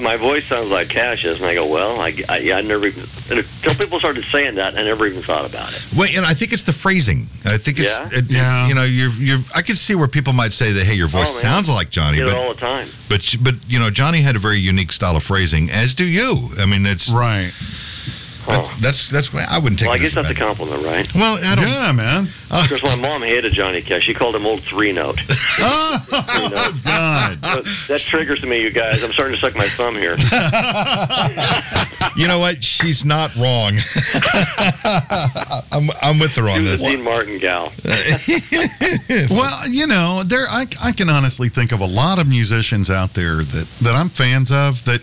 my 0.00 0.16
voice 0.16 0.44
sounds 0.46 0.70
like 0.70 0.88
Cash's, 0.88 1.36
and 1.38 1.46
I 1.46 1.54
go, 1.54 1.66
well, 1.66 2.00
I, 2.00 2.14
I, 2.28 2.38
yeah, 2.38 2.56
I 2.56 2.60
never 2.62 2.86
even, 2.86 3.02
until 3.30 3.74
people 3.74 3.98
started 3.98 4.24
saying 4.24 4.56
that, 4.56 4.74
I 4.76 4.82
never 4.82 5.06
even 5.06 5.22
thought 5.22 5.48
about 5.48 5.72
it. 5.74 5.82
Well, 5.96 6.08
you 6.08 6.20
know, 6.20 6.26
I 6.26 6.34
think 6.34 6.52
it's 6.52 6.62
the 6.64 6.72
phrasing. 6.72 7.28
I 7.44 7.58
think 7.58 7.78
it's, 7.78 7.88
Yeah? 7.88 8.06
it- 8.08 8.12
it- 8.24 8.30
Yeah. 8.30 8.68
you 8.68 8.74
know, 8.74 8.84
you're, 8.84 9.10
you're. 9.10 9.38
I 9.54 9.62
can 9.62 9.76
see 9.76 9.94
where 9.94 10.08
people 10.08 10.32
might 10.32 10.52
say 10.52 10.72
that, 10.72 10.84
hey, 10.84 10.94
your 10.94 11.06
oh, 11.06 11.10
voice 11.10 11.28
Oh, 11.36 11.40
sounds 11.40 11.68
like 11.68 11.88
I 11.88 11.90
Johnny, 11.90 12.16
get 12.18 12.28
it 12.28 12.30
but 12.32 12.36
all 12.40 12.54
the 12.54 12.60
time. 12.60 12.88
but 13.08 13.36
but 13.42 13.54
you 13.68 13.78
know, 13.78 13.90
Johnny 13.90 14.20
had 14.20 14.36
a 14.36 14.38
very 14.38 14.58
unique 14.58 14.92
style 14.92 15.16
of 15.16 15.22
phrasing, 15.22 15.70
as 15.70 15.94
do 15.94 16.04
you. 16.04 16.48
I 16.58 16.66
mean, 16.66 16.86
it's 16.86 17.10
Right. 17.10 17.52
Oh. 18.52 18.56
that's 18.62 18.80
that's, 18.80 19.10
that's 19.10 19.32
why 19.32 19.46
I 19.48 19.58
wouldn't 19.58 19.78
take 19.78 19.88
Well, 19.88 19.96
I 19.96 19.98
guess 19.98 20.16
as 20.16 20.24
a 20.24 20.28
that's 20.28 20.30
a 20.30 20.42
compliment, 20.42 20.82
right? 20.84 21.14
Well, 21.14 21.38
I 21.42 21.54
don't. 21.54 21.66
Yeah, 21.66 21.92
man. 21.92 22.28
Uh, 22.50 22.62
because 22.68 22.82
my 22.82 22.96
mom 22.96 23.22
hated 23.22 23.52
Johnny 23.52 23.80
Cash. 23.82 24.02
She 24.04 24.14
called 24.14 24.34
him 24.34 24.46
old 24.46 24.62
three 24.62 24.92
note. 24.92 25.20
Oh, 25.62 25.98
God. 26.84 27.38
But 27.42 27.64
that 27.88 28.00
triggers 28.00 28.42
me, 28.42 28.62
you 28.62 28.70
guys. 28.70 29.02
I'm 29.04 29.12
starting 29.12 29.34
to 29.34 29.40
suck 29.40 29.54
my 29.54 29.66
thumb 29.66 29.94
here. 29.94 30.16
You 32.16 32.26
know 32.26 32.38
what? 32.38 32.64
She's 32.64 33.04
not 33.04 33.34
wrong. 33.36 33.74
I'm 35.72 35.90
I'm 36.02 36.18
with 36.18 36.34
her 36.36 36.48
on 36.48 36.56
She 36.56 36.64
this. 36.64 36.82
was 36.82 36.92
a 36.92 36.96
Dean 36.96 37.04
Martin 37.04 37.38
gal. 37.38 37.72
Well, 39.30 39.68
you 39.70 39.86
know, 39.86 40.22
there 40.24 40.46
I, 40.48 40.66
I 40.82 40.92
can 40.92 41.08
honestly 41.08 41.48
think 41.48 41.72
of 41.72 41.80
a 41.80 41.86
lot 41.86 42.18
of 42.18 42.28
musicians 42.28 42.90
out 42.90 43.14
there 43.14 43.36
that, 43.36 43.68
that 43.82 43.94
I'm 43.94 44.08
fans 44.08 44.50
of 44.50 44.84
that 44.86 45.02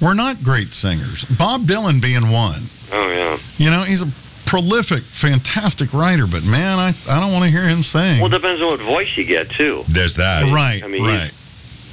were 0.00 0.14
not 0.14 0.42
great 0.42 0.72
singers. 0.74 1.24
Bob 1.24 1.62
Dylan 1.62 2.00
being 2.02 2.30
one. 2.30 2.60
Oh 2.92 3.08
yeah. 3.10 3.38
You 3.64 3.70
know, 3.70 3.82
he's 3.82 4.02
a 4.02 4.08
prolific, 4.48 5.02
fantastic 5.02 5.92
writer, 5.92 6.26
but 6.26 6.44
man, 6.44 6.78
I, 6.78 6.92
I 7.10 7.20
don't 7.20 7.32
want 7.32 7.44
to 7.44 7.50
hear 7.50 7.66
him 7.66 7.82
sing. 7.82 8.18
Well, 8.20 8.26
it 8.32 8.36
depends 8.38 8.62
on 8.62 8.68
what 8.68 8.80
voice 8.80 9.16
you 9.16 9.24
get 9.24 9.50
too. 9.50 9.82
There's 9.88 10.16
that. 10.16 10.50
right, 10.50 10.82
I 10.84 10.86
mean, 10.88 11.02
right. 11.02 11.32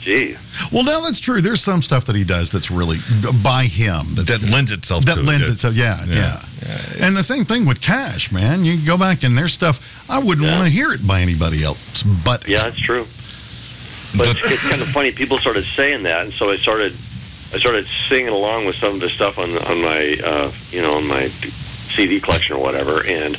Gee. 0.01 0.36
Well, 0.72 0.84
now 0.84 0.99
that's 0.99 1.22
true. 1.22 1.39
There's 1.41 1.62
some 1.62 1.82
stuff 1.82 2.04
that 2.06 2.16
he 2.16 2.26
does 2.26 2.51
that's 2.51 2.70
really 2.70 2.97
by 3.41 3.64
him. 3.64 4.01
That's, 4.16 4.38
That 4.38 4.51
lends 4.51 4.72
itself 4.72 5.06
that 5.06 5.16
to 5.16 5.22
lends 5.24 5.47
it. 5.47 5.54
itself. 5.54 5.76
Yeah, 5.76 6.04
Yeah. 6.10 6.41
yeah, 6.62 7.08
And 7.08 7.16
the 7.16 7.24
same 7.24 7.45
thing 7.45 7.66
with 7.66 7.80
Cash, 7.80 8.30
man. 8.30 8.66
You 8.66 8.78
go 8.86 8.97
back 8.97 9.24
and 9.24 9.38
there's 9.38 9.54
stuff 9.54 9.80
I 10.10 10.20
wouldn't 10.20 10.45
Yeah. 10.45 10.56
want 10.58 10.66
to 10.66 10.70
hear 10.70 10.91
it 10.91 11.08
by 11.08 11.22
anybody 11.22 11.64
else, 11.64 12.04
but 12.04 12.45
Yeah, 12.49 12.64
that's 12.64 12.76
true. 12.82 13.06
But 14.16 14.28
it's, 14.28 14.51
it's 14.51 14.68
kind 14.68 14.82
of 14.82 14.89
funny. 14.89 15.12
People 15.14 15.38
started 15.38 15.64
saying 15.64 16.04
that, 16.04 16.26
and 16.26 16.34
so 16.34 16.51
I 16.51 16.58
started, 16.58 16.93
I 17.54 17.58
started 17.60 17.86
singing 18.10 18.30
along 18.30 18.66
with 18.66 18.76
some 18.76 18.95
of 18.95 18.99
the 18.99 19.10
stuff 19.10 19.38
on 19.38 19.49
on 19.49 19.82
my, 19.82 20.18
uh, 20.24 20.51
you 20.72 20.82
know, 20.82 20.95
on 20.95 21.08
my 21.08 21.28
CD 21.28 22.20
collection 22.20 22.56
or 22.56 22.62
whatever. 22.64 23.06
And 23.06 23.38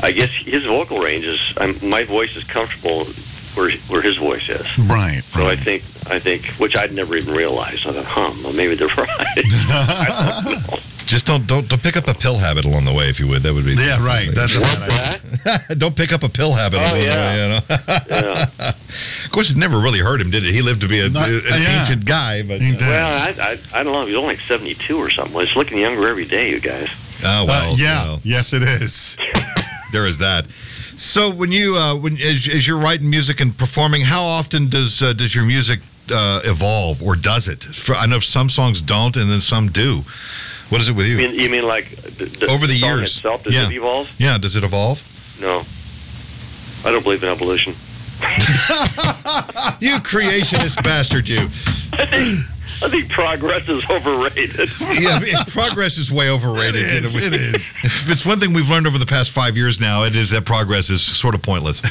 I 0.00 0.12
guess 0.12 0.30
his 0.30 0.64
vocal 0.66 0.98
range 0.98 1.24
is, 1.24 1.40
I'm, 1.56 1.74
my 1.88 2.04
voice 2.04 2.36
is 2.36 2.44
comfortable 2.44 3.06
where 3.54 3.70
where 3.88 4.02
his 4.02 4.18
voice 4.18 4.48
is. 4.50 4.78
right, 4.78 5.22
So 5.24 5.46
I 5.46 5.56
think, 5.56 5.82
I 6.10 6.18
think, 6.18 6.44
which 6.60 6.76
I'd 6.76 6.92
never 6.92 7.16
even 7.16 7.34
realized. 7.34 7.86
I 7.86 7.92
thought, 7.92 8.04
huh, 8.04 8.32
well, 8.44 8.52
maybe 8.52 8.74
they're 8.74 8.88
right. 8.96 10.82
Just 11.06 11.24
don't 11.26 11.46
don't 11.46 11.68
don't 11.68 11.80
pick 11.82 11.96
up 11.96 12.08
a 12.08 12.14
pill 12.14 12.36
habit 12.36 12.64
along 12.64 12.84
the 12.84 12.92
way, 12.92 13.08
if 13.08 13.20
you 13.20 13.28
would. 13.28 13.42
That 13.42 13.54
would 13.54 13.64
be 13.64 13.74
Yeah, 13.74 14.04
right. 14.04 14.28
That's 14.34 14.56
a 14.56 14.60
bad 14.60 14.90
idea. 14.90 15.76
don't 15.76 15.94
pick 15.96 16.12
up 16.12 16.24
a 16.24 16.28
pill 16.28 16.52
habit 16.52 16.80
Oh, 16.80 16.84
along 16.92 17.02
yeah. 17.02 17.14
the 17.14 17.20
way. 17.20 17.42
You 17.42 18.24
know. 18.26 18.46
Yeah. 18.60 18.72
Of 19.26 19.32
course, 19.32 19.50
it 19.50 19.56
never 19.58 19.78
really 19.78 19.98
hurt 19.98 20.20
him, 20.20 20.30
did 20.30 20.44
it? 20.44 20.52
He 20.54 20.62
lived 20.62 20.80
to 20.80 20.88
be 20.88 21.00
a, 21.00 21.10
Not- 21.10 21.28
an 21.28 21.42
yeah. 21.44 21.80
ancient 21.80 22.06
guy, 22.06 22.42
but 22.42 22.62
He 22.62 22.70
did. 22.72 22.80
Well, 22.80 23.12
I, 23.38 23.50
I, 23.74 23.80
I 23.80 23.82
don't 23.82 23.92
know. 23.92 24.06
He's 24.06 24.14
only 24.14 24.28
like 24.36 24.40
72 24.40 24.96
or 24.96 25.10
something. 25.10 25.38
He's 25.38 25.54
looking 25.56 25.76
younger 25.78 26.08
every 26.08 26.24
day, 26.24 26.50
you 26.50 26.60
guys. 26.60 26.88
oh 27.24 27.44
well. 27.44 27.72
Uh, 27.72 27.76
yeah, 27.76 28.02
you 28.02 28.08
know, 28.12 28.20
yes, 28.22 28.52
it 28.54 28.62
is. 28.62 29.18
there 29.92 30.06
is 30.06 30.18
that. 30.18 30.46
So 30.96 31.28
when 31.30 31.52
you 31.52 31.76
uh, 31.76 31.96
when 31.96 32.14
as, 32.20 32.48
as 32.48 32.66
you're 32.66 32.78
writing 32.78 33.10
music 33.10 33.40
and 33.40 33.56
performing, 33.56 34.00
how 34.02 34.22
often 34.22 34.68
does 34.70 35.02
uh, 35.02 35.12
does 35.12 35.34
your 35.34 35.44
music 35.44 35.80
uh, 36.10 36.40
evolve, 36.44 37.02
or 37.02 37.14
does 37.16 37.46
it? 37.48 37.62
For, 37.64 37.94
I 37.94 38.06
know 38.06 38.20
some 38.20 38.48
songs 38.48 38.80
don't, 38.80 39.16
and 39.16 39.30
then 39.30 39.40
some 39.40 39.68
do. 39.68 40.02
What 40.68 40.80
is 40.80 40.88
it 40.88 40.96
with 40.96 41.06
you? 41.06 41.18
You 41.18 41.28
mean, 41.28 41.40
you 41.40 41.48
mean 41.50 41.66
like 41.66 41.88
the, 41.90 42.48
Over 42.50 42.66
the 42.66 42.74
years. 42.74 43.16
itself? 43.16 43.44
Does 43.44 43.54
Yeah. 43.54 43.66
it 43.68 43.72
evolve? 43.72 44.10
yeah, 44.18 44.36
does 44.38 44.56
it 44.56 44.64
evolve? 44.64 45.00
No. 45.40 45.62
I 46.84 46.92
don't 46.92 47.02
believe 47.02 47.22
in 47.22 47.28
evolution. 47.28 47.74
You 49.78 49.98
creationist 49.98 50.82
bastard, 50.82 51.28
you. 51.28 51.48
I 52.82 52.88
think, 52.88 53.08
progress 53.08 53.68
is 53.68 53.84
overrated. 53.90 54.68
Yeah, 55.00 55.10
I 55.10 55.20
mean, 55.20 55.34
progress 55.48 55.98
is 55.98 56.12
way 56.12 56.30
overrated. 56.30 56.76
It 56.76 57.04
is, 57.04 57.14
You 57.14 57.20
know, 57.20 57.26
it 57.26 57.32
is. 57.34 57.70
If 57.82 58.10
it's 58.10 58.24
one 58.26 58.38
thing 58.40 58.52
we've 58.52 58.68
learned 58.68 58.86
over 58.86 58.98
the 58.98 59.06
past 59.06 59.30
five 59.32 59.56
years 59.56 59.80
now, 59.80 60.04
it 60.04 60.14
is 60.16 60.30
that 60.30 60.44
progress 60.44 60.90
is 60.90 61.02
sort 61.02 61.34
of 61.34 61.42
pointless. 61.42 61.82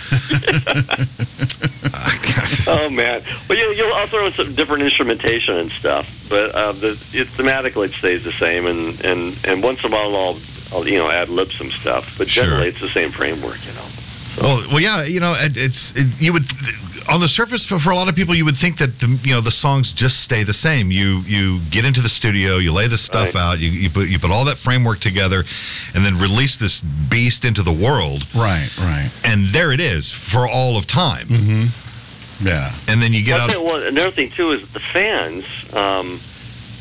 oh 2.67 2.89
man. 2.89 3.21
Well, 3.49 3.57
you, 3.57 3.65
you'll 3.73 3.93
I'll 3.93 4.07
throw 4.07 4.25
in 4.27 4.33
some 4.33 4.53
different 4.55 4.83
instrumentation 4.83 5.57
and 5.57 5.71
stuff, 5.71 6.27
but 6.29 6.51
uh, 6.53 6.71
the 6.73 6.89
it, 7.13 7.27
thematically 7.29 7.85
it 7.87 7.91
stays 7.91 8.23
the 8.23 8.31
same, 8.31 8.65
and 8.67 9.03
and 9.05 9.37
and 9.45 9.63
once 9.63 9.83
in 9.83 9.91
a 9.91 9.95
while 9.95 10.15
I'll, 10.15 10.37
I'll 10.73 10.87
you 10.87 10.97
know 10.97 11.09
add 11.09 11.29
lib 11.29 11.51
some 11.51 11.71
stuff, 11.71 12.17
but 12.17 12.27
Sure. 12.29 12.43
generally 12.43 12.67
it's 12.69 12.81
the 12.81 12.89
same 12.89 13.11
framework, 13.11 13.57
you 13.65 13.73
know. 13.73 13.81
Well, 14.41 14.67
well, 14.69 14.79
yeah, 14.81 15.03
you 15.03 15.19
know, 15.19 15.33
it, 15.37 15.57
it's 15.57 15.93
it, 15.95 16.07
you 16.19 16.33
would 16.33 16.43
on 17.11 17.19
the 17.21 17.27
surface 17.27 17.65
for, 17.65 17.77
for 17.79 17.91
a 17.91 17.95
lot 17.95 18.09
of 18.09 18.15
people, 18.15 18.33
you 18.35 18.45
would 18.45 18.55
think 18.57 18.77
that 18.77 18.99
the 18.99 19.07
you 19.23 19.33
know 19.33 19.41
the 19.41 19.51
songs 19.51 19.93
just 19.93 20.21
stay 20.21 20.43
the 20.43 20.53
same. 20.53 20.91
You 20.91 21.21
you 21.25 21.59
get 21.69 21.85
into 21.85 22.01
the 22.01 22.09
studio, 22.09 22.57
you 22.57 22.71
lay 22.73 22.87
this 22.87 23.01
stuff 23.01 23.35
Right. 23.35 23.41
out, 23.41 23.59
you, 23.59 23.69
you 23.69 23.89
put 23.89 24.07
you 24.07 24.19
put 24.19 24.31
all 24.31 24.45
that 24.45 24.57
framework 24.57 24.99
together, 24.99 25.43
and 25.93 26.03
then 26.05 26.17
release 26.17 26.57
this 26.57 26.79
beast 26.79 27.45
into 27.45 27.61
the 27.61 27.71
world, 27.73 28.25
Right, 28.35 28.69
right. 28.79 29.09
and 29.23 29.45
there 29.47 29.71
it 29.71 29.79
is 29.79 30.11
for 30.11 30.47
all 30.47 30.77
of 30.77 30.87
time. 30.87 31.27
Yeah. 32.41 32.67
And 32.89 33.01
then 33.01 33.13
you 33.13 33.23
get 33.23 33.35
I'll 33.37 33.41
out. 33.43 33.49
tell 33.51 33.61
you 33.61 33.65
what, 33.67 33.83
another 33.83 34.11
thing 34.11 34.29
too 34.29 34.51
is 34.51 34.61
the 34.73 34.79
fans. 34.79 35.45
Um, 35.73 36.19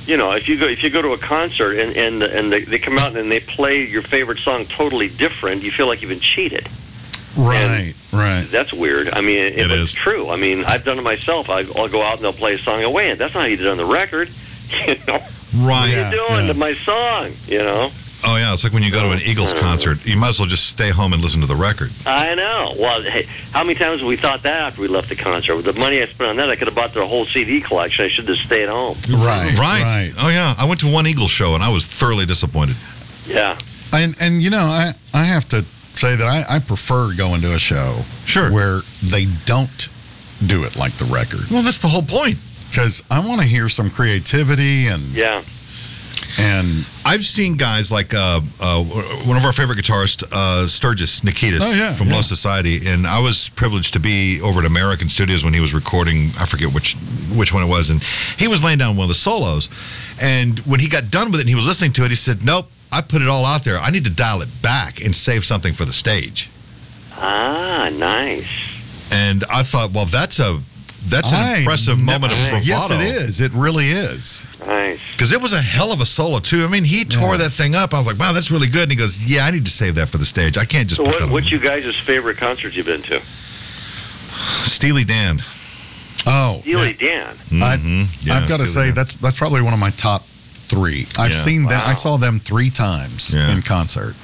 you 0.07 0.17
know, 0.17 0.33
if 0.33 0.49
you 0.49 0.59
go 0.59 0.67
if 0.67 0.83
you 0.83 0.91
go 0.91 1.01
to 1.01 1.13
a 1.13 1.19
concert 1.19 1.79
and 1.79 1.97
and 1.97 2.23
and 2.23 2.51
they, 2.53 2.63
they 2.65 2.79
come 2.79 2.99
out 2.99 3.17
and 3.17 3.31
they 3.31 3.41
play 3.41 3.87
your 3.87 4.03
favorite 4.03 4.39
song 4.39 4.65
totally 4.67 5.09
different, 5.09 5.63
you 5.63 5.71
feel 5.71 5.87
like 5.87 6.03
you've 6.03 6.11
been 6.11 6.21
cheated. 6.21 6.67
Right, 7.37 7.95
right. 8.13 8.47
That's 8.51 8.73
weird. 8.73 9.09
I 9.13 9.21
mean, 9.21 9.39
it, 9.39 9.59
It 9.59 9.71
it's 9.71 9.93
true. 9.93 10.31
I 10.31 10.37
mean, 10.37 10.65
I've 10.65 10.85
done 10.85 10.99
it 10.99 11.03
myself. 11.03 11.51
I, 11.51 11.65
I'll 11.77 11.89
go 11.89 12.03
out 12.03 12.17
and 12.17 12.25
they'll 12.25 12.33
play 12.33 12.55
a 12.55 12.59
song. 12.59 12.83
Oh, 12.85 12.91
wait, 12.91 13.19
that's 13.19 13.35
not 13.35 13.41
how 13.41 13.47
you 13.47 13.57
did 13.57 13.67
it 13.67 13.71
on 13.71 13.77
the 13.77 13.85
record. 13.87 14.29
You 14.87 14.97
know, 15.07 15.23
Right. 15.57 15.91
Yeah. 15.91 16.11
what 16.11 16.15
are 16.15 16.17
you 16.17 16.29
doing 16.29 16.47
to 16.49 16.55
my 16.55 16.75
song? 16.75 17.31
You 17.47 17.59
know, 17.59 17.91
Oh 18.27 18.37
yeah, 18.37 18.55
it's 18.55 18.65
like 18.65 18.73
when 18.73 18.83
you 18.83 18.91
go 18.91 19.03
to 19.03 19.11
an 19.11 19.21
Eagles 19.21 19.53
hmm. 19.53 19.59
concert, 19.59 20.05
you 20.07 20.17
might 20.17 20.31
as 20.31 20.39
well 20.41 20.49
just 20.49 20.67
stay 20.67 20.89
home 20.89 21.13
and 21.13 21.21
listen 21.21 21.43
to 21.43 21.47
the 21.47 21.55
record. 21.55 21.91
I 22.07 22.35
know. 22.35 22.75
Well, 22.79 23.03
hey, 23.03 23.25
how 23.53 23.63
many 23.63 23.79
times 23.79 24.01
have 24.01 24.09
we 24.09 24.17
thought 24.17 24.43
that 24.45 24.63
after 24.63 24.81
we 24.81 24.89
left 24.89 25.11
the 25.11 25.17
concert? 25.17 25.57
With 25.57 25.67
the 25.67 25.75
money 25.75 26.01
I 26.01 26.07
spent 26.07 26.31
on 26.31 26.37
that, 26.37 26.49
I 26.49 26.57
could 26.57 26.67
have 26.67 26.75
bought 26.75 26.95
their 26.95 27.05
whole 27.05 27.27
CD 27.27 27.61
collection. 27.61 28.07
I 28.07 28.09
should 28.09 28.27
have 28.29 28.39
stayed 28.39 28.69
home. 28.69 28.97
Right, 29.11 29.55
Right. 29.59 29.83
right. 29.85 30.13
Oh 30.19 30.29
yeah, 30.31 30.55
I 30.59 30.65
went 30.65 30.81
to 30.81 30.91
one 30.91 31.07
Eagles 31.07 31.31
show 31.31 31.55
and 31.55 31.63
I 31.63 31.69
was 31.69 31.87
thoroughly 31.87 32.25
disappointed. 32.25 32.77
Yeah. 33.27 33.59
And 33.93 34.17
and 34.21 34.43
you 34.43 34.51
know, 34.51 34.59
I 34.59 34.93
I 35.13 35.25
have 35.25 35.47
to 35.51 35.65
say 36.05 36.17
that 36.17 36.27
I, 36.29 36.57
I 36.57 36.59
prefer 36.59 37.15
going 37.17 37.41
to 37.41 37.55
a 37.55 37.59
show 37.59 38.03
Sure. 38.27 38.51
where 38.53 38.81
they 39.03 39.25
don't 39.47 39.89
do 40.47 40.65
it 40.65 40.77
like 40.77 40.93
the 40.95 41.07
record 41.07 41.49
Well, 41.51 41.63
that's 41.63 41.79
the 41.79 41.89
whole 41.89 42.03
point. 42.03 42.37
because 42.69 43.03
I 43.11 43.27
want 43.27 43.41
to 43.41 43.47
hear 43.47 43.69
some 43.71 43.89
creativity 43.89 44.87
and 44.89 45.01
Yeah. 45.15 45.41
and 46.39 46.85
I've 47.07 47.25
seen 47.25 47.57
guys 47.57 47.91
like 47.91 48.13
uh, 48.13 48.41
uh, 48.61 48.83
one 49.25 49.37
of 49.39 49.45
our 49.47 49.53
favorite 49.53 49.79
guitarists, 49.79 50.23
uh, 50.31 50.67
Sturgis 50.67 51.23
Nikides 51.23 51.61
Oh, 51.63 51.73
yeah, 51.73 51.93
from 51.93 52.09
yeah. 52.09 52.17
Low 52.17 52.23
Society, 52.23 52.87
and 52.87 53.07
I 53.07 53.21
was 53.21 53.49
privileged 53.51 53.93
to 53.95 54.01
be 54.01 54.41
over 54.43 54.61
at 54.61 54.67
American 54.67 55.09
Studios 55.09 55.43
when 55.45 55.55
he 55.55 55.61
was 55.61 55.73
recording. 55.73 56.33
I 56.39 56.45
forget 56.47 56.73
which 56.75 56.95
which 57.35 57.53
one 57.55 57.63
it 57.63 57.67
was, 57.69 57.91
and 57.91 58.03
he 58.37 58.47
was 58.49 58.63
laying 58.65 58.79
down 58.79 58.97
one 58.97 59.05
of 59.05 59.09
the 59.09 59.15
solos. 59.15 59.69
And 60.21 60.59
when 60.61 60.81
he 60.81 60.89
got 60.89 61.11
done 61.11 61.31
with 61.31 61.41
it, 61.41 61.43
and 61.43 61.49
he 61.49 61.55
was 61.55 61.67
listening 61.67 61.93
to 61.95 62.05
it, 62.05 62.11
he 62.11 62.17
said, 62.17 62.43
"Nope, 62.45 62.71
I 62.97 63.01
put 63.03 63.23
it 63.23 63.29
all 63.29 63.45
out 63.45 63.65
there. 63.65 63.79
I 63.79 63.91
need 63.91 64.05
to 64.05 64.11
dial 64.11 64.41
it 64.43 64.49
back 64.63 65.03
and 65.05 65.15
save 65.15 65.45
something 65.45 65.73
for 65.75 65.85
the 65.85 65.93
stage." 65.93 66.49
Ah, 67.17 67.91
nice. 67.93 68.45
And 69.11 69.45
I 69.53 69.63
thought, 69.63 69.93
well, 69.93 70.07
that's 70.07 70.39
a 70.41 70.61
that's 71.07 71.31
an 71.31 71.39
I 71.39 71.59
impressive 71.59 71.99
never- 71.99 72.21
moment 72.21 72.33
of 72.33 72.39
bravado. 72.51 72.65
yes, 72.67 72.91
it 72.91 73.01
is. 73.01 73.41
It 73.43 73.53
really 73.53 73.91
is. 73.91 74.47
Nice. 74.67 74.99
Because 75.13 75.33
it 75.33 75.41
was 75.43 75.53
a 75.53 75.61
hell 75.61 75.93
of 75.93 76.01
a 76.01 76.07
solo 76.07 76.41
too. 76.41 76.65
I 76.65 76.69
mean, 76.69 76.83
he 76.85 77.05
tore 77.05 77.33
Yeah. 77.33 77.37
that 77.45 77.51
thing 77.51 77.75
up. 77.75 77.93
I 77.93 77.99
was 77.99 78.07
like, 78.07 78.19
"Wow, 78.19 78.33
that's 78.33 78.51
really 78.51 78.69
good." 78.69 78.85
And 78.85 78.91
he 78.93 78.97
goes, 78.97 79.19
"Yeah, 79.21 79.45
I 79.45 79.51
need 79.51 79.67
to 79.67 79.71
save 79.71 79.97
that 79.97 80.09
for 80.09 80.17
the 80.19 80.25
stage. 80.27 80.57
I 80.57 80.65
can't 80.65 80.89
just." 80.89 80.97
So, 80.97 81.05
put 81.05 81.13
what, 81.13 81.19
that 81.21 81.27
on." 81.27 81.31
what's 81.33 81.51
you 81.53 81.59
guys' 81.59 81.95
favorite 81.97 82.39
concerts 82.39 82.75
you've 82.75 82.87
been 82.87 83.03
to? 83.03 83.21
Steely 84.65 85.05
Dan. 85.05 85.43
Oh, 86.27 86.61
Steely 86.63 86.95
Dan. 86.95 87.37
I, 87.63 87.77
Mhm. 87.77 88.07
Yeah, 88.23 88.39
I've 88.39 88.49
got 88.49 88.61
to 88.61 88.67
say 88.67 88.87
Dan. 88.87 88.95
that's 88.95 89.13
that's 89.15 89.37
probably 89.39 89.61
one 89.61 89.75
of 89.75 89.79
my 89.79 89.91
top 89.91 90.27
three. 90.67 91.07
I've 91.19 91.33
Yeah. 91.33 91.39
seen 91.41 91.63
them. 91.65 91.79
Wow. 91.81 91.87
I 91.87 91.95
saw 91.95 92.17
them 92.17 92.41
three 92.41 92.71
times 92.71 93.33
Yeah. 93.35 93.51
in 93.53 93.63
concert. 93.63 94.15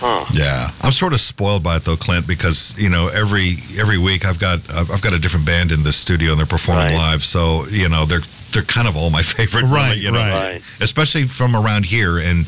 Huh. 0.00 0.24
Yeah. 0.32 0.68
I'm 0.82 0.92
sort 0.92 1.12
of 1.12 1.20
spoiled 1.20 1.62
by 1.62 1.76
it 1.76 1.84
though, 1.84 1.96
Clint, 1.96 2.26
because 2.26 2.74
you 2.76 2.88
know 2.88 3.08
every 3.08 3.58
every 3.78 3.96
week 3.98 4.26
I've 4.26 4.38
got 4.38 4.58
I've 4.74 4.90
I've 4.90 5.00
got 5.02 5.12
a 5.12 5.18
different 5.18 5.46
band 5.46 5.72
in 5.72 5.82
the 5.82 5.92
studio 5.92 6.30
and 6.32 6.38
they're 6.38 6.46
performing 6.46 6.86
Right. 6.92 6.96
live. 7.12 7.22
So 7.24 7.66
you 7.68 7.88
know 7.88 8.04
they're 8.04 8.22
they're 8.50 8.62
kind 8.62 8.86
of 8.86 8.96
all 8.96 9.10
my 9.10 9.22
favorite, 9.36 9.62
really, 9.62 9.74
Right, 9.74 9.96
you 9.98 10.10
know, 10.12 10.18
right. 10.20 10.52
Right. 10.52 10.62
especially 10.80 11.26
from 11.26 11.56
around 11.56 11.86
here. 11.86 12.18
And 12.18 12.46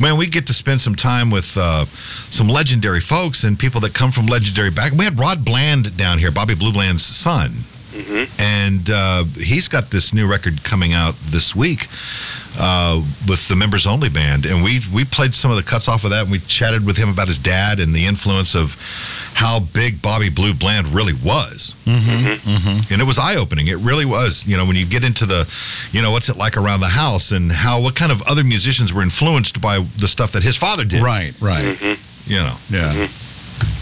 man, 0.00 0.16
we 0.16 0.26
get 0.26 0.46
to 0.46 0.54
spend 0.54 0.80
some 0.80 0.96
time 0.96 1.30
with 1.30 1.56
uh, 1.56 1.84
some 2.30 2.48
legendary 2.48 3.00
folks 3.00 3.44
and 3.44 3.56
people 3.58 3.80
that 3.82 3.92
come 3.94 4.10
from 4.10 4.26
legendary 4.26 4.70
back. 4.70 4.92
We 4.92 5.04
had 5.04 5.18
Rod 5.18 5.44
Bland 5.44 5.96
down 5.96 6.18
here, 6.18 6.30
Bobby 6.32 6.54
Blue 6.56 6.72
Bland's 6.72 7.04
son, 7.04 7.64
and 8.38 8.90
uh, 8.90 9.24
he's 9.36 9.68
got 9.68 9.90
this 9.90 10.12
new 10.12 10.26
record 10.30 10.62
coming 10.64 10.92
out 10.92 11.14
this 11.30 11.54
week 11.54 11.88
uh, 12.58 13.02
with 13.28 13.46
the 13.48 13.56
members 13.56 13.86
only 13.86 14.08
band, 14.08 14.46
and 14.46 14.62
we 14.62 14.80
we 14.92 15.04
played 15.04 15.34
some 15.34 15.50
of 15.50 15.56
the 15.56 15.62
cuts 15.62 15.88
off 15.88 16.04
of 16.04 16.10
that, 16.10 16.22
and 16.22 16.30
we 16.30 16.38
chatted 16.40 16.84
with 16.84 16.96
him 16.96 17.08
about 17.08 17.28
his 17.28 17.38
dad 17.38 17.78
and 17.80 17.94
the 17.94 18.06
influence 18.06 18.54
of 18.54 18.76
how 19.34 19.60
big 19.60 20.02
Bobby 20.02 20.30
Blue 20.30 20.54
Bland 20.54 20.88
really 20.88 21.12
was, 21.12 21.74
mm-hmm. 21.84 22.92
and 22.92 23.00
it 23.00 23.04
was 23.04 23.18
eye 23.18 23.36
opening. 23.36 23.68
It 23.68 23.78
really 23.78 24.04
was. 24.04 24.46
You 24.46 24.56
know, 24.56 24.66
when 24.66 24.76
you 24.76 24.86
get 24.86 25.04
into 25.04 25.26
the, 25.26 25.48
you 25.92 26.02
know, 26.02 26.10
what's 26.10 26.28
it 26.28 26.36
like 26.36 26.56
around 26.56 26.80
the 26.80 26.88
house, 26.88 27.32
and 27.32 27.52
how 27.52 27.80
what 27.80 27.94
kind 27.94 28.10
of 28.10 28.22
other 28.22 28.44
musicians 28.44 28.92
were 28.92 29.02
influenced 29.02 29.60
by 29.60 29.78
the 29.98 30.08
stuff 30.08 30.32
that 30.32 30.42
his 30.42 30.56
father 30.56 30.84
did. 30.84 31.02
Right, 31.02 31.32
right. 31.40 31.80
You 32.26 32.36
know, 32.36 32.56
Yeah. 32.70 33.08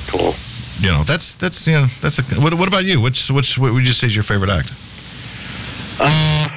Cool. 0.09 0.35
You 0.81 0.89
know 0.91 1.03
that's 1.05 1.37
that's 1.37 1.66
you 1.66 1.74
know 1.74 1.87
that's 2.01 2.18
a. 2.18 2.22
What, 2.41 2.55
what 2.55 2.68
about 2.68 2.85
you? 2.85 3.01
Which 3.01 3.31
which 3.31 3.59
what 3.59 3.72
would 3.72 3.87
you 3.87 3.93
say 3.93 4.07
is 4.09 4.14
your 4.14 4.24
favorite 4.24 4.51
act? 4.51 4.72
Uh, 5.99 6.49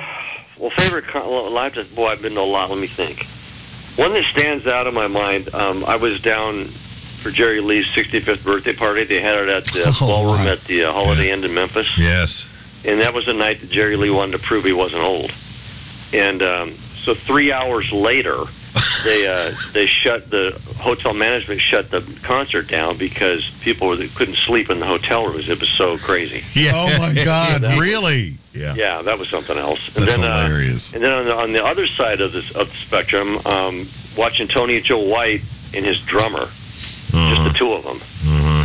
well, 0.58 0.70
favorite 0.72 1.08
con- 1.08 1.28
live. 1.54 1.74
to- 1.76 1.86
Boy, 1.96 2.08
I've 2.08 2.22
been 2.22 2.34
to 2.34 2.42
a 2.42 2.42
lot. 2.42 2.70
Let 2.70 2.80
me 2.80 2.88
think. 2.88 3.26
One 3.98 4.14
that 4.14 4.24
stands 4.26 4.68
out 4.68 4.88
in 4.88 4.94
my 4.94 5.08
mind. 5.08 5.54
Um, 5.54 5.84
I 5.86 5.96
was 5.96 6.22
down 6.22 6.66
for 6.66 7.32
Jerry 7.32 7.60
Lee's 7.60 7.86
65th 7.88 8.44
birthday 8.46 8.74
party. 8.74 9.04
They 9.04 9.20
had 9.22 9.38
it 9.40 9.50
at 9.50 9.66
the 9.66 9.84
Oh, 10.02 10.08
ballroom 10.08 10.38
right. 10.38 10.48
at 10.50 10.62
the 10.66 10.86
uh, 10.86 10.92
Holiday 10.94 11.32
Inn 11.32 11.44
in 11.44 11.54
Memphis. 11.54 11.98
Yes. 11.98 12.48
and 12.86 13.00
that 13.02 13.14
was 13.14 13.26
the 13.26 13.34
night 13.34 13.60
that 13.62 13.70
Jerry 13.70 13.96
Lee 13.98 14.10
wanted 14.10 14.34
to 14.34 14.40
prove 14.40 14.64
he 14.64 14.72
wasn't 14.74 15.02
old. 15.04 15.32
And 16.14 16.42
um, 16.42 16.72
so 16.72 17.14
three 17.14 17.52
hours 17.52 17.92
later, 17.92 18.36
they 19.04 19.28
uh, 19.28 19.52
they 19.74 19.86
shut 19.86 20.30
the 20.30 20.60
hotel 20.78 21.14
management 21.14 21.62
shut 21.62 21.90
the 21.90 22.02
concert 22.24 22.68
down 22.68 22.98
because 22.98 23.50
people 23.62 23.88
were, 23.90 23.98
couldn't 24.16 24.36
sleep 24.36 24.70
in 24.70 24.80
the 24.80 24.86
hotel 24.86 25.26
rooms. 25.28 25.50
It 25.50 25.60
was 25.60 25.70
so 25.70 25.98
crazy. 25.98 26.44
Yeah. 26.60 26.72
Oh 26.76 27.00
my 27.00 27.14
God! 27.26 27.62
that 27.62 27.72
was- 27.72 27.80
really? 27.80 28.36
Yeah. 28.54 28.74
Yeah, 28.76 29.02
that 29.04 29.18
was 29.20 29.30
something 29.30 29.58
else. 29.58 29.96
And 29.96 30.06
That's 30.06 30.18
then, 30.18 30.26
uh, 30.30 30.46
hilarious. 30.48 30.94
and 30.94 31.04
then 31.04 31.12
on 31.12 31.26
the, 31.26 31.36
on 31.36 31.54
the 31.54 31.64
other 31.64 31.86
side 31.88 32.20
of 32.20 32.32
this 32.34 32.54
of 32.56 32.68
the 32.70 32.76
spectrum, 32.76 33.38
um, 33.46 33.86
watching 34.18 34.48
Tony 34.48 34.82
Joe 34.82 34.98
White 35.00 35.42
and 35.74 35.86
his 35.86 36.00
drummer, 36.02 36.48
just 37.12 37.44
the 37.44 37.54
two 37.56 37.72
of 37.74 37.84
them, 37.84 38.00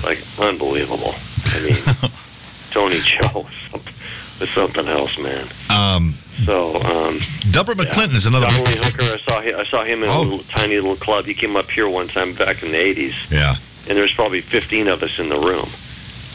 like 0.03 0.19
unbelievable. 0.41 1.15
I 1.47 1.65
mean, 1.65 2.11
Tony 2.71 2.97
Joe 2.99 3.41
was 3.45 3.53
something, 3.71 3.95
was 4.41 4.51
something 4.51 4.87
else, 4.89 5.19
man. 5.19 5.47
Um, 5.71 6.15
So. 6.45 6.77
Um, 6.83 7.19
Delbert 7.53 7.79
McClinton 7.79 8.15
is 8.15 8.27
another. 8.27 8.47
Lee 8.49 8.77
Hooker, 8.77 9.05
I 9.05 9.19
saw 9.29 9.41
him, 9.41 9.55
I 9.59 9.65
saw 9.65 9.85
him 9.85 10.03
in 10.03 10.09
Oh. 10.09 10.21
a 10.21 10.23
little, 10.23 10.39
tiny 10.51 10.75
little 10.77 10.97
club. 10.97 11.25
He 11.27 11.35
came 11.35 11.57
up 11.57 11.71
here 11.71 11.89
one 11.89 12.09
time 12.09 12.33
back 12.35 12.63
in 12.63 12.73
the 12.73 12.79
'80s, 12.79 13.15
Yeah. 13.31 13.55
and 13.89 13.97
there 13.97 14.03
was 14.03 14.13
probably 14.13 14.41
15 14.41 14.89
of 14.89 15.03
us 15.03 15.19
in 15.19 15.29
the 15.29 15.39
room, 15.39 15.69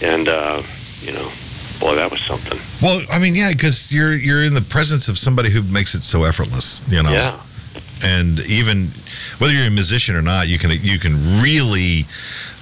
and 0.01 0.27
uh, 0.27 0.61
you 1.01 1.11
know, 1.11 1.29
boy, 1.79 1.95
that 1.95 2.09
was 2.11 2.21
something. 2.21 2.57
Well, 2.81 3.01
I 3.11 3.19
mean, 3.19 3.35
yeah, 3.35 3.51
because 3.51 3.91
you're 3.91 4.13
you're 4.15 4.43
in 4.43 4.53
the 4.53 4.61
presence 4.61 5.09
of 5.09 5.17
somebody 5.17 5.49
who 5.49 5.61
makes 5.63 5.93
it 5.95 6.01
so 6.03 6.23
effortless, 6.23 6.81
you 6.89 7.03
know. 7.03 7.11
Yeah, 7.11 7.37
And 8.03 8.39
even 8.47 8.91
whether 9.39 9.51
you're 9.53 9.67
a 9.67 9.69
musician 9.71 10.15
or 10.15 10.21
not, 10.21 10.47
you 10.47 10.57
can 10.57 10.71
you 10.71 10.97
can 10.99 11.41
really 11.41 12.05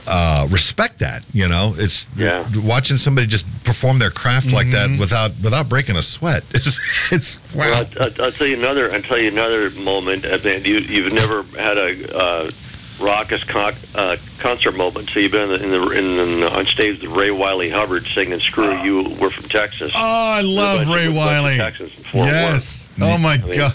uh, 0.07 0.47
respect 0.49 0.99
that. 0.99 1.23
You 1.33 1.47
know, 1.47 1.73
it's 1.77 2.07
Yeah. 2.15 2.45
watching 2.63 2.97
somebody 2.97 3.27
just 3.27 3.45
perform 3.63 3.99
their 3.99 4.09
craft 4.11 4.51
like 4.51 4.69
that 4.71 4.97
without 4.99 5.31
without 5.43 5.67
breaking 5.69 5.95
a 5.97 6.01
sweat. 6.01 6.43
It's 6.53 6.79
it's 7.11 7.39
wow. 7.53 7.69
Well, 7.71 7.85
I'll, 7.99 8.03
I'll, 8.03 8.21
I'll 8.25 8.31
tell 8.31 8.47
you 8.47 8.57
another. 8.57 8.91
I'll 8.91 9.01
tell 9.01 9.21
you 9.21 9.29
another 9.29 9.69
moment. 9.81 10.25
I 10.25 10.37
mean, 10.37 10.63
you 10.65 10.77
you've 10.79 11.13
never 11.13 11.43
had 11.59 11.77
a 11.77 12.17
uh, 12.17 12.49
raucous 12.99 13.43
con- 13.43 13.73
uh, 13.95 14.17
concert 14.39 14.75
moment. 14.75 15.09
So 15.09 15.19
you've 15.19 15.31
been 15.31 15.51
in 15.51 15.71
the, 15.71 15.89
in 15.91 16.15
the, 16.17 16.25
in 16.31 16.39
the 16.41 16.57
on 16.57 16.65
stage 16.65 17.01
with 17.03 17.11
Ray 17.11 17.29
Wylie 17.31 17.69
Hubbard 17.69 18.05
singing 18.05 18.39
"Screw 18.39 18.71
You." 18.83 19.15
We're 19.19 19.29
from 19.29 19.49
Texas. 19.49 19.91
Oh, 19.95 19.99
I 19.99 20.41
love 20.41 20.87
Ray 20.87 21.09
Wylie. 21.09 21.57
Texans 21.57 21.95
in 21.97 22.03
Fort 22.05 22.27
Yes. 22.27 22.89
Oh 23.01 23.17
my 23.17 23.37
mean- 23.37 23.57
God. 23.57 23.73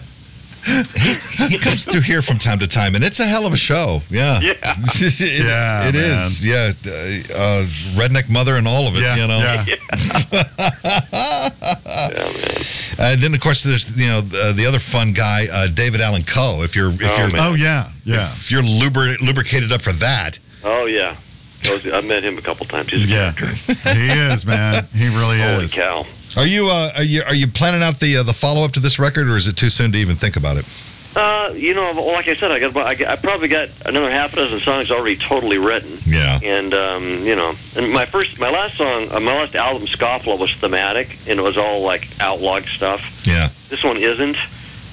He 0.65 1.59
comes 1.59 1.85
through 1.87 2.03
here 2.03 2.23
from 2.23 2.39
time 2.39 2.59
to 2.61 2.67
time, 2.69 2.95
and 2.95 3.03
it's 3.03 3.19
a 3.21 3.25
hell 3.25 3.47
of 3.47 3.53
a 3.53 3.57
show. 3.57 4.01
Yeah, 4.11 4.39
Yeah. 4.41 4.53
it, 4.63 5.21
Yeah, 5.45 5.89
it 5.89 5.95
man. 5.95 6.27
is. 6.27 6.45
Yeah, 6.45 6.73
uh, 6.87 6.91
uh, 7.37 7.65
redneck 7.99 8.29
mother 8.31 8.57
and 8.57 8.69
all 8.69 8.87
of 8.87 8.95
it. 8.97 9.01
Yeah. 9.03 9.17
you 9.17 9.27
know. 9.27 9.39
yeah. 9.39 9.65
Yeah, 11.13 12.15
man. 12.15 12.57
Uh, 12.99 13.17
then 13.17 13.35
of 13.35 13.41
course 13.41 13.63
there's 13.63 13.97
you 13.97 14.07
know 14.07 14.21
the, 14.21 14.53
the 14.55 14.67
other 14.67 14.79
fun 14.79 15.13
guy, 15.13 15.47
uh, 15.53 15.67
David 15.69 16.01
Allan 16.01 16.23
Coe. 16.25 16.63
If 16.63 16.77
you're 16.77 16.91
if 16.91 17.01
Oh, 17.03 17.17
you're 17.19 17.31
man. 17.33 17.41
Oh 17.41 17.55
yeah. 17.55 17.89
Yeah. 18.05 18.29
if 18.33 18.51
you're 18.51 18.63
lubri- 18.63 19.21
lubricated 19.21 19.73
up 19.73 19.81
for 19.83 19.93
that, 19.95 20.39
Oh 20.65 20.87
yeah. 20.87 21.17
I've 21.65 22.05
met 22.07 22.25
him 22.25 22.39
a 22.39 22.43
couple 22.43 22.67
times. 22.67 22.91
He's 22.91 23.13
a 23.13 23.15
Yeah. 23.15 23.33
character. 23.33 23.75
he 23.95 24.09
is, 24.11 24.45
man. 24.45 24.87
He 24.95 25.07
really 25.09 25.39
Holy 25.43 25.65
is. 25.65 25.75
cow. 25.75 26.05
Are 26.37 26.47
you 26.47 26.69
uh, 26.69 26.93
are 26.97 27.03
you 27.03 27.23
are 27.27 27.35
you 27.35 27.47
planning 27.47 27.83
out 27.83 28.01
the 28.01 28.19
uh, 28.19 28.23
the 28.23 28.33
follow 28.33 28.65
up 28.65 28.73
to 28.73 28.81
this 28.81 28.99
record, 28.99 29.29
or 29.29 29.37
is 29.37 29.47
it 29.47 29.57
too 29.57 29.71
soon 29.71 29.93
to 29.93 29.99
even 29.99 30.17
think 30.17 30.37
about 30.37 30.57
it? 30.57 30.67
Uh, 31.15 31.53
you 31.55 31.75
know, 31.75 31.93
like 31.93 32.27
I 32.27 32.35
said, 32.35 32.51
I 32.51 32.59
got, 32.59 32.75
I 32.75 33.17
probably 33.17 33.49
got 33.49 33.69
another 33.85 34.11
half 34.11 34.33
a 34.33 34.37
dozen 34.37 34.61
songs 34.61 34.91
already 34.91 35.17
totally 35.17 35.59
written. 35.59 35.99
Yeah. 36.07 36.41
And 36.43 36.73
um, 36.73 37.05
you 37.27 37.37
know, 37.37 37.53
and 37.77 37.93
my 37.93 38.07
first, 38.07 38.39
my 38.39 38.51
last 38.51 38.77
song, 38.77 39.09
uh, 39.11 39.21
my 39.21 39.35
last 39.35 39.55
album, 39.55 39.87
Scofflaw, 39.87 40.39
was 40.39 40.55
thematic, 40.55 41.19
and 41.29 41.39
it 41.39 41.43
was 41.43 41.59
all 41.59 41.83
like 41.83 42.09
outlawed 42.21 42.65
stuff. 42.65 43.27
Yeah. 43.27 43.51
This 43.69 43.85
one 43.85 43.99
isn't, 43.99 44.37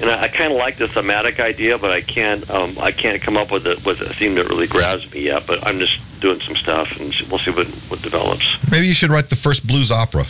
and 0.02 0.10
I, 0.10 0.24
I 0.24 0.28
kind 0.28 0.52
of 0.52 0.58
like 0.58 0.76
the 0.76 0.90
thematic 0.90 1.40
idea, 1.40 1.78
but 1.78 1.92
I 1.92 2.02
can't, 2.02 2.50
um, 2.52 2.76
I 2.82 2.92
can't 2.92 3.22
come 3.22 3.38
up 3.38 3.52
with 3.52 3.66
a, 3.66 3.82
with 3.86 4.02
a 4.02 4.14
theme 4.14 4.36
that 4.36 4.50
really 4.50 4.68
grabs 4.68 5.10
me 5.14 5.22
yet. 5.22 5.48
But 5.48 5.66
I'm 5.66 5.80
just 5.80 6.02
doing 6.20 6.42
some 6.42 6.58
stuff, 6.58 7.00
and 7.00 7.16
we'll 7.30 7.40
see 7.40 7.52
what 7.52 7.68
what 7.88 8.02
develops. 8.02 8.70
Maybe 8.70 8.88
you 8.88 8.94
should 8.94 9.10
write 9.10 9.30
the 9.30 9.38
first 9.38 9.66
blues 9.66 9.90
opera. 9.90 10.26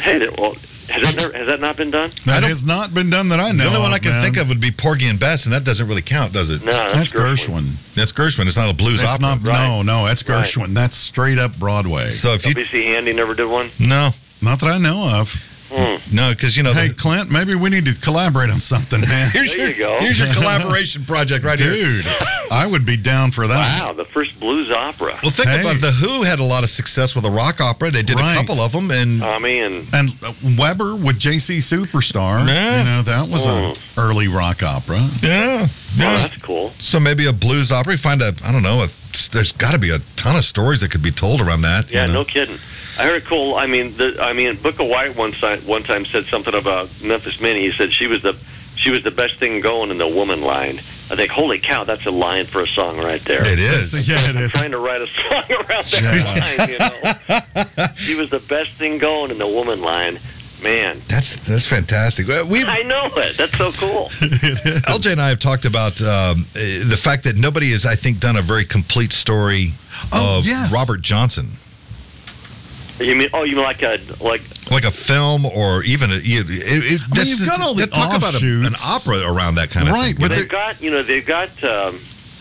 Hey, 0.00 0.18
that- 0.18 0.38
well, 0.38 0.54
has 0.88 1.02
that 1.02 1.16
never, 1.16 1.36
has 1.36 1.46
that 1.48 1.60
not 1.60 1.76
been 1.76 1.90
done? 1.90 2.10
That 2.24 2.40
don't- 2.40 2.48
has 2.48 2.64
not 2.64 2.94
been 2.94 3.10
done 3.10 3.28
that 3.28 3.40
I 3.40 3.50
know. 3.50 3.64
the 3.64 3.68
only 3.70 3.80
one 3.80 3.92
I 3.92 3.98
can 3.98 4.12
man. 4.12 4.22
think 4.24 4.36
of 4.38 4.48
would 4.48 4.60
be 4.60 4.70
Porgy 4.70 5.06
and 5.06 5.18
Bess, 5.20 5.44
and 5.44 5.52
that 5.54 5.64
doesn't 5.64 5.86
really 5.86 6.02
count, 6.02 6.32
does 6.32 6.48
it? 6.50 6.64
No, 6.64 6.72
that's, 6.72 6.92
That's 6.94 7.12
Gershwin. 7.12 7.60
Gershwin. 7.62 7.94
That's 7.94 8.12
Gershwin. 8.12 8.46
It's 8.46 8.56
not 8.56 8.70
a 8.70 8.72
blues 8.72 9.00
That's 9.02 9.22
opera. 9.22 9.52
not. 9.52 9.58
No, 9.68 9.82
no. 9.82 10.06
That's 10.06 10.26
Right. 10.26 10.44
Gershwin. 10.44 10.72
That's 10.74 10.96
straight 10.96 11.38
up 11.38 11.58
Broadway. 11.58 12.10
So 12.10 12.32
if 12.32 12.46
you 12.46 12.54
WC 12.54 12.84
Handy 12.86 13.12
never 13.12 13.34
did 13.34 13.46
one. 13.48 13.70
no 13.78 14.10
Not 14.40 14.60
that 14.60 14.70
I 14.72 14.78
know 14.78 15.10
of. 15.20 15.34
Hmm. 15.70 15.96
no 16.16 16.30
because 16.30 16.56
you 16.56 16.62
know 16.62 16.72
Hey, 16.72 16.88
the, 16.88 16.94
Clint, 16.94 17.30
maybe 17.30 17.54
we 17.54 17.68
need 17.68 17.84
to 17.84 17.92
collaborate 18.00 18.50
on 18.50 18.58
something, 18.58 19.02
man. 19.02 19.28
here's 19.30 19.50
There 19.54 19.58
your 19.58 19.68
you 19.68 19.74
go. 19.76 19.98
here's 20.00 20.18
your 20.18 20.28
collaboration 20.32 21.04
project 21.04 21.44
right 21.44 21.60
here. 21.60 21.72
Dude, 21.74 22.06
I 22.50 22.66
would 22.66 22.86
be 22.86 22.96
down 22.96 23.32
for 23.32 23.46
that. 23.46 23.84
Wow, 23.84 23.92
the 23.92 24.06
first 24.06 24.27
blues 24.40 24.70
opera. 24.70 25.18
Well, 25.22 25.30
think 25.32 25.48
Hey. 25.48 25.60
about 25.60 25.76
it. 25.76 25.80
The 25.82 25.90
Who 25.92 26.22
had 26.22 26.38
a 26.38 26.44
lot 26.44 26.62
of 26.64 26.70
success 26.70 27.14
with 27.14 27.24
a 27.24 27.30
rock 27.30 27.60
opera. 27.60 27.90
They 27.90 28.02
did 28.02 28.16
Right. 28.18 28.34
a 28.34 28.36
couple 28.38 28.60
of 28.60 28.72
them, 28.72 28.90
and 28.90 29.20
Tommy 29.20 29.58
and 29.60 29.86
And 29.92 30.12
uh, 30.24 30.32
Webber 30.58 30.94
with 30.96 31.18
JC 31.18 31.58
Superstar. 31.58 32.46
Yeah. 32.46 32.78
You 32.78 32.84
know, 32.84 33.02
that 33.02 33.28
was 33.28 33.46
an 33.46 33.74
early 33.96 34.28
rock 34.28 34.62
opera. 34.62 34.98
yeah, 35.22 35.66
oh, 35.66 35.70
yeah. 35.96 36.16
that's 36.16 36.36
cool. 36.42 36.72
So 36.78 37.00
maybe 37.00 37.26
a 37.26 37.32
blues 37.32 37.72
opera. 37.72 37.92
You 37.92 37.98
find 37.98 38.22
a, 38.22 38.32
I 38.44 38.52
don't 38.52 38.62
know, 38.62 38.82
a, 38.82 38.88
there's 39.32 39.52
got 39.52 39.72
to 39.72 39.78
be 39.78 39.90
a 39.90 39.98
ton 40.16 40.36
of 40.36 40.44
stories 40.44 40.80
that 40.80 40.90
could 40.90 41.02
be 41.02 41.10
told 41.10 41.40
around 41.40 41.62
that. 41.62 41.90
Yeah, 41.90 42.02
you 42.02 42.08
know? 42.08 42.20
no 42.20 42.24
kidding. 42.24 42.58
I 42.98 43.02
heard 43.04 43.22
a 43.22 43.24
cool. 43.24 43.54
I 43.54 43.66
mean, 43.66 43.96
the, 43.96 44.16
I 44.20 44.32
mean, 44.32 44.54
Bukka 44.56 44.88
White 44.88 45.16
one 45.16 45.30
time 45.32 45.60
one 45.60 45.82
time 45.84 46.04
said 46.04 46.24
something 46.26 46.54
about 46.54 46.88
Memphis 47.02 47.40
Minnie. 47.40 47.60
He 47.62 47.70
said 47.72 47.92
she 47.92 48.06
was 48.08 48.22
the 48.22 48.36
she 48.74 48.90
was 48.90 49.02
the 49.04 49.10
best 49.12 49.36
thing 49.36 49.60
going 49.60 49.90
in 49.90 49.98
the 49.98 50.08
woman 50.08 50.42
line. 50.42 50.78
I 51.10 51.16
think, 51.16 51.30
holy 51.30 51.58
cow, 51.58 51.84
that's 51.84 52.04
a 52.06 52.10
line 52.10 52.44
for 52.44 52.60
a 52.60 52.66
song 52.66 52.98
right 52.98 53.20
there. 53.22 53.40
It 53.46 53.58
is. 53.58 54.08
Yeah, 54.08 54.16
it 54.28 54.36
is. 54.36 54.52
Trying 54.52 54.72
to 54.72 54.78
write 54.78 55.00
a 55.00 55.06
song 55.06 55.42
around 55.50 55.84
that 55.84 56.02
Yeah. 56.02 56.24
line, 56.58 56.68
you 56.68 57.78
know. 57.78 57.86
she 57.96 58.14
was 58.14 58.28
the 58.30 58.40
best 58.40 58.72
thing 58.72 58.98
going 58.98 59.30
in 59.30 59.38
the 59.38 59.46
woman 59.46 59.80
line. 59.80 60.18
Man, 60.62 61.00
That's 61.06 61.36
that's 61.36 61.66
fantastic. 61.66 62.26
We 62.26 62.64
I 62.64 62.82
know 62.82 63.08
it. 63.16 63.36
That's 63.36 63.56
so 63.56 63.70
cool. 63.70 64.06
LJ 64.10 65.12
and 65.12 65.20
I 65.20 65.28
have 65.28 65.38
talked 65.38 65.64
about 65.64 66.00
um, 66.02 66.44
uh, 66.56 66.58
the 66.88 66.98
fact 67.00 67.22
that 67.24 67.36
nobody 67.36 67.70
has, 67.70 67.86
I 67.86 67.94
think, 67.94 68.18
done 68.18 68.34
a 68.36 68.42
very 68.42 68.64
complete 68.64 69.12
story 69.12 69.70
Oh, 70.12 70.38
of 70.38 70.46
yes. 70.46 70.74
Robert 70.74 71.00
Johnson, 71.00 71.52
you 73.00 73.14
mean? 73.14 73.28
Oh, 73.32 73.44
you 73.44 73.56
mean 73.56 73.64
like 73.64 73.82
a 73.82 73.98
like? 74.20 74.42
like 74.70 74.84
a 74.84 74.90
film 74.90 75.46
or 75.46 75.82
even 75.84 76.10
a, 76.12 76.16
you- 76.16 76.40
it, 76.42 76.46
it, 76.50 77.00
that's- 77.08 77.38
you've 77.40 77.48
got 77.48 77.60
all 77.60 77.74
the 77.74 77.86
talk 77.86 78.16
about 78.16 78.34
a, 78.42 78.46
an 78.66 78.74
opera 78.86 79.20
around 79.20 79.54
that 79.56 79.70
kind 79.70 79.88
of 79.88 79.94
thing. 79.94 80.02
Right, 80.02 80.16
thing. 80.16 80.28
but 80.28 80.34
They've 80.36 80.48
got 80.48 80.80
you 80.82 80.90
know 80.90 81.02
they've 81.02 81.24
got 81.26 81.48
um, 81.64 81.98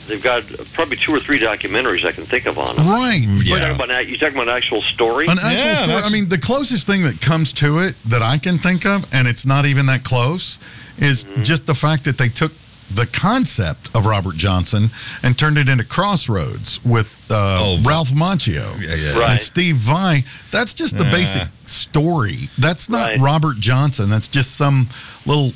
they've 0.07 0.21
got 0.23 0.43
probably 0.73 0.97
two 0.97 1.13
or 1.13 1.19
three 1.19 1.39
documentaries 1.39 2.05
I 2.05 2.11
can 2.11 2.25
think 2.25 2.45
of 2.47 2.57
on 2.57 2.75
them. 2.75 2.87
Right. 2.87 3.19
Yeah. 3.21 3.55
You 3.55 3.55
talking 3.59 3.75
about 3.85 4.07
you 4.07 4.17
talking 4.17 4.35
about 4.35 4.47
an 4.49 4.55
actual 4.57 4.81
story? 4.81 5.25
An 5.27 5.37
actual 5.43 5.69
Yeah, 5.69 5.75
story. 5.75 5.95
I 6.03 6.09
mean, 6.09 6.27
the 6.29 6.37
closest 6.37 6.85
thing 6.87 7.03
that 7.03 7.21
comes 7.21 7.53
to 7.53 7.79
it 7.79 7.95
that 8.05 8.21
I 8.21 8.37
can 8.37 8.57
think 8.57 8.85
of, 8.85 9.05
and 9.13 9.27
it's 9.27 9.45
not 9.45 9.65
even 9.65 9.85
that 9.87 10.03
close, 10.03 10.59
is 10.97 11.23
Mm-hmm. 11.25 11.43
just 11.43 11.65
the 11.67 11.75
fact 11.75 12.03
that 12.05 12.17
they 12.17 12.29
took 12.29 12.51
the 12.89 13.05
concept 13.05 13.89
of 13.93 14.05
Robert 14.05 14.35
Johnson 14.35 14.89
and 15.21 15.37
turned 15.37 15.57
it 15.57 15.67
into 15.67 15.83
Crossroads 15.83 16.83
with 16.85 17.25
uh, 17.29 17.59
Oh, 17.61 17.81
Ralph 17.83 18.09
Macchio 18.09 18.79
Yeah, 18.81 18.95
yeah. 18.95 19.19
Right. 19.19 19.31
and 19.31 19.41
Steve 19.41 19.75
Vai. 19.75 20.23
That's 20.51 20.73
just 20.73 20.97
the 20.97 21.03
Yeah. 21.03 21.11
basic 21.11 21.47
story. 21.65 22.37
That's 22.57 22.89
not 22.89 23.07
Right. 23.07 23.19
Robert 23.19 23.57
Johnson. 23.59 24.09
That's 24.09 24.27
just 24.29 24.55
some 24.55 24.87
little 25.25 25.51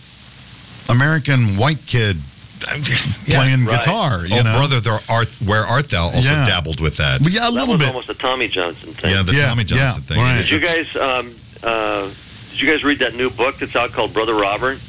American 0.90 1.56
white 1.58 1.86
kid 1.86 2.18
playing 3.26 3.66
right. 3.66 3.80
guitar. 3.80 4.26
You 4.26 4.40
oh, 4.40 4.42
know, 4.44 4.58
brother, 4.58 4.80
there 4.80 5.00
art. 5.10 5.30
Where 5.44 5.64
art 5.64 5.90
thou? 5.90 6.06
Also 6.06 6.32
Yeah. 6.34 6.46
dabbled 6.46 6.80
with 6.80 6.98
that. 6.98 7.24
But 7.24 7.32
yeah, 7.32 7.48
a 7.48 7.52
That 7.52 7.52
little 7.52 7.76
was 7.76 7.78
bit. 7.80 7.88
almost 7.88 8.10
a 8.10 8.14
Tommy 8.14 8.48
Johnson 8.50 8.94
thing. 8.94 9.12
Yeah, 9.12 9.24
the 9.24 9.34
Yeah, 9.34 9.48
Tommy 9.48 9.64
Johnson 9.64 10.04
yeah, 10.04 10.16
thing. 10.16 10.24
right. 10.24 10.38
Did 10.38 10.50
you 10.52 10.60
guys 10.60 10.96
um, 10.96 11.32
uh, 11.64 12.10
did 12.52 12.62
you 12.62 12.70
guys 12.70 12.84
read 12.84 13.00
that 13.00 13.16
new 13.16 13.30
book 13.30 13.58
that's 13.58 13.76
out 13.76 13.94
called 13.94 14.14
Brother 14.14 14.36
Robert? 14.36 14.80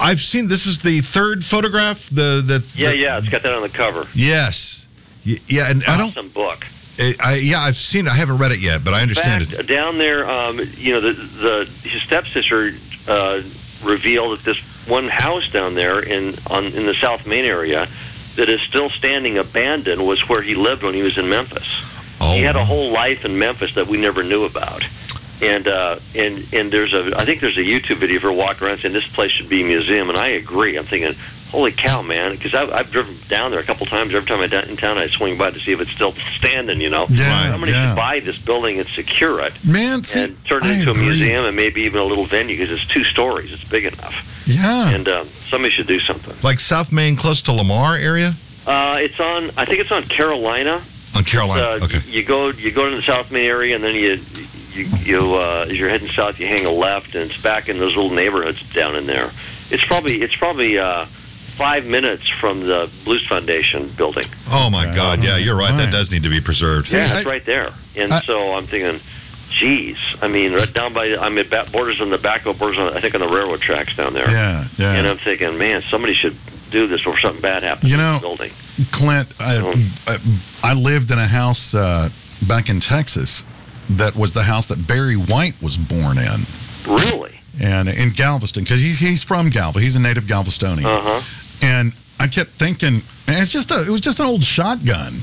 I've 0.00 0.20
seen. 0.20 0.48
This 0.48 0.66
is 0.66 0.80
the 0.80 1.00
third 1.00 1.44
photograph. 1.44 2.08
The 2.08 2.42
the 2.44 2.64
Yeah, 2.74 2.90
the- 2.90 2.96
yeah, 2.96 3.18
it's 3.18 3.28
got 3.28 3.42
that 3.42 3.54
on 3.54 3.62
the 3.62 3.68
cover. 3.68 4.06
Yes. 4.14 4.86
Yeah, 5.24 5.70
and 5.70 5.82
I 5.84 5.96
don't. 5.96 6.08
Awesome 6.08 6.28
book. 6.28 6.66
I, 6.98 7.14
I 7.24 7.34
yeah, 7.36 7.60
I've 7.60 7.76
seen. 7.76 8.06
it. 8.06 8.12
I 8.12 8.16
haven't 8.16 8.38
read 8.38 8.52
it 8.52 8.60
yet, 8.60 8.84
but 8.84 8.94
I 8.94 9.02
understand 9.02 9.46
fact, 9.48 9.60
it. 9.60 9.66
down 9.66 9.98
there, 9.98 10.28
um, 10.30 10.60
you 10.76 10.92
know, 10.92 11.00
the, 11.00 11.12
the 11.12 11.88
his 11.88 12.02
stepsister 12.02 12.72
uh, 13.08 13.40
revealed 13.82 14.38
that 14.38 14.44
this 14.44 14.58
one 14.86 15.06
house 15.06 15.50
down 15.50 15.74
there 15.74 16.00
in 16.00 16.34
on 16.50 16.66
in 16.66 16.86
the 16.86 16.94
South 16.94 17.26
Main 17.26 17.44
area 17.44 17.86
that 18.36 18.48
is 18.48 18.60
still 18.60 18.90
standing 18.90 19.38
abandoned 19.38 20.04
was 20.06 20.28
where 20.28 20.42
he 20.42 20.54
lived 20.54 20.82
when 20.82 20.94
he 20.94 21.02
was 21.02 21.16
in 21.18 21.28
Memphis. 21.28 21.66
Oh, 22.20 22.32
he 22.34 22.42
had 22.42 22.56
a 22.56 22.64
whole 22.64 22.90
life 22.90 23.24
in 23.24 23.38
Memphis 23.38 23.74
that 23.74 23.86
we 23.86 23.96
never 23.96 24.22
knew 24.22 24.44
about. 24.44 24.86
And 25.42 25.66
uh, 25.68 25.96
and 26.14 26.46
and 26.52 26.70
there's 26.70 26.94
a 26.94 27.12
I 27.16 27.24
think 27.24 27.40
there's 27.40 27.58
a 27.58 27.62
YouTube 27.62 27.96
video 27.96 28.20
for 28.20 28.32
walking 28.32 28.66
around 28.66 28.78
saying 28.78 28.94
this 28.94 29.06
place 29.08 29.30
should 29.32 29.48
be 29.48 29.62
a 29.62 29.66
museum, 29.66 30.08
and 30.08 30.16
I 30.16 30.28
agree. 30.28 30.76
I'm 30.78 30.84
thinking, 30.84 31.12
holy 31.50 31.72
cow, 31.72 32.02
man, 32.02 32.32
because 32.32 32.54
I've, 32.54 32.70
I've 32.72 32.90
driven 32.90 33.14
down 33.28 33.50
there 33.50 33.58
a 33.60 33.64
couple 33.64 33.84
times. 33.86 34.14
Every 34.14 34.26
time 34.28 34.40
I'm 34.40 34.48
down 34.48 34.68
in 34.68 34.76
town, 34.76 34.96
I 34.96 35.08
swing 35.08 35.36
by 35.36 35.50
to 35.50 35.58
see 35.58 35.72
if 35.72 35.80
it's 35.80 35.90
still 35.90 36.12
standing. 36.12 36.80
You 36.80 36.88
know, 36.90 37.06
Yeah, 37.10 37.50
somebody 37.50 37.72
yeah. 37.72 37.90
should 37.90 37.96
buy 37.96 38.20
this 38.20 38.38
building 38.38 38.78
and 38.78 38.88
secure 38.88 39.40
it 39.40 39.52
Man, 39.64 40.04
see, 40.04 40.22
and 40.22 40.44
turn 40.44 40.62
I 40.62 40.70
it 40.70 40.78
into 40.78 40.90
agree. 40.92 41.02
a 41.02 41.06
museum 41.06 41.44
and 41.46 41.56
maybe 41.56 41.82
even 41.82 42.00
a 42.00 42.04
little 42.04 42.26
venue 42.26 42.56
because 42.56 42.70
it's 42.72 42.86
two 42.86 43.02
stories. 43.04 43.52
It's 43.52 43.64
big 43.64 43.84
enough, 43.86 44.44
Yeah. 44.46 44.90
and 44.94 45.06
um, 45.08 45.26
somebody 45.26 45.72
should 45.74 45.88
do 45.88 45.98
something. 45.98 46.34
like 46.44 46.60
South 46.60 46.92
Main, 46.92 47.16
close 47.16 47.42
to 47.42 47.52
Lamar 47.52 47.96
area 47.96 48.34
Uh, 48.66 48.96
it's 49.00 49.18
on. 49.18 49.50
I 49.58 49.64
think 49.64 49.80
it's 49.80 49.92
on 49.92 50.04
Carolina. 50.04 50.80
on 51.16 51.24
Carolina. 51.24 51.62
Uh, 51.62 51.78
okay. 51.84 51.98
You 52.08 52.24
go 52.24 52.50
you 52.50 52.70
go 52.70 52.88
to 52.88 52.94
the 52.96 53.02
South 53.02 53.30
Main 53.32 53.46
area, 53.46 53.74
and 53.74 53.82
then 53.84 53.94
you 53.96 54.16
you 54.74 54.86
you 55.02 55.34
uh, 55.34 55.66
as 55.68 55.78
you're 55.78 55.88
heading 55.88 56.08
south, 56.08 56.38
you 56.38 56.46
hang 56.46 56.66
a 56.66 56.70
left, 56.70 57.14
and 57.14 57.30
it's 57.30 57.40
back 57.40 57.68
in 57.68 57.78
those 57.78 57.96
little 57.96 58.10
neighborhoods 58.14 58.72
down 58.72 58.96
in 58.96 59.06
there. 59.06 59.30
It's 59.70 59.84
probably 59.84 60.22
it's 60.22 60.36
probably 60.36 60.78
uh, 60.78 61.04
five 61.06 61.86
minutes 61.86 62.28
from 62.28 62.60
the 62.60 62.90
Blues 63.04 63.26
Foundation 63.26 63.88
building. 63.96 64.24
Oh 64.50 64.68
my 64.70 64.92
God! 64.94 65.22
Yeah, 65.22 65.36
you're 65.36 65.56
right. 65.56 65.74
That 65.76 65.84
Right. 65.84 65.92
does 65.92 66.10
need 66.12 66.22
to 66.24 66.30
be 66.30 66.40
preserved. 66.40 66.86
See, 66.88 66.98
Yeah, 66.98 67.10
I- 67.12 67.16
it's 67.18 67.26
right 67.26 67.44
there. 67.44 67.70
And 67.96 68.12
I- 68.12 68.20
so 68.20 68.54
I'm 68.54 68.64
thinking, 68.64 68.98
geez, 69.50 69.98
I 70.20 70.28
mean, 70.28 70.52
right 70.52 70.72
down 70.72 70.92
by 70.92 71.16
I'm 71.16 71.38
at 71.38 71.48
ba- 71.50 71.66
borders 71.72 72.00
on 72.00 72.10
the 72.10 72.18
back 72.18 72.46
of 72.46 72.58
borders 72.58 72.78
on 72.78 72.96
I 72.96 73.00
think 73.00 73.14
on 73.14 73.20
the 73.20 73.28
railroad 73.28 73.60
tracks 73.60 73.96
down 73.96 74.12
there. 74.14 74.28
yeah, 74.30 74.64
yeah. 74.78 74.94
And 74.94 75.06
I'm 75.06 75.18
thinking, 75.18 75.56
man, 75.58 75.82
somebody 75.82 76.14
should 76.14 76.36
do 76.70 76.86
this 76.88 77.00
before 77.04 77.18
something 77.18 77.40
bad 77.40 77.62
happens. 77.62 77.90
You 77.90 77.96
to 77.96 78.02
know- 78.02 78.12
this 78.14 78.20
building. 78.20 78.50
Clint, 78.90 79.28
I. 79.38 79.84
I, 80.08 80.16
I 80.64 80.74
lived 80.74 81.12
in 81.12 81.18
a 81.18 81.26
house 81.28 81.74
uh, 81.74 82.08
back 82.48 82.68
in 82.68 82.80
Texas 82.80 83.44
that 83.90 84.16
was 84.16 84.32
the 84.32 84.42
house 84.42 84.66
that 84.68 84.86
Barry 84.86 85.14
White 85.16 85.54
was 85.62 85.76
born 85.76 86.18
in, 86.18 86.46
Really? 86.86 87.40
and 87.62 87.88
in 87.88 88.10
Galveston, 88.10 88.64
because 88.64 88.80
he, 88.80 88.92
he's 88.94 89.22
from 89.22 89.48
Galveston. 89.50 89.82
He's 89.82 89.96
a 89.96 90.00
native 90.00 90.24
Galvestonian. 90.24 90.84
Uh 90.84 91.00
huh. 91.00 91.20
And 91.62 91.92
I 92.20 92.26
kept 92.28 92.50
thinking, 92.52 93.02
man, 93.26 93.42
it's 93.42 93.52
just 93.52 93.70
a, 93.70 93.80
it 93.82 93.88
was 93.90 94.00
just 94.00 94.20
an 94.20 94.26
old 94.26 94.44
shotgun 94.44 95.14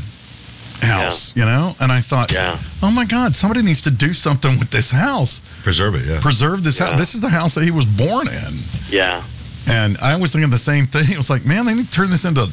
house, 0.82 1.36
you 1.36 1.46
know. 1.46 1.74
And 1.80 1.92
I 1.92 2.00
thought, 2.00 2.32
Yeah. 2.32 2.58
oh 2.82 2.92
my 2.92 3.06
God, 3.06 3.36
somebody 3.36 3.62
needs 3.62 3.82
to 3.82 3.92
do 3.92 4.14
something 4.14 4.58
with 4.60 4.72
this 4.72 4.92
house, 4.92 5.42
Preserve 5.64 5.96
it. 5.96 6.06
Yeah. 6.06 6.20
preserve 6.20 6.64
this 6.64 6.80
Yeah. 6.80 6.88
house. 6.88 7.00
This 7.00 7.16
is 7.16 7.22
the 7.22 7.30
house 7.30 7.54
that 7.56 7.64
he 7.64 7.72
was 7.72 7.86
born 7.86 8.28
in. 8.28 8.58
Yeah. 8.90 9.24
And 9.68 9.98
I 10.00 10.16
was 10.20 10.34
thinking 10.34 10.50
the 10.50 10.58
same 10.58 10.88
thing. 10.88 11.04
It 11.12 11.18
was 11.18 11.30
like, 11.30 11.46
man, 11.46 11.66
they 11.66 11.74
need 11.76 11.86
to 11.86 11.92
turn 11.92 12.10
this 12.10 12.26
into 12.26 12.50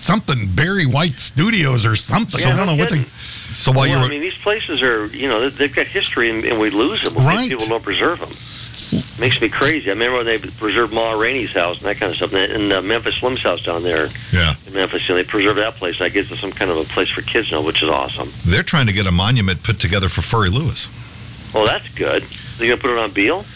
something 0.00 0.48
Barry 0.54 0.86
White 0.86 1.18
Studios 1.18 1.84
or 1.84 1.96
something. 1.96 2.40
Yeah, 2.40 2.54
I 2.54 2.56
don't 2.56 2.66
no 2.66 2.72
know 2.72 2.78
what 2.78 2.90
they. 2.90 2.96
kidding. 2.98 3.12
So 3.52 3.72
while 3.72 3.80
well, 3.80 3.88
you 3.88 3.96
were 3.98 4.04
I 4.04 4.08
mean, 4.08 4.20
these 4.20 4.38
places 4.38 4.82
are, 4.82 5.06
you 5.06 5.28
know, 5.28 5.48
they've 5.48 5.74
got 5.74 5.86
history, 5.86 6.30
and, 6.30 6.44
and 6.44 6.60
we 6.60 6.70
lose 6.70 7.02
them. 7.02 7.24
Right. 7.24 7.48
People 7.48 7.66
don't 7.66 7.82
preserve 7.82 8.20
them. 8.20 8.30
Makes 9.18 9.40
me 9.40 9.48
crazy. 9.48 9.88
I 9.88 9.94
remember 9.94 10.18
when 10.18 10.26
they 10.26 10.38
preserved 10.38 10.92
Ma 10.92 11.12
Rainey's 11.12 11.52
house 11.52 11.78
and 11.78 11.86
that 11.86 11.96
kind 11.96 12.10
of 12.10 12.16
stuff, 12.16 12.34
and 12.34 12.52
and, 12.52 12.72
uh, 12.72 12.82
Memphis 12.82 13.16
Slim's 13.16 13.42
house 13.42 13.62
down 13.62 13.82
there 13.82 14.08
yeah, 14.32 14.54
in 14.66 14.74
Memphis. 14.74 15.08
Know, 15.08 15.14
they 15.14 15.24
preserved 15.24 15.58
that 15.58 15.74
place. 15.76 16.02
I 16.02 16.10
guess 16.10 16.30
it's 16.30 16.40
some 16.40 16.52
kind 16.52 16.70
of 16.70 16.76
a 16.76 16.84
place 16.84 17.08
for 17.08 17.22
kids 17.22 17.50
now, 17.50 17.62
which 17.62 17.82
is 17.82 17.88
awesome. 17.88 18.28
they're 18.44 18.62
trying 18.62 18.86
to 18.86 18.92
get 18.92 19.06
a 19.06 19.12
monument 19.12 19.62
put 19.62 19.80
together 19.80 20.10
for 20.10 20.20
Furry 20.20 20.50
Lewis. 20.50 20.90
Well, 21.54 21.64
that's 21.64 21.88
good. 21.94 22.22
They're 22.58 22.68
gonna 22.68 22.80
put 22.80 22.90
it 22.90 22.98
on 22.98 23.12
Beale. 23.12 23.46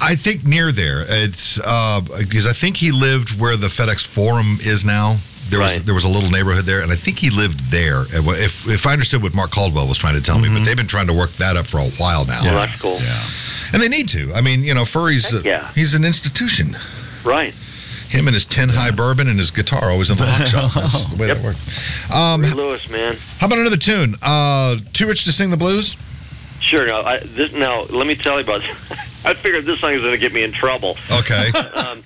I 0.00 0.14
think 0.14 0.44
near 0.44 0.70
there. 0.70 1.04
It's 1.08 1.56
because 1.56 2.46
I 2.46 2.52
think 2.52 2.76
he 2.76 2.92
lived 2.92 3.38
where 3.38 3.56
the 3.56 3.66
FedEx 3.66 4.06
Forum 4.06 4.58
is 4.60 4.84
now. 4.84 5.16
There 5.50 5.60
was 5.60 5.82
there 5.84 5.94
was 5.94 6.04
a 6.04 6.08
little 6.08 6.30
neighborhood 6.30 6.64
there, 6.64 6.82
and 6.82 6.92
I 6.92 6.94
think 6.94 7.18
he 7.18 7.30
lived 7.30 7.58
there. 7.70 8.04
If 8.10 8.68
if 8.68 8.86
I 8.86 8.92
understood 8.92 9.22
what 9.22 9.34
Mark 9.34 9.50
Caldwell 9.50 9.86
was 9.88 9.98
trying 9.98 10.14
to 10.14 10.22
tell 10.22 10.38
me, 10.38 10.48
but 10.48 10.64
they've 10.64 10.76
been 10.76 10.86
trying 10.86 11.06
to 11.06 11.14
work 11.14 11.32
that 11.32 11.56
up 11.56 11.66
for 11.66 11.78
a 11.78 11.88
while 11.98 12.24
now, 12.26 12.40
Well, 12.42 12.54
that's 12.54 12.80
cool. 12.80 12.98
Yeah. 12.98 13.22
and 13.72 13.82
they 13.82 13.88
need 13.88 14.08
to. 14.10 14.32
I 14.34 14.40
mean, 14.40 14.62
you 14.62 14.74
know, 14.74 14.84
Furry's 14.84 15.32
yeah. 15.44 15.70
he's 15.74 15.94
an 15.94 16.04
institution. 16.04 16.76
Right. 17.24 17.54
Him 18.08 18.26
and 18.26 18.32
his 18.34 18.46
tin 18.46 18.70
high 18.70 18.90
bourbon 18.90 19.28
and 19.28 19.38
his 19.38 19.50
guitar 19.50 19.90
always 19.90 20.08
in 20.10 20.16
the 20.16 20.26
shop. 20.46 20.72
That's 20.74 21.04
the 21.06 21.16
way 21.16 21.26
Yep. 21.28 21.36
that 21.36 21.44
works. 21.44 22.10
Um, 22.14 22.40
Ray 22.42 22.52
Lewis, 22.52 22.88
man. 22.88 23.16
how 23.38 23.46
about 23.48 23.58
another 23.58 23.76
tune? 23.76 24.14
Uh, 24.22 24.76
Too 24.94 25.06
rich 25.06 25.24
to 25.24 25.32
sing 25.32 25.50
the 25.50 25.58
blues. 25.58 25.94
Sure. 26.60 26.86
Now, 26.86 27.02
I, 27.02 27.18
this, 27.20 27.52
now 27.52 27.82
let 27.90 28.06
me 28.06 28.14
tell 28.14 28.36
you 28.38 28.44
about. 28.44 28.62
I 29.24 29.34
figured 29.34 29.64
this 29.64 29.80
song 29.80 29.92
is 29.92 30.00
going 30.00 30.12
to 30.14 30.18
get 30.18 30.32
me 30.32 30.42
in 30.42 30.52
trouble. 30.52 30.96
Okay, 31.20 31.50
Um, 31.76 32.02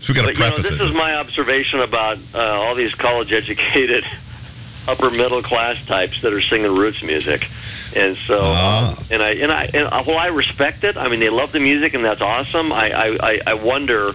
so 0.00 0.12
we 0.12 0.14
got 0.14 0.22
to 0.22 0.26
but 0.28 0.38
you 0.38 0.44
know, 0.44 0.50
preface 0.50 0.70
this 0.70 0.80
it. 0.80 0.84
is 0.84 0.94
my 0.94 1.16
observation 1.16 1.80
about 1.80 2.18
uh, 2.34 2.38
all 2.38 2.74
these 2.74 2.94
college-educated, 2.94 4.04
upper 4.88 5.10
middle 5.10 5.42
class 5.42 5.84
types 5.86 6.20
that 6.22 6.32
are 6.32 6.40
singing 6.40 6.74
roots 6.74 7.02
music, 7.02 7.48
and 7.96 8.16
so 8.16 8.40
Ah. 8.42 8.96
um, 8.98 9.04
and 9.10 9.22
I 9.22 9.30
and 9.32 9.52
I 9.52 9.64
and 9.74 9.88
uh, 9.92 10.02
well, 10.06 10.18
I 10.18 10.28
respect 10.28 10.84
it. 10.84 10.96
I 10.96 11.08
mean, 11.08 11.20
they 11.20 11.30
love 11.30 11.52
the 11.52 11.60
music, 11.60 11.94
and 11.94 12.04
that's 12.04 12.20
awesome. 12.22 12.72
I 12.72 12.90
I, 12.92 13.18
I, 13.22 13.40
I 13.48 13.54
wonder 13.54 14.08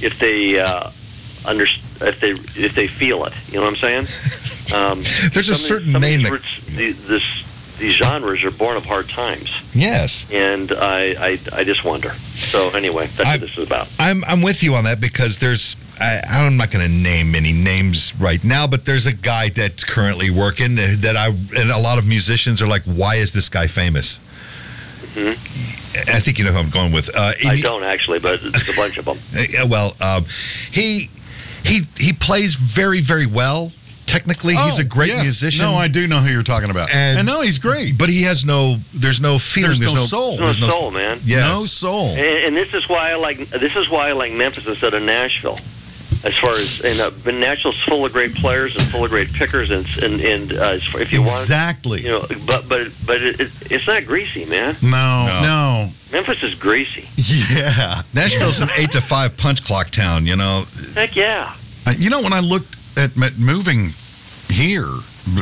if 0.00 0.18
they 0.18 0.58
uh, 0.60 0.90
under 1.46 1.64
if 1.64 2.20
they 2.20 2.30
if 2.30 2.74
they 2.74 2.86
feel 2.86 3.24
it. 3.26 3.32
You 3.48 3.54
know 3.54 3.62
what 3.62 3.68
I'm 3.70 3.76
saying? 3.76 4.06
Um, 4.74 5.02
There's 5.32 5.48
a 5.48 5.54
some 5.54 5.54
of 5.54 5.58
these- 5.60 5.66
certain 5.68 5.92
name 5.92 6.22
roots- 6.24 6.64
the- 6.66 6.90
this 6.90 7.22
these 7.78 7.94
genres 7.94 8.42
are 8.44 8.50
born 8.50 8.76
of 8.76 8.84
hard 8.84 9.08
times, 9.08 9.50
yes. 9.74 10.26
and 10.32 10.72
I 10.72 11.14
I, 11.18 11.38
I 11.52 11.64
just 11.64 11.84
wonder. 11.84 12.10
So 12.34 12.70
anyway, 12.70 13.06
that's 13.08 13.28
I- 13.28 13.32
what 13.32 13.40
this 13.42 13.58
is 13.58 13.66
about. 13.66 13.88
I'm 13.98 14.24
I'm 14.24 14.42
with 14.42 14.62
you 14.62 14.74
on 14.74 14.84
that 14.84 15.00
because 15.00 15.38
there's 15.38 15.76
I, 16.00 16.20
I'm 16.28 16.56
not 16.58 16.70
going 16.70 16.86
to 16.86 16.92
name 16.92 17.34
any 17.34 17.52
names 17.52 18.14
right 18.20 18.42
now, 18.44 18.66
but 18.66 18.84
there's 18.84 19.06
a 19.06 19.14
guy 19.14 19.48
that's 19.48 19.82
currently 19.82 20.30
working 20.30 20.74
that 20.76 21.16
I 21.16 21.28
and 21.58 21.70
a 21.70 21.78
lot 21.78 21.98
of 21.98 22.06
musicians 22.06 22.60
are 22.60 22.66
like, 22.68 22.82
why 22.82 23.16
is 23.16 23.32
this 23.32 23.48
guy 23.48 23.66
famous? 23.66 24.20
And 25.16 26.10
I 26.10 26.20
think 26.20 26.38
you 26.38 26.44
know 26.44 26.52
who 26.52 26.58
I'm 26.58 26.70
going 26.70 26.92
with. 26.92 27.08
Uh, 27.16 27.32
Mm-hmm. 27.36 27.48
I 27.50 27.60
don't 27.60 27.82
actually, 27.84 28.18
but 28.18 28.40
there's 28.42 28.68
a 28.68 28.76
bunch 28.76 28.98
of 28.98 29.04
them. 29.06 29.18
Yeah, 29.50 29.64
well, 29.64 29.94
um, 30.02 30.24
he 30.70 31.08
he 31.64 31.86
he 31.98 32.12
plays 32.12 32.54
very 32.54 33.00
very 33.00 33.26
well. 33.26 33.72
Technically, 34.06 34.54
he's 34.54 34.78
Oh, 34.78 34.82
a 34.82 34.84
great 34.84 35.08
yes. 35.08 35.22
musician. 35.22 35.64
No, 35.64 35.74
I 35.74 35.88
do 35.88 36.06
know 36.06 36.18
who 36.20 36.32
you're 36.32 36.42
talking 36.42 36.70
about. 36.70 36.88
And- 36.94 37.18
And, 37.18 37.26
no, 37.26 37.40
he's 37.42 37.58
great. 37.58 37.98
but 37.98 38.08
he 38.08 38.22
has 38.22 38.44
no. 38.44 38.78
There's 38.94 39.20
no 39.20 39.38
feeling. 39.38 39.70
There's 39.78 39.80
no 39.80 39.96
soul. 39.96 40.36
There's 40.36 40.60
no- 40.60 40.68
soul, 40.68 40.90
man. 40.90 41.20
Yes. 41.24 41.46
No 41.48 41.64
soul. 41.66 42.10
And, 42.10 42.20
and 42.46 42.56
this 42.56 42.72
is 42.72 42.88
why 42.88 43.10
I 43.10 43.14
like 43.16 43.48
this 43.50 43.74
is 43.76 43.88
why 43.90 44.08
I 44.08 44.12
like 44.12 44.32
Memphis 44.32 44.66
instead 44.66 44.94
of 44.94 45.02
Nashville. 45.02 45.58
As 46.24 46.34
far 46.38 46.50
as 46.52 46.80
and 46.80 46.98
uh, 47.00 47.30
Nashville's 47.30 47.80
full 47.82 48.04
of 48.04 48.12
great 48.12 48.34
players 48.34 48.74
and 48.76 48.84
full 48.88 49.04
of 49.04 49.10
great 49.10 49.32
pickers 49.32 49.70
and 49.70 49.86
and, 50.02 50.20
and 50.20 50.52
uh, 50.54 50.70
as 50.70 50.82
far- 50.84 51.00
if 51.02 51.12
you 51.12 51.20
exactly. 51.22 52.02
want, 52.02 52.02
exactly 52.02 52.02
you 52.02 52.08
know, 52.08 52.26
but 52.46 52.68
but 52.68 52.88
but 53.06 53.22
it, 53.22 53.38
it, 53.40 53.50
it's 53.70 53.86
not 53.86 54.04
greasy, 54.06 54.44
man. 54.46 54.76
no, 54.82 55.26
No. 55.26 55.40
no. 55.42 55.90
Memphis 56.12 56.42
is 56.42 56.54
greasy. 56.54 57.08
Yeah. 57.16 58.02
Nashville's 58.14 58.60
an 58.60 58.70
eight 58.76 58.92
to 58.92 59.00
five 59.00 59.36
punch 59.36 59.62
clock 59.64 59.90
town. 59.90 60.26
You 60.26 60.36
know, 60.36 60.64
Heck 60.94 61.14
yeah. 61.16 61.52
Uh, 61.86 61.92
You 61.98 62.10
know, 62.10 62.22
when 62.22 62.32
I 62.32 62.40
looked 62.40 62.76
at 62.96 63.16
m- 63.16 63.32
moving 63.38 63.90
here, 64.48 64.88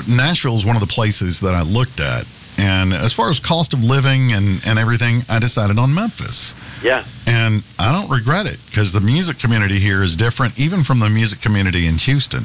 Nashville 0.08 0.56
is 0.56 0.64
one 0.64 0.76
of 0.76 0.80
the 0.80 0.92
places 0.92 1.40
that 1.40 1.54
I 1.54 1.62
looked 1.62 2.00
at. 2.00 2.26
And 2.56 2.92
as 2.92 3.12
far 3.12 3.30
as 3.30 3.40
cost 3.40 3.74
of 3.74 3.82
living 3.82 4.32
and, 4.32 4.64
and 4.66 4.78
everything, 4.78 5.22
I 5.28 5.40
decided 5.40 5.78
on 5.78 5.92
Memphis. 5.92 6.54
Yeah. 6.82 7.04
And 7.26 7.64
I 7.78 7.92
don't 7.92 8.10
regret 8.10 8.46
it 8.46 8.58
because 8.66 8.92
the 8.92 9.00
music 9.00 9.38
community 9.38 9.78
here 9.80 10.02
is 10.02 10.16
different, 10.16 10.58
even 10.58 10.84
from 10.84 11.00
the 11.00 11.10
music 11.10 11.40
community 11.40 11.86
in 11.86 11.96
Houston. 11.96 12.44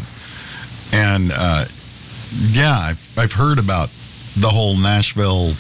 And 0.92 1.32
uh, 1.34 1.66
yeah, 2.50 2.76
I've, 2.76 3.18
I've 3.18 3.34
heard 3.34 3.60
about 3.60 3.90
the 4.36 4.50
whole 4.50 4.78
Nashville 4.78 5.54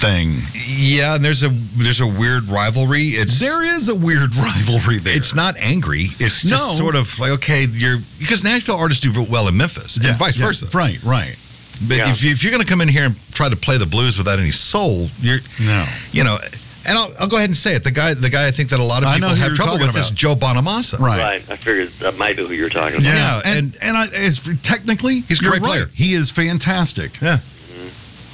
thing. 0.00 0.34
Yeah, 0.54 1.14
and 1.16 1.24
there's 1.24 1.42
a 1.42 1.48
there's 1.76 2.00
a 2.00 2.06
weird 2.06 2.48
rivalry. 2.48 3.08
It's 3.08 3.38
There 3.38 3.62
is 3.62 3.88
a 3.88 3.94
weird 3.94 4.34
rivalry 4.36 4.98
there. 4.98 5.16
It's 5.16 5.34
not 5.34 5.56
angry. 5.58 6.06
It's 6.18 6.42
just 6.42 6.50
No. 6.50 6.72
sort 6.84 6.96
of 6.96 7.18
like 7.18 7.30
okay, 7.32 7.66
you're 7.66 7.98
because 8.18 8.42
Nashville 8.42 8.76
artists 8.76 9.02
do 9.02 9.22
well 9.22 9.48
in 9.48 9.56
Memphis 9.56 9.98
Yeah, 10.00 10.10
and 10.10 10.18
vice 10.18 10.38
yeah, 10.38 10.46
versa. 10.46 10.66
Right, 10.76 11.02
right. 11.02 11.36
But 11.86 11.96
Yeah. 11.96 12.10
if, 12.10 12.22
you, 12.22 12.30
if 12.30 12.42
you're 12.42 12.52
going 12.52 12.62
to 12.62 12.68
come 12.68 12.80
in 12.82 12.88
here 12.88 13.04
and 13.06 13.16
try 13.32 13.48
to 13.48 13.56
play 13.56 13.78
the 13.78 13.86
blues 13.86 14.18
without 14.18 14.38
any 14.38 14.50
soul, 14.50 15.08
you're 15.20 15.40
No. 15.60 15.86
you 16.12 16.24
know. 16.24 16.38
And 16.86 16.96
I'll, 16.96 17.12
I'll 17.20 17.28
go 17.28 17.36
ahead 17.36 17.50
and 17.50 17.56
say 17.56 17.74
it. 17.74 17.84
The 17.84 17.90
guy, 17.90 18.14
the 18.14 18.30
guy, 18.30 18.46
I 18.48 18.50
think 18.50 18.70
that 18.70 18.80
a 18.80 18.82
lot 18.82 19.02
of 19.04 19.12
people 19.12 19.28
have 19.28 19.54
trouble 19.54 19.72
talking 19.78 19.86
with 19.88 19.96
is. 19.98 20.10
Joe 20.10 20.34
Bonamassa. 20.34 20.98
Right. 20.98 21.18
Right. 21.18 21.50
I 21.50 21.56
figured 21.56 21.88
that 22.00 22.16
might 22.16 22.36
be 22.36 22.46
who 22.46 22.54
you're 22.54 22.70
talking 22.70 22.96
about. 22.96 23.04
Yeah, 23.06 23.40
Yeah, 23.44 23.52
and 23.58 23.76
and, 23.82 23.96
I, 23.98 24.04
as 24.16 24.40
technically, 24.62 25.20
He's 25.20 25.40
a 25.40 25.44
great 25.44 25.60
right. 25.60 25.68
player. 25.68 25.90
He 25.94 26.14
is 26.14 26.30
fantastic. 26.30 27.20
Yeah. 27.20 27.38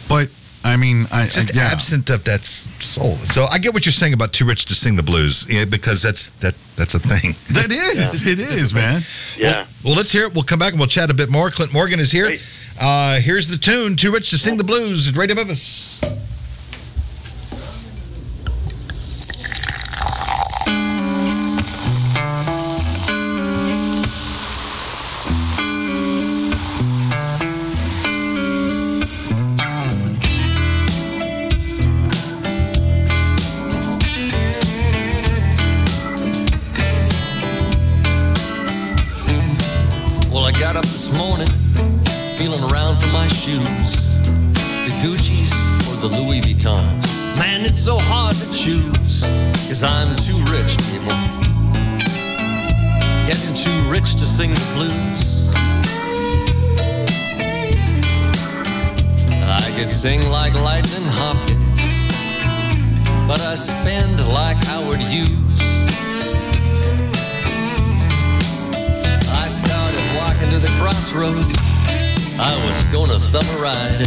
But 0.08 0.28
I 0.66 0.76
mean, 0.76 1.06
I 1.12 1.24
It's 1.24 1.34
just 1.34 1.54
yeah. 1.54 1.68
absent 1.72 2.10
of 2.10 2.24
that 2.24 2.44
soul. 2.44 3.14
So 3.26 3.46
I 3.46 3.58
get 3.58 3.72
what 3.72 3.86
you're 3.86 3.92
saying 3.92 4.14
about 4.14 4.32
too 4.32 4.44
rich 4.44 4.64
to 4.66 4.74
sing 4.74 4.96
the 4.96 5.02
blues, 5.02 5.46
yeah, 5.48 5.64
because 5.64 6.02
that's 6.02 6.30
that 6.40 6.54
that's 6.76 6.94
a 6.94 6.98
thing. 6.98 7.34
That 7.56 7.70
is, 7.70 8.26
it 8.26 8.38
is, 8.38 8.74
man. 8.74 9.02
Yeah. 9.38 9.66
Well, 9.84 9.94
let's 9.94 10.10
hear 10.10 10.24
it. 10.24 10.34
We'll 10.34 10.44
come 10.44 10.58
back 10.58 10.72
and 10.72 10.80
we'll 10.80 10.88
chat 10.88 11.10
a 11.10 11.14
bit 11.14 11.30
more. 11.30 11.50
Clint 11.50 11.72
Morgan 11.72 12.00
is 12.00 12.10
here. 12.10 12.36
Uh, 12.78 13.20
here's 13.20 13.48
the 13.48 13.56
tune, 13.56 13.96
Too 13.96 14.12
Rich 14.12 14.30
to 14.30 14.38
Sing 14.38 14.56
the 14.58 14.64
Blues, 14.64 15.08
at 15.08 15.16
Radio 15.16 15.36
Memphis. 15.36 15.98
Shoes. 43.46 44.02
The 44.86 44.92
Gucci's 45.02 45.54
or 45.86 45.94
the 46.02 46.08
Louis 46.18 46.40
Vuittons. 46.40 47.06
Man, 47.38 47.64
it's 47.64 47.78
so 47.78 47.96
hard 47.96 48.34
to 48.34 48.46
choose. 48.52 49.22
Cause 49.68 49.84
I'm 49.84 50.16
too 50.26 50.38
rich, 50.50 50.76
people. 50.90 51.14
Getting 53.24 53.54
too 53.54 53.78
rich 53.88 54.14
to 54.14 54.26
sing 54.26 54.50
the 54.50 54.66
blues. 54.74 55.46
I 59.62 59.70
could 59.76 59.92
sing 59.92 60.28
like 60.28 60.54
Lightning 60.54 61.06
Hopkins, 61.06 61.86
but 63.28 63.40
I 63.42 63.54
spend 63.54 64.26
like 64.34 64.56
Howard 64.64 64.98
Hughes. 64.98 65.60
I 69.30 69.46
started 69.46 70.04
walking 70.18 70.50
to 70.50 70.58
the 70.58 70.72
crossroads. 70.80 71.65
I 72.38 72.54
was 72.66 72.84
gonna 72.92 73.18
thumb 73.18 73.48
a 73.56 73.62
ride. 73.62 74.06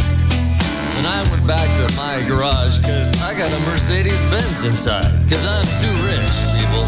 And 0.98 1.06
I 1.06 1.28
went 1.32 1.44
back 1.48 1.74
to 1.78 1.96
my 1.96 2.22
garage 2.28 2.78
cause 2.78 3.20
I 3.22 3.34
got 3.34 3.50
a 3.50 3.58
Mercedes 3.66 4.22
Benz 4.26 4.64
inside. 4.64 5.10
Cause 5.28 5.44
I'm 5.44 5.66
too 5.82 5.94
rich, 6.06 6.36
people. 6.54 6.86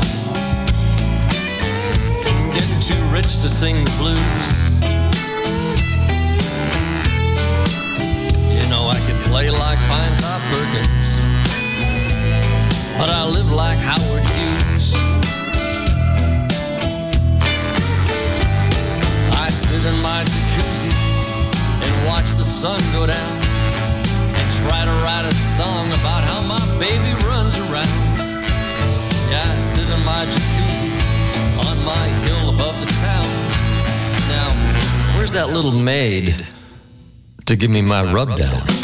Getting 2.55 2.81
too 2.81 3.03
rich 3.11 3.43
to 3.43 3.49
sing 3.49 3.85
the 3.85 3.91
blues. 3.99 4.47
You 8.55 8.69
know, 8.71 8.87
I 8.87 8.99
can 9.09 9.21
play 9.25 9.51
like 9.51 9.79
Pinetop 9.91 10.41
Perkins. 10.53 11.23
But 12.99 13.11
I 13.11 13.27
live 13.27 13.51
like 13.51 13.79
Howard 13.79 14.23
Hughes. 14.23 14.95
I 19.35 19.49
sit 19.51 19.85
in 19.85 20.03
my 20.03 20.23
jacuzzi 20.23 21.02
watch 22.07 22.33
the 22.33 22.45
sun 22.45 22.81
go 22.93 23.07
down 23.07 23.33
and 24.39 24.47
try 24.61 24.85
to 24.85 24.95
write 25.05 25.25
a 25.25 25.35
song 25.57 25.87
about 25.93 26.25
how 26.25 26.41
my 26.43 26.61
baby 26.79 27.13
runs 27.27 27.57
around. 27.59 28.19
Yeah, 29.31 29.43
I 29.43 29.57
sit 29.59 29.89
in 29.89 30.05
my 30.05 30.27
jacuzzi 30.27 30.93
on 31.69 31.85
my 31.85 32.07
hill 32.25 32.55
above 32.55 32.79
the 32.81 32.91
town. 33.07 33.29
Now, 34.29 35.17
where's 35.17 35.33
that 35.33 35.51
little 35.51 35.73
maid 35.73 36.47
to 37.47 37.57
give 37.57 37.71
me 37.71 37.83
my 37.83 38.03
rub 38.13 38.37
down? 38.37 38.82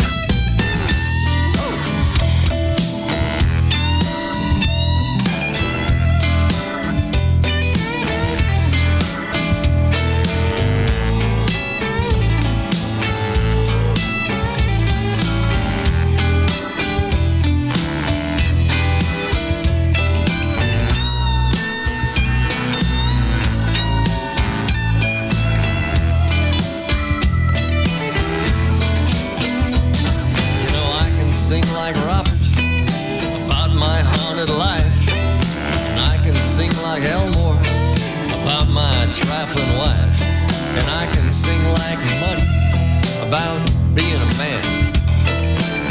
About 43.29 43.61
being 43.95 44.17
a 44.17 44.31
man. 44.41 44.93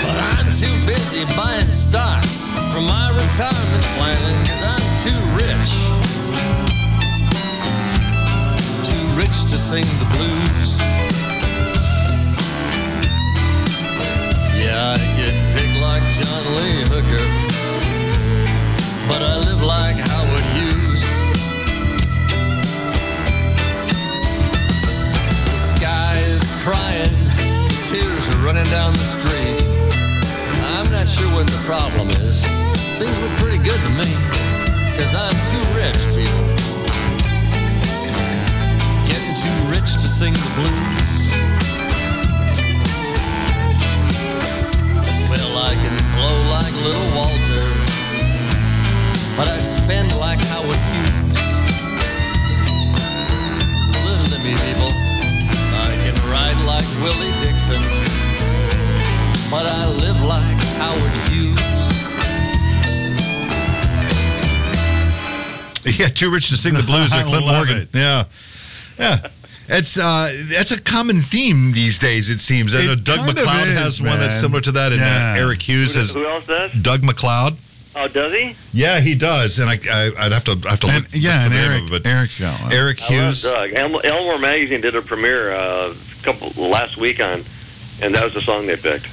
But 0.01 0.17
I'm 0.17 0.51
too 0.53 0.73
busy 0.87 1.23
buying 1.35 1.69
stocks 1.69 2.47
for 2.73 2.81
my 2.81 3.09
retirement 3.13 3.85
planning 3.93 4.41
because 4.41 4.63
I'm 4.73 4.87
too 5.05 5.21
rich. 5.37 5.71
Too 8.89 9.05
rich 9.21 9.37
to 9.51 9.57
sing 9.57 9.85
the 10.01 10.07
blues. 10.15 10.79
Yeah, 14.57 14.95
I 14.95 14.99
get 15.19 15.33
picked 15.53 15.77
like 15.79 16.05
John 16.17 16.43
Lee 16.57 16.81
Hooker, 16.89 17.25
but 19.07 19.21
I 19.21 19.37
live 19.45 19.61
like 19.61 19.97
Howard 19.97 20.45
Hughes. 20.55 21.05
The 25.51 25.59
sky 25.75 26.17
is 26.33 26.43
crying, 26.63 27.26
tears 27.89 28.27
are 28.27 28.45
running 28.45 28.65
down 28.65 28.91
the 28.91 28.99
street. 28.99 29.63
I'm 30.75 30.91
not 30.91 31.07
sure 31.07 31.31
what 31.31 31.47
the 31.47 31.61
problem 31.63 32.09
is. 32.27 32.43
Things 32.99 33.15
look 33.23 33.31
pretty 33.39 33.63
good 33.63 33.79
to 33.79 33.89
me, 33.95 34.11
cause 34.99 35.15
I'm 35.15 35.37
too 35.47 35.63
rich, 35.71 36.01
people. 36.11 36.47
Getting 39.07 39.35
too 39.39 39.57
rich 39.71 39.93
to 39.93 40.07
sing 40.19 40.33
the 40.33 40.51
blues. 40.59 41.15
Well, 45.31 45.53
I 45.55 45.71
can 45.79 45.95
blow 46.11 46.37
like 46.51 46.73
little 46.83 47.09
Walter, 47.15 47.63
but 49.37 49.47
I 49.47 49.59
spend 49.59 50.13
like 50.19 50.39
Howard 50.51 50.81
Hughes. 50.91 51.39
Listen 54.03 54.27
to 54.37 54.43
me, 54.43 54.55
people. 54.67 55.06
I 56.47 56.53
can 56.53 56.65
ride 56.65 56.65
like 56.65 57.03
Willie 57.03 57.31
Dixon, 57.43 57.81
but 59.51 59.65
I 59.65 59.87
live 59.99 60.21
like 60.23 60.57
Howard 60.79 61.11
Hughes. 61.31 61.57
Yeah, 65.99 66.07
too 66.09 66.29
rich 66.29 66.49
to 66.49 66.57
sing 66.57 66.73
the 66.73 66.83
blues. 66.83 67.11
I 67.13 67.17
like 67.17 67.27
Clint 67.27 67.45
love 67.45 67.65
Morgan. 67.67 67.77
it. 67.83 67.89
Yeah, 67.93 68.25
yeah. 68.99 69.27
It's 69.69 69.97
uh, 69.97 70.31
that's 70.49 70.71
a 70.71 70.81
common 70.81 71.21
theme 71.21 71.71
these 71.71 71.97
days. 71.97 72.29
It 72.29 72.39
seems. 72.39 72.75
I 72.75 72.85
know 72.85 72.93
Doug 72.95 73.17
kind 73.19 73.29
of 73.29 73.35
MacLeod 73.35 73.67
is, 73.69 73.77
has 73.79 74.01
one 74.01 74.19
that's 74.19 74.35
similar 74.35 74.59
to 74.61 74.71
that, 74.73 74.91
and 74.91 74.99
Yeah. 75.01 75.35
uh, 75.37 75.41
Eric 75.45 75.61
Hughes 75.61 75.93
Who, 75.93 75.99
has 76.01 76.13
who 76.13 76.25
else 76.27 76.45
does? 76.45 76.71
Doug 76.73 77.03
MacLeod. 77.03 77.55
Oh, 77.95 78.07
does 78.09 78.33
he? 78.33 78.55
Yeah, 78.73 78.99
he 78.99 79.15
does, 79.15 79.59
and 79.59 79.69
I, 79.69 79.79
I 79.89 80.11
I'd 80.19 80.31
have 80.33 80.43
to 80.45 80.59
I 80.67 80.71
have 80.71 80.79
to 80.81 80.87
And, 80.87 81.03
look. 81.05 81.11
yeah, 81.13 81.43
look 81.43 81.45
and 81.45 81.53
the 81.53 81.57
name 81.57 81.71
Eric, 81.71 81.83
of 81.83 81.87
it, 81.93 82.03
but 82.03 82.09
Eric's 82.09 82.39
got 82.39 82.61
one. 82.61 82.73
Eric 82.73 83.01
I 83.01 83.03
love 83.05 83.23
Hughes. 83.23 83.43
Doug. 83.43 83.71
El- 83.73 84.01
Elmore 84.05 84.37
Magazine 84.39 84.81
did 84.81 84.95
a 84.95 85.01
premiere 85.01 85.51
uh, 85.53 85.93
a 85.93 85.95
couple 86.33 86.69
last 86.69 86.97
week 86.97 87.19
on, 87.19 87.43
and 88.01 88.13
that 88.15 88.23
was 88.23 88.33
the 88.33 88.41
song 88.41 88.67
they 88.67 88.75
picked. 88.75 89.07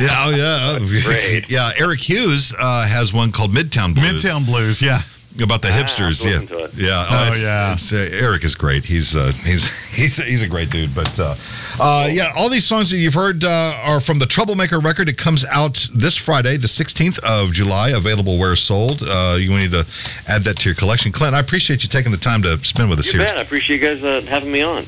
Yeah, 0.00 0.24
oh 0.26 0.78
yeah, 0.82 1.02
Great. 1.02 1.48
yeah. 1.48 1.70
Eric 1.78 2.00
Hughes 2.00 2.52
uh, 2.58 2.86
has 2.86 3.12
one 3.12 3.32
called 3.32 3.50
Midtown 3.52 3.94
Blues. 3.94 4.22
Midtown 4.24 4.44
Blues, 4.44 4.82
yeah. 4.82 5.00
about 5.42 5.62
the 5.62 5.68
Ah, 5.68 5.82
hipsters. 5.82 6.24
Yeah, 6.24 6.40
to 6.46 6.64
it. 6.64 6.70
yeah. 6.76 7.04
Oh, 7.08 7.26
it's- 7.28 7.42
yeah. 7.42 7.72
it's, 7.74 7.92
uh, 7.92 8.08
Eric 8.12 8.42
is 8.44 8.54
great. 8.54 8.84
He's 8.84 9.14
uh, 9.16 9.32
he's 9.44 9.68
he's 9.94 10.16
he's 10.16 10.42
a 10.42 10.48
great 10.48 10.70
dude. 10.70 10.94
But 10.94 11.18
uh, 11.20 11.34
uh, 11.78 12.08
yeah, 12.10 12.32
all 12.36 12.48
these 12.48 12.64
songs 12.66 12.90
that 12.90 12.96
you've 12.96 13.14
heard 13.14 13.44
uh, 13.44 13.74
are 13.84 14.00
from 14.00 14.18
the 14.18 14.26
Troublemaker 14.26 14.80
record. 14.80 15.08
It 15.08 15.18
comes 15.18 15.44
out 15.46 15.86
this 15.94 16.16
Friday, 16.16 16.56
the 16.56 16.66
16th 16.68 17.18
of 17.20 17.52
July. 17.52 17.90
Available 17.90 18.38
where 18.38 18.56
sold. 18.56 19.02
Uh, 19.06 19.36
you 19.38 19.50
need 19.56 19.72
to 19.72 19.86
add 20.26 20.42
that 20.44 20.56
to 20.58 20.68
your 20.70 20.74
collection. 20.76 21.12
Clint, 21.12 21.34
I 21.34 21.40
appreciate 21.40 21.82
you 21.82 21.88
taking 21.90 22.12
the 22.12 22.18
time 22.18 22.42
to 22.42 22.58
spend 22.64 22.88
with 22.90 22.98
us 22.98 23.12
You 23.12 23.18
here. 23.20 23.28
bet. 23.28 23.36
I 23.38 23.42
appreciate 23.42 23.80
you 23.80 23.86
guys 23.86 24.02
uh, 24.02 24.22
having 24.28 24.50
me 24.52 24.62
on. 24.62 24.84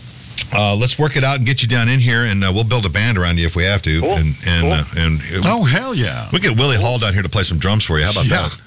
Uh, 0.52 0.74
let's 0.74 0.98
work 0.98 1.16
it 1.16 1.24
out 1.24 1.36
and 1.36 1.46
get 1.46 1.60
you 1.62 1.68
down 1.68 1.88
in 1.88 2.00
here, 2.00 2.24
and 2.24 2.42
uh, 2.42 2.50
we'll 2.52 2.64
build 2.64 2.86
a 2.86 2.88
band 2.88 3.18
around 3.18 3.38
you 3.38 3.46
if 3.46 3.54
we 3.54 3.64
have 3.64 3.82
to. 3.82 4.00
Cool. 4.00 4.12
And 4.12 4.34
and 4.46 4.62
Cool. 4.62 4.72
uh, 4.72 4.84
and 4.96 5.20
Oh 5.44 5.62
hell 5.64 5.94
yeah! 5.94 6.28
we 6.32 6.40
get 6.40 6.56
Willie 6.56 6.76
Hall 6.78 6.98
down 6.98 7.12
here 7.12 7.22
to 7.22 7.28
play 7.28 7.42
some 7.44 7.58
drums 7.58 7.84
for 7.84 7.98
you. 7.98 8.04
How 8.06 8.12
about 8.12 8.26
Yeah. 8.26 8.42
that? 8.48 8.60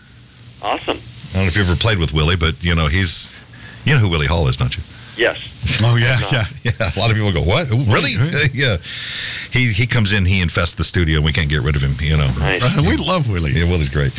Awesome. 0.62 0.98
I 0.98 1.34
don't 1.34 1.42
know 1.44 1.48
if 1.48 1.56
you've 1.58 1.68
ever 1.70 1.80
played 1.80 1.98
with 1.98 2.14
Willie, 2.14 2.36
but 2.36 2.62
you 2.64 2.76
know 2.76 2.88
he's, 2.88 3.34
you 3.86 3.94
know 3.94 4.00
who 4.00 4.10
Willie 4.10 4.28
Hall 4.28 4.48
is, 4.48 4.58
don't 4.58 4.76
you? 4.78 4.84
Yes. 5.18 5.48
Oh 5.84 5.96
yeah, 5.96 6.20
yeah. 6.32 6.44
Yeah, 6.64 6.72
a 6.96 7.00
lot 7.00 7.10
of 7.10 7.16
people 7.18 7.32
go, 7.32 7.42
"What? 7.42 7.68
Who, 7.68 7.78
really?" 7.92 8.14
yeah, 8.54 8.78
he 9.52 9.72
he 9.72 9.88
comes 9.88 10.14
in, 10.14 10.26
he 10.26 10.40
infests 10.42 10.76
the 10.76 10.84
studio. 10.84 11.18
And 11.18 11.26
we 11.26 11.32
can't 11.34 11.50
get 11.50 11.62
rid 11.62 11.76
of 11.76 11.82
him. 11.82 11.96
You 12.00 12.18
know, 12.18 12.28
Nice. 12.38 12.62
Uh, 12.62 12.84
we 12.88 12.98
love 12.98 13.28
Willie. 13.30 13.52
yeah, 13.54 13.64
Willie's 13.66 13.90
great. 13.90 14.12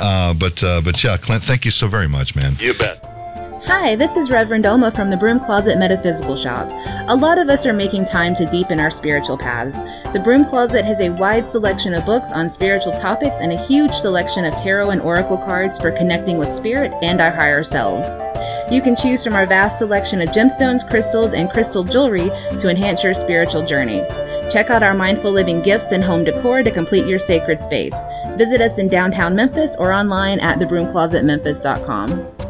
Uh, 0.00 0.32
but 0.34 0.62
uh, 0.64 0.80
but 0.82 1.02
yeah, 1.04 1.16
Clint, 1.18 1.42
thank 1.42 1.64
you 1.66 1.70
so 1.70 1.88
very 1.88 2.08
much, 2.08 2.34
man. 2.36 2.56
You 2.58 2.72
bet. 2.74 3.04
Hi, 3.66 3.94
this 3.94 4.16
is 4.16 4.30
Reverend 4.30 4.64
Oma 4.64 4.90
from 4.90 5.10
the 5.10 5.16
Broom 5.16 5.38
Closet 5.38 5.78
Metaphysical 5.78 6.34
Shop. 6.34 6.66
A 7.08 7.14
lot 7.14 7.36
of 7.36 7.50
us 7.50 7.66
are 7.66 7.74
making 7.74 8.06
time 8.06 8.34
to 8.34 8.46
deepen 8.46 8.80
our 8.80 8.90
spiritual 8.90 9.36
paths. 9.36 9.80
The 10.12 10.20
Broom 10.22 10.46
Closet 10.46 10.84
has 10.84 11.00
a 11.00 11.10
wide 11.10 11.46
selection 11.46 11.92
of 11.92 12.06
books 12.06 12.32
on 12.32 12.48
spiritual 12.48 12.94
topics 12.94 13.40
and 13.42 13.52
a 13.52 13.66
huge 13.66 13.92
selection 13.92 14.46
of 14.46 14.56
tarot 14.56 14.90
and 14.90 15.02
oracle 15.02 15.36
cards 15.36 15.78
for 15.78 15.90
connecting 15.92 16.38
with 16.38 16.48
spirit 16.48 16.92
and 17.02 17.20
our 17.20 17.30
higher 17.30 17.62
selves. 17.62 18.12
You 18.72 18.80
can 18.80 18.96
choose 18.96 19.22
from 19.22 19.34
our 19.34 19.46
vast 19.46 19.78
selection 19.78 20.22
of 20.22 20.30
gemstones, 20.30 20.88
crystals, 20.88 21.34
and 21.34 21.50
crystal 21.50 21.84
jewelry 21.84 22.30
to 22.58 22.70
enhance 22.70 23.04
your 23.04 23.14
spiritual 23.14 23.64
journey. 23.64 24.02
Check 24.50 24.70
out 24.70 24.82
our 24.82 24.94
mindful 24.94 25.32
living 25.32 25.60
gifts 25.60 25.92
and 25.92 26.02
home 26.02 26.24
decor 26.24 26.62
to 26.62 26.70
complete 26.70 27.06
your 27.06 27.18
sacred 27.18 27.60
space. 27.62 27.96
Visit 28.36 28.62
us 28.62 28.78
in 28.78 28.88
downtown 28.88 29.36
Memphis 29.36 29.76
or 29.76 29.92
online 29.92 30.40
at 30.40 30.58
thebroomclosetmemphis.com. 30.58 32.49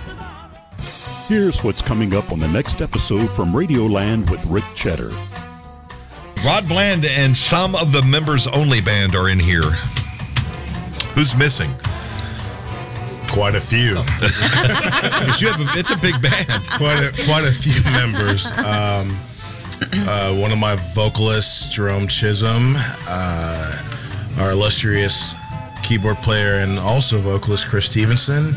Here's 1.31 1.63
what's 1.63 1.81
coming 1.81 2.13
up 2.13 2.33
on 2.33 2.39
the 2.39 2.47
next 2.49 2.81
episode 2.81 3.29
from 3.29 3.53
Radioland 3.53 4.29
with 4.29 4.45
Rick 4.47 4.65
Cheddar. 4.75 5.13
Rod 6.45 6.67
Bland 6.67 7.05
and 7.05 7.37
some 7.37 7.73
of 7.73 7.93
the 7.93 8.01
members 8.01 8.47
only 8.47 8.81
band 8.81 9.15
are 9.15 9.29
in 9.29 9.39
here. 9.39 9.61
Who's 11.15 11.33
missing? 11.33 11.73
Quite 13.29 13.55
a 13.55 13.61
few. 13.61 13.91
you 15.39 15.47
have 15.47 15.61
a, 15.61 15.79
it's 15.79 15.95
a 15.95 15.99
big 15.99 16.21
band. 16.21 16.67
quite 16.69 16.99
a 16.99 17.13
quite 17.23 17.45
a 17.45 17.51
few 17.53 17.81
members. 17.93 18.51
Um, 18.57 19.17
uh, 20.09 20.35
one 20.35 20.51
of 20.51 20.59
my 20.59 20.75
vocalists, 20.93 21.73
Jerome 21.73 22.09
Chisholm, 22.09 22.73
uh, 23.07 23.81
our 24.41 24.51
illustrious 24.51 25.33
keyboard 25.81 26.17
player 26.17 26.55
and 26.55 26.77
also 26.77 27.21
vocalist, 27.21 27.69
Chris 27.69 27.85
Stevenson. 27.85 28.53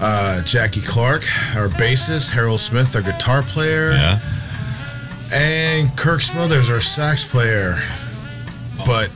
Uh, 0.00 0.42
Jackie 0.42 0.82
Clark, 0.82 1.22
our 1.56 1.68
bassist, 1.68 2.30
Harold 2.30 2.60
Smith, 2.60 2.94
our 2.94 3.02
guitar 3.02 3.42
player, 3.42 3.92
Yeah. 3.92 4.18
and 5.32 5.96
Kirk 5.96 6.20
Smothers, 6.20 6.68
our 6.70 6.80
sax 6.80 7.24
player. 7.24 7.76
But 8.84 9.10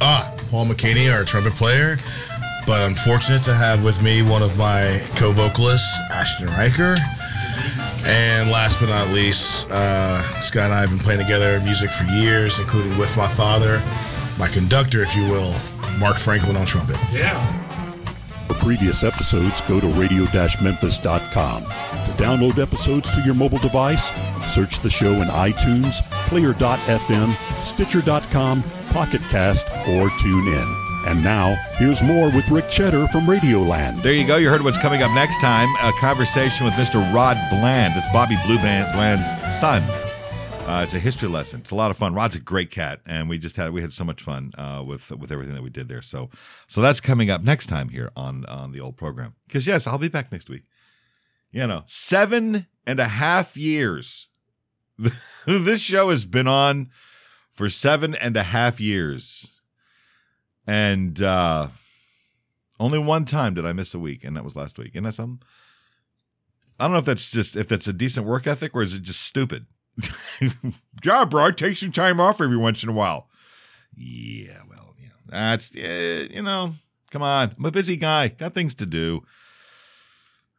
ah, 0.00 0.32
Paul 0.50 0.66
McKinney, 0.66 1.12
our 1.12 1.24
trumpet 1.24 1.54
player. 1.54 1.98
But 2.66 2.80
I'm 2.80 2.94
fortunate 2.94 3.42
to 3.44 3.54
have 3.54 3.82
with 3.84 4.02
me 4.04 4.22
one 4.22 4.42
of 4.42 4.56
my 4.56 4.96
co-vocalists, 5.16 5.98
Ashton 6.12 6.48
Riker. 6.50 6.94
And 8.06 8.50
last 8.50 8.78
but 8.80 8.88
not 8.88 9.08
least, 9.08 9.66
uh, 9.70 10.18
Scott 10.40 10.64
and 10.66 10.74
I 10.74 10.80
have 10.80 10.90
been 10.90 10.98
playing 11.00 11.20
together 11.20 11.58
music 11.60 11.90
for 11.90 12.04
years, 12.04 12.58
including 12.60 12.96
with 12.98 13.16
my 13.16 13.26
father, 13.28 13.82
my 14.38 14.46
conductor, 14.48 15.00
if 15.02 15.14
you 15.16 15.28
will, 15.28 15.52
Mark 15.98 16.16
Franklin 16.18 16.56
on 16.56 16.66
trumpet. 16.66 16.96
For 18.48 18.54
previous 18.54 19.02
episodes, 19.04 19.60
go 19.62 19.80
to 19.80 19.86
radio-memphis.com. 19.86 21.62
To 21.62 22.22
download 22.22 22.58
episodes 22.58 23.12
to 23.14 23.20
your 23.22 23.34
mobile 23.34 23.58
device, 23.58 24.10
search 24.52 24.80
the 24.80 24.90
show 24.90 25.12
in 25.12 25.28
iTunes, 25.28 26.02
Player.fm, 26.28 27.62
Stitcher.com, 27.62 28.62
Pocket 28.90 29.20
Cast, 29.30 29.66
or 29.88 30.10
tune 30.20 30.48
in. 30.48 30.82
And 31.06 31.22
now, 31.24 31.56
here's 31.78 32.02
more 32.02 32.30
with 32.30 32.48
Rick 32.48 32.68
Cheddar 32.70 33.08
from 33.08 33.26
Radioland. 33.26 34.02
There 34.02 34.12
you 34.12 34.26
go. 34.26 34.36
You 34.36 34.48
heard 34.48 34.62
what's 34.62 34.78
coming 34.78 35.02
up 35.02 35.10
next 35.12 35.40
time. 35.40 35.68
A 35.82 35.92
conversation 35.98 36.64
with 36.64 36.74
Mr. 36.74 37.02
Rod 37.12 37.36
Bland. 37.50 37.94
It's 37.96 38.06
Bobby 38.12 38.36
Blue 38.46 38.58
Bland's 38.58 39.28
son. 39.52 39.82
Uh, 40.64 40.82
it's 40.84 40.94
a 40.94 40.98
history 40.98 41.28
lesson. 41.28 41.60
It's 41.60 41.72
a 41.72 41.74
lot 41.74 41.90
of 41.90 41.96
fun. 41.96 42.14
Rod's 42.14 42.36
a 42.36 42.40
great 42.40 42.70
cat, 42.70 43.00
and 43.04 43.28
we 43.28 43.36
just 43.36 43.56
had 43.56 43.72
we 43.72 43.82
had 43.82 43.92
so 43.92 44.04
much 44.04 44.22
fun 44.22 44.52
uh, 44.56 44.82
with 44.86 45.10
with 45.10 45.32
everything 45.32 45.54
that 45.54 45.62
we 45.62 45.70
did 45.70 45.88
there. 45.88 46.02
So 46.02 46.30
so 46.68 46.80
that's 46.80 47.00
coming 47.00 47.30
up 47.30 47.42
next 47.42 47.66
time 47.66 47.88
here 47.88 48.10
on 48.16 48.46
on 48.46 48.72
the 48.72 48.80
old 48.80 48.96
program. 48.96 49.34
Because 49.46 49.66
yes, 49.66 49.86
I'll 49.86 49.98
be 49.98 50.08
back 50.08 50.30
next 50.30 50.48
week. 50.48 50.62
You 51.50 51.66
know, 51.66 51.82
seven 51.86 52.66
and 52.86 53.00
a 53.00 53.08
half 53.08 53.56
years. 53.56 54.28
this 55.46 55.82
show 55.82 56.10
has 56.10 56.24
been 56.24 56.46
on 56.46 56.90
for 57.50 57.68
seven 57.68 58.14
and 58.14 58.36
a 58.36 58.44
half 58.44 58.80
years. 58.80 59.60
And 60.66 61.20
uh 61.20 61.68
only 62.78 62.98
one 62.98 63.24
time 63.24 63.54
did 63.54 63.66
I 63.66 63.72
miss 63.72 63.94
a 63.94 63.98
week, 63.98 64.24
and 64.24 64.36
that 64.36 64.44
was 64.44 64.56
last 64.56 64.78
week. 64.78 64.94
And 64.94 65.06
that's 65.06 65.16
something. 65.16 65.46
I 66.80 66.84
don't 66.84 66.92
know 66.92 66.98
if 66.98 67.04
that's 67.04 67.30
just 67.30 67.56
if 67.56 67.68
that's 67.68 67.86
a 67.86 67.92
decent 67.92 68.26
work 68.26 68.46
ethic 68.46 68.74
or 68.74 68.82
is 68.82 68.94
it 68.94 69.02
just 69.02 69.22
stupid. 69.22 69.66
Job, 71.00 71.30
bro. 71.30 71.50
Take 71.50 71.76
some 71.76 71.92
time 71.92 72.20
off 72.20 72.40
every 72.40 72.56
once 72.56 72.82
in 72.82 72.88
a 72.88 72.92
while. 72.92 73.28
Yeah, 73.94 74.60
well, 74.68 74.94
yeah, 74.98 75.08
that's 75.26 75.76
uh, 75.76 76.28
you 76.30 76.42
know, 76.42 76.72
come 77.10 77.22
on. 77.22 77.54
I'm 77.58 77.64
a 77.64 77.70
busy 77.70 77.96
guy. 77.96 78.28
Got 78.28 78.54
things 78.54 78.74
to 78.76 78.86
do. 78.86 79.22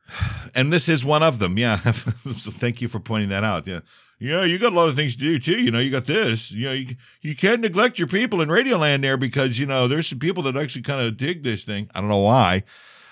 And 0.55 0.71
this 0.71 0.87
is 0.87 1.03
one 1.03 1.23
of 1.23 1.39
them. 1.39 1.57
Yeah. 1.57 1.79
so 2.37 2.51
thank 2.51 2.79
you 2.79 2.87
for 2.87 2.99
pointing 2.99 3.29
that 3.29 3.43
out. 3.43 3.65
Yeah. 3.65 3.79
Yeah, 4.19 4.43
you 4.43 4.59
got 4.59 4.71
a 4.71 4.75
lot 4.75 4.87
of 4.87 4.95
things 4.95 5.15
to 5.15 5.21
do 5.21 5.39
too. 5.39 5.59
You 5.59 5.71
know, 5.71 5.79
you 5.79 5.89
got 5.89 6.05
this. 6.05 6.51
You 6.51 6.65
know, 6.65 6.71
you, 6.73 6.95
you 7.21 7.35
can't 7.35 7.59
neglect 7.59 7.97
your 7.97 8.07
people 8.07 8.39
in 8.39 8.49
Radioland 8.49 9.01
there 9.01 9.17
because 9.17 9.59
you 9.59 9.65
know 9.65 9.87
there's 9.87 10.07
some 10.07 10.19
people 10.19 10.43
that 10.43 10.55
actually 10.55 10.83
kind 10.83 11.01
of 11.01 11.17
dig 11.17 11.43
this 11.43 11.63
thing. 11.63 11.89
I 11.93 11.99
don't 11.99 12.09
know 12.09 12.19
why. 12.19 12.63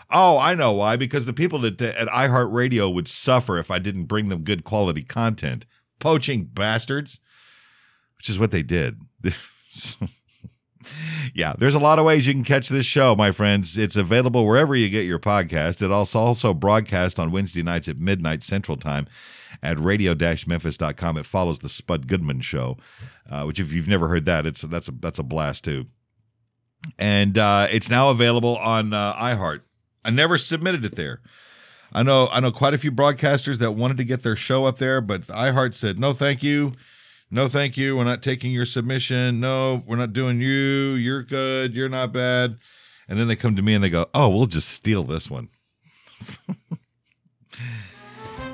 Oh, 0.10 0.38
I 0.38 0.56
know 0.56 0.72
why. 0.74 0.96
Because 0.96 1.26
the 1.26 1.34
people 1.34 1.60
that 1.60 1.82
at 1.82 2.08
iHeartRadio 2.08 2.94
would 2.94 3.08
suffer 3.08 3.58
if 3.58 3.72
I 3.72 3.80
didn't 3.80 4.06
bring 4.06 4.30
them 4.30 4.44
good 4.44 4.64
quality 4.64 5.04
content. 5.04 5.66
Poaching 6.02 6.44
bastards, 6.44 7.20
which 8.18 8.28
is 8.28 8.38
what 8.38 8.52
they 8.52 8.64
did. 8.64 9.00
yeah, 11.34 11.54
there's 11.58 11.76
a 11.76 11.80
lot 11.80 12.00
of 12.00 12.06
ways 12.06 12.28
you 12.28 12.34
can 12.34 12.44
catch 12.44 12.70
this 12.70 12.86
show, 12.86 13.16
my 13.16 13.32
friends. 13.32 13.78
It's 13.78 13.96
available 13.96 14.46
wherever 14.46 14.76
you 14.76 14.90
get 14.90 15.06
your 15.06 15.20
podcast. 15.20 15.82
It 15.82 15.92
also 15.92 16.54
broadcast 16.54 17.20
on 17.20 17.32
Wednesday 17.32 17.64
nights 17.64 17.88
at 17.88 17.98
midnight 17.98 18.44
Central 18.44 18.78
Time 18.78 19.08
at 19.62 19.80
radio-memphis.com. 19.80 21.18
It 21.18 21.26
follows 21.26 21.60
the 21.60 21.70
Spud 21.70 22.08
Goodman 22.08 22.42
show, 22.42 22.78
uh, 23.30 23.44
which 23.44 23.60
if 23.60 23.72
you've 23.72 23.88
never 23.88 24.08
heard 24.08 24.26
that, 24.26 24.46
it's 24.46 24.62
that's 24.62 24.88
a 24.88 24.92
that's 24.92 25.20
a 25.20 25.24
blast 25.24 25.64
too. 25.64 25.86
And 26.98 27.38
uh, 27.38 27.68
it's 27.72 27.90
now 27.90 28.10
available 28.10 28.58
on 28.58 28.94
uh, 28.94 29.14
iHeart. 29.14 29.62
I 30.04 30.10
never 30.10 30.38
submitted 30.38 30.84
it 30.84 30.96
there. 30.96 31.22
I 31.92 32.04
know 32.04 32.30
I 32.32 32.40
know 32.40 32.52
quite 32.52 32.74
a 32.74 32.78
few 32.78 32.92
broadcasters 32.92 33.60
that 33.60 33.72
wanted 33.72 33.98
to 33.98 34.04
get 34.04 34.24
their 34.24 34.36
show 34.36 34.66
up 34.66 34.78
there, 34.78 35.02
but 35.02 35.24
iHeart 35.24 35.74
said 35.74 36.00
no, 36.00 36.14
thank 36.14 36.42
you. 36.42 36.74
No, 37.34 37.48
thank 37.48 37.78
you. 37.78 37.96
We're 37.96 38.04
not 38.04 38.22
taking 38.22 38.52
your 38.52 38.66
submission. 38.66 39.40
No, 39.40 39.84
we're 39.86 39.96
not 39.96 40.12
doing 40.12 40.42
you. 40.42 40.96
You're 40.96 41.24
good. 41.24 41.74
You're 41.74 41.88
not 41.88 42.12
bad. 42.12 42.58
And 43.08 43.18
then 43.18 43.30
they 43.30 43.38
come 43.38 43.56
to 43.56 43.62
me 43.62 43.74
and 43.74 43.84
they 43.84 43.90
go, 43.90 44.08
"Oh, 44.14 44.30
we'll 44.30 44.48
just 44.48 44.70
steal 44.70 45.04
this 45.04 45.30
one." 45.30 45.48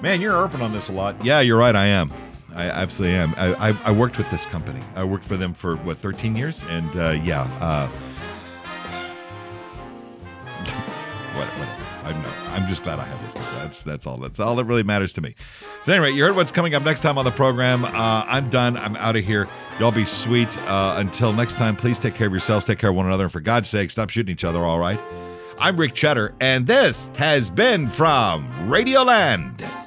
Man, 0.02 0.22
you're 0.22 0.34
harping 0.34 0.62
on 0.62 0.74
this 0.74 0.90
a 0.90 0.92
lot. 0.92 1.26
Yeah, 1.26 1.42
you're 1.42 1.58
right. 1.58 1.76
I 1.76 1.86
am. 1.86 2.12
I 2.56 2.70
absolutely 2.70 3.18
am. 3.18 3.34
I, 3.36 3.70
I, 3.70 3.78
I 3.86 3.92
worked 3.92 4.18
with 4.18 4.30
this 4.32 4.46
company. 4.46 4.82
I 4.96 5.04
worked 5.04 5.26
for 5.26 5.38
them 5.38 5.54
for 5.54 5.76
what 5.78 5.98
13 5.98 6.36
years, 6.36 6.64
and 6.70 6.96
uh, 6.96 7.20
yeah, 7.24 7.42
uh, 7.60 7.88
what, 11.38 11.48
what, 11.48 11.87
I'm 12.08 12.22
no, 12.22 12.30
I'm 12.52 12.68
just 12.68 12.84
glad 12.84 13.00
I 13.00 13.04
have 13.06 13.22
listeners. 13.22 13.46
That's 13.62 13.84
that's 13.84 14.08
all. 14.08 14.18
That's 14.18 14.40
all 14.40 14.56
that 14.56 14.64
really 14.66 14.84
matters 14.84 15.14
to 15.14 15.22
me. 15.22 15.36
So 15.84 15.92
anyway, 15.94 16.12
you 16.12 16.24
heard 16.24 16.36
what's 16.36 16.52
coming 16.52 16.74
up 16.74 16.84
next 16.84 17.02
time 17.02 17.18
on 17.18 17.26
the 17.26 17.32
program. 17.32 17.84
Uh, 17.84 17.92
I'm 18.28 18.50
done. 18.50 18.78
I'm 18.78 18.96
out 18.96 19.16
of 19.16 19.26
here. 19.26 19.48
Y'all 19.80 19.92
be 19.92 20.06
sweet. 20.06 20.58
Uh, 20.68 20.96
until 20.98 21.34
next 21.34 21.58
time, 21.58 21.76
please 21.76 22.00
take 22.00 22.16
care 22.16 22.28
of 22.28 22.34
yourselves. 22.34 22.66
Take 22.66 22.80
care 22.80 22.90
of 22.90 22.96
one 22.96 23.06
another, 23.06 23.26
and 23.26 23.32
for 23.32 23.42
God's 23.42 23.68
sake, 23.70 23.92
stop 23.92 24.10
shooting 24.10 24.32
each 24.32 24.44
other. 24.46 24.60
All 24.60 24.80
right. 24.80 25.00
I'm 25.60 25.76
Rick 25.76 25.96
Cheddar, 25.96 26.36
and 26.40 26.68
this 26.68 27.10
has 27.18 27.50
been 27.50 27.88
from 27.88 28.48
Radioland. 28.70 29.87